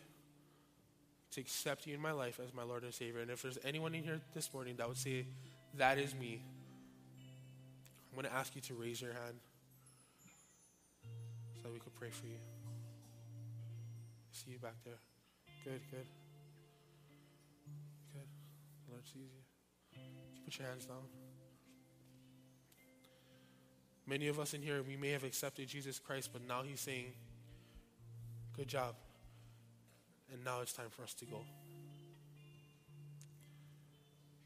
to 1.32 1.42
accept 1.42 1.86
you 1.86 1.94
in 1.94 2.00
my 2.00 2.14
life 2.14 2.40
as 2.42 2.54
my 2.54 2.64
Lord 2.64 2.84
and 2.84 2.94
Savior. 2.94 3.20
And 3.20 3.30
if 3.30 3.42
there's 3.42 3.60
anyone 3.66 3.94
in 3.94 4.04
here 4.04 4.22
this 4.34 4.54
morning 4.54 4.78
that 4.78 4.88
would 4.88 4.96
say, 4.96 5.26
That 5.74 5.98
is 5.98 6.16
me, 6.16 6.42
I'm 8.10 8.16
going 8.16 8.32
to 8.32 8.34
ask 8.34 8.56
you 8.56 8.62
to 8.62 8.74
raise 8.74 9.02
your 9.02 9.12
hand 9.12 9.36
that 11.66 11.74
we 11.74 11.80
could 11.80 11.96
pray 11.96 12.12
for 12.12 12.28
you. 12.28 12.38
See 14.32 14.52
you 14.52 14.60
back 14.60 14.76
there. 14.84 15.00
Good, 15.64 15.82
good. 15.90 16.06
Good. 18.14 18.28
The 18.86 18.92
Lord 18.92 19.04
sees 19.08 19.32
you. 19.34 20.00
Put 20.44 20.60
your 20.60 20.68
hands 20.68 20.86
down. 20.86 21.02
Many 24.06 24.28
of 24.28 24.40
us 24.40 24.54
in 24.54 24.62
here, 24.62 24.84
we 24.84 24.96
may 24.96 25.10
have 25.10 25.24
accepted 25.24 25.68
Jesus 25.68 25.98
Christ, 25.98 26.30
but 26.32 26.48
now 26.48 26.62
He's 26.62 26.82
saying, 26.82 27.14
Good 28.56 28.68
job. 28.68 28.94
And 30.32 30.46
now 30.46 30.62
it's 30.62 30.72
time 30.72 30.90
for 30.92 31.02
us 31.02 31.16
to 31.16 31.26
go. 31.26 31.42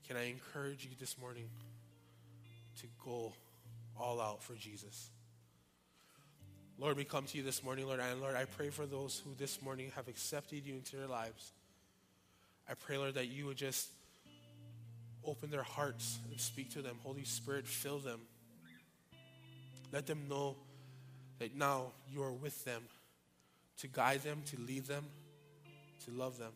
Can 0.08 0.16
I 0.16 0.30
encourage 0.30 0.86
you 0.86 0.92
this 0.98 1.18
morning 1.20 1.50
to 2.78 2.88
go 3.04 3.34
all 4.00 4.22
out 4.22 4.42
for 4.42 4.56
Jesus? 4.56 5.12
Lord, 6.80 6.96
we 6.96 7.04
come 7.04 7.26
to 7.26 7.38
you 7.38 7.44
this 7.44 7.62
morning, 7.62 7.88
Lord, 7.88 8.00
and 8.00 8.22
Lord, 8.22 8.38
I 8.38 8.46
pray 8.46 8.70
for 8.70 8.86
those 8.86 9.22
who 9.26 9.36
this 9.38 9.62
morning 9.62 9.92
have 9.98 10.08
accepted 10.08 10.66
you 10.66 10.76
into 10.76 10.96
their 10.96 11.08
lives. 11.08 11.52
I 12.70 12.74
pray, 12.74 12.98
Lord, 12.98 13.16
that 13.16 13.28
you 13.28 13.48
would 13.48 13.58
just 13.58 13.90
open 15.26 15.50
their 15.50 15.64
hearts 15.64 16.20
and 16.32 16.40
speak 16.40 16.72
to 16.72 16.82
them. 16.82 16.96
Holy 17.04 17.26
Spirit, 17.26 17.68
fill 17.68 18.00
them. 18.00 18.22
Let 19.92 20.08
them 20.08 20.30
know 20.30 20.56
that 21.40 21.54
now 21.54 21.92
you 22.10 22.24
are 22.24 22.32
with 22.32 22.64
them 22.64 22.84
to 23.80 23.88
guide 23.88 24.24
them, 24.24 24.42
to 24.46 24.62
lead 24.62 24.86
them, 24.86 25.04
to 26.06 26.12
love 26.12 26.38
them. 26.38 26.54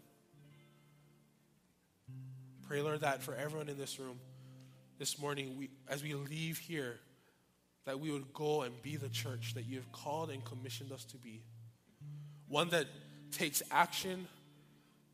Pray, 2.65 2.81
Lord, 2.81 3.01
that 3.01 3.21
for 3.21 3.35
everyone 3.35 3.67
in 3.67 3.77
this 3.77 3.99
room 3.99 4.19
this 4.99 5.19
morning, 5.19 5.57
we, 5.57 5.69
as 5.89 6.01
we 6.01 6.13
leave 6.13 6.59
here, 6.59 6.99
that 7.85 7.99
we 7.99 8.11
would 8.11 8.33
go 8.33 8.61
and 8.61 8.81
be 8.81 8.95
the 8.95 9.09
church 9.09 9.53
that 9.55 9.65
you 9.65 9.77
have 9.77 9.91
called 9.91 10.29
and 10.29 10.43
commissioned 10.45 10.91
us 10.91 11.03
to 11.05 11.17
be. 11.17 11.41
One 12.47 12.69
that 12.69 12.85
takes 13.31 13.61
action, 13.71 14.27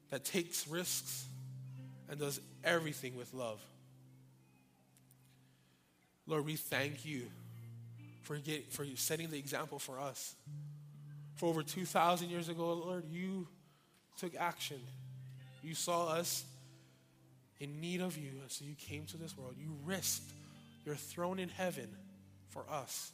that 0.09 0.23
takes 0.23 0.67
risks, 0.67 1.25
and 2.09 2.19
does 2.19 2.39
everything 2.63 3.15
with 3.15 3.33
love. 3.33 3.61
Lord, 6.27 6.45
we 6.45 6.57
thank 6.57 7.05
you 7.05 7.23
for, 8.21 8.37
get, 8.37 8.71
for 8.71 8.85
setting 8.95 9.29
the 9.29 9.39
example 9.39 9.79
for 9.79 9.99
us. 9.99 10.35
For 11.35 11.47
over 11.47 11.63
2,000 11.63 12.29
years 12.29 12.49
ago, 12.49 12.73
Lord, 12.73 13.05
you 13.09 13.47
took 14.17 14.35
action. 14.35 14.79
You 15.63 15.73
saw 15.73 16.09
us 16.09 16.43
in 17.59 17.81
need 17.81 18.01
of 18.01 18.17
you, 18.17 18.31
and 18.41 18.51
so 18.51 18.65
you 18.65 18.75
came 18.75 19.05
to 19.07 19.17
this 19.17 19.35
world. 19.37 19.55
You 19.57 19.75
risked 19.85 20.31
your 20.85 20.95
throne 20.95 21.39
in 21.39 21.49
heaven 21.49 21.89
for 22.49 22.65
us 22.69 23.13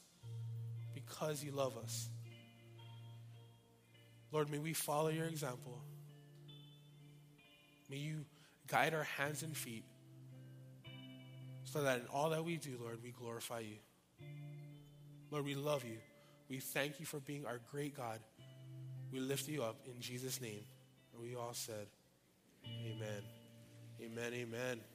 because 0.94 1.44
you 1.44 1.52
love 1.52 1.78
us. 1.78 2.10
Lord, 4.32 4.50
may 4.50 4.60
we 4.60 4.74
follow 4.74 5.10
your 5.10 5.28
example. 5.28 5.80
May 7.90 7.98
you 7.98 8.26
guide 8.68 8.94
our 8.94 9.04
hands 9.04 9.44
and 9.44 9.56
feet 9.56 9.86
so 11.64 11.84
that 11.84 12.00
in 12.00 12.08
all 12.08 12.30
that 12.32 12.44
we 12.44 12.58
do, 12.58 12.78
Lord, 12.82 13.00
we 13.04 13.12
glorify 13.12 13.60
you. 13.60 13.76
Lord, 15.32 15.46
we 15.46 15.56
love 15.56 15.84
you. 15.84 15.98
We 16.50 16.60
thank 16.60 17.00
you 17.00 17.06
for 17.06 17.20
being 17.20 17.46
our 17.46 17.60
great 17.72 17.96
God. 17.96 18.20
We 19.12 19.20
lift 19.20 19.48
you 19.48 19.64
up 19.64 19.78
in 19.86 20.00
Jesus' 20.00 20.42
name. 20.42 20.64
And 21.14 21.22
we 21.22 21.36
all 21.36 21.54
said, 21.54 21.88
Amen. 22.66 23.24
Amen. 24.02 24.34
Amen. 24.34 24.95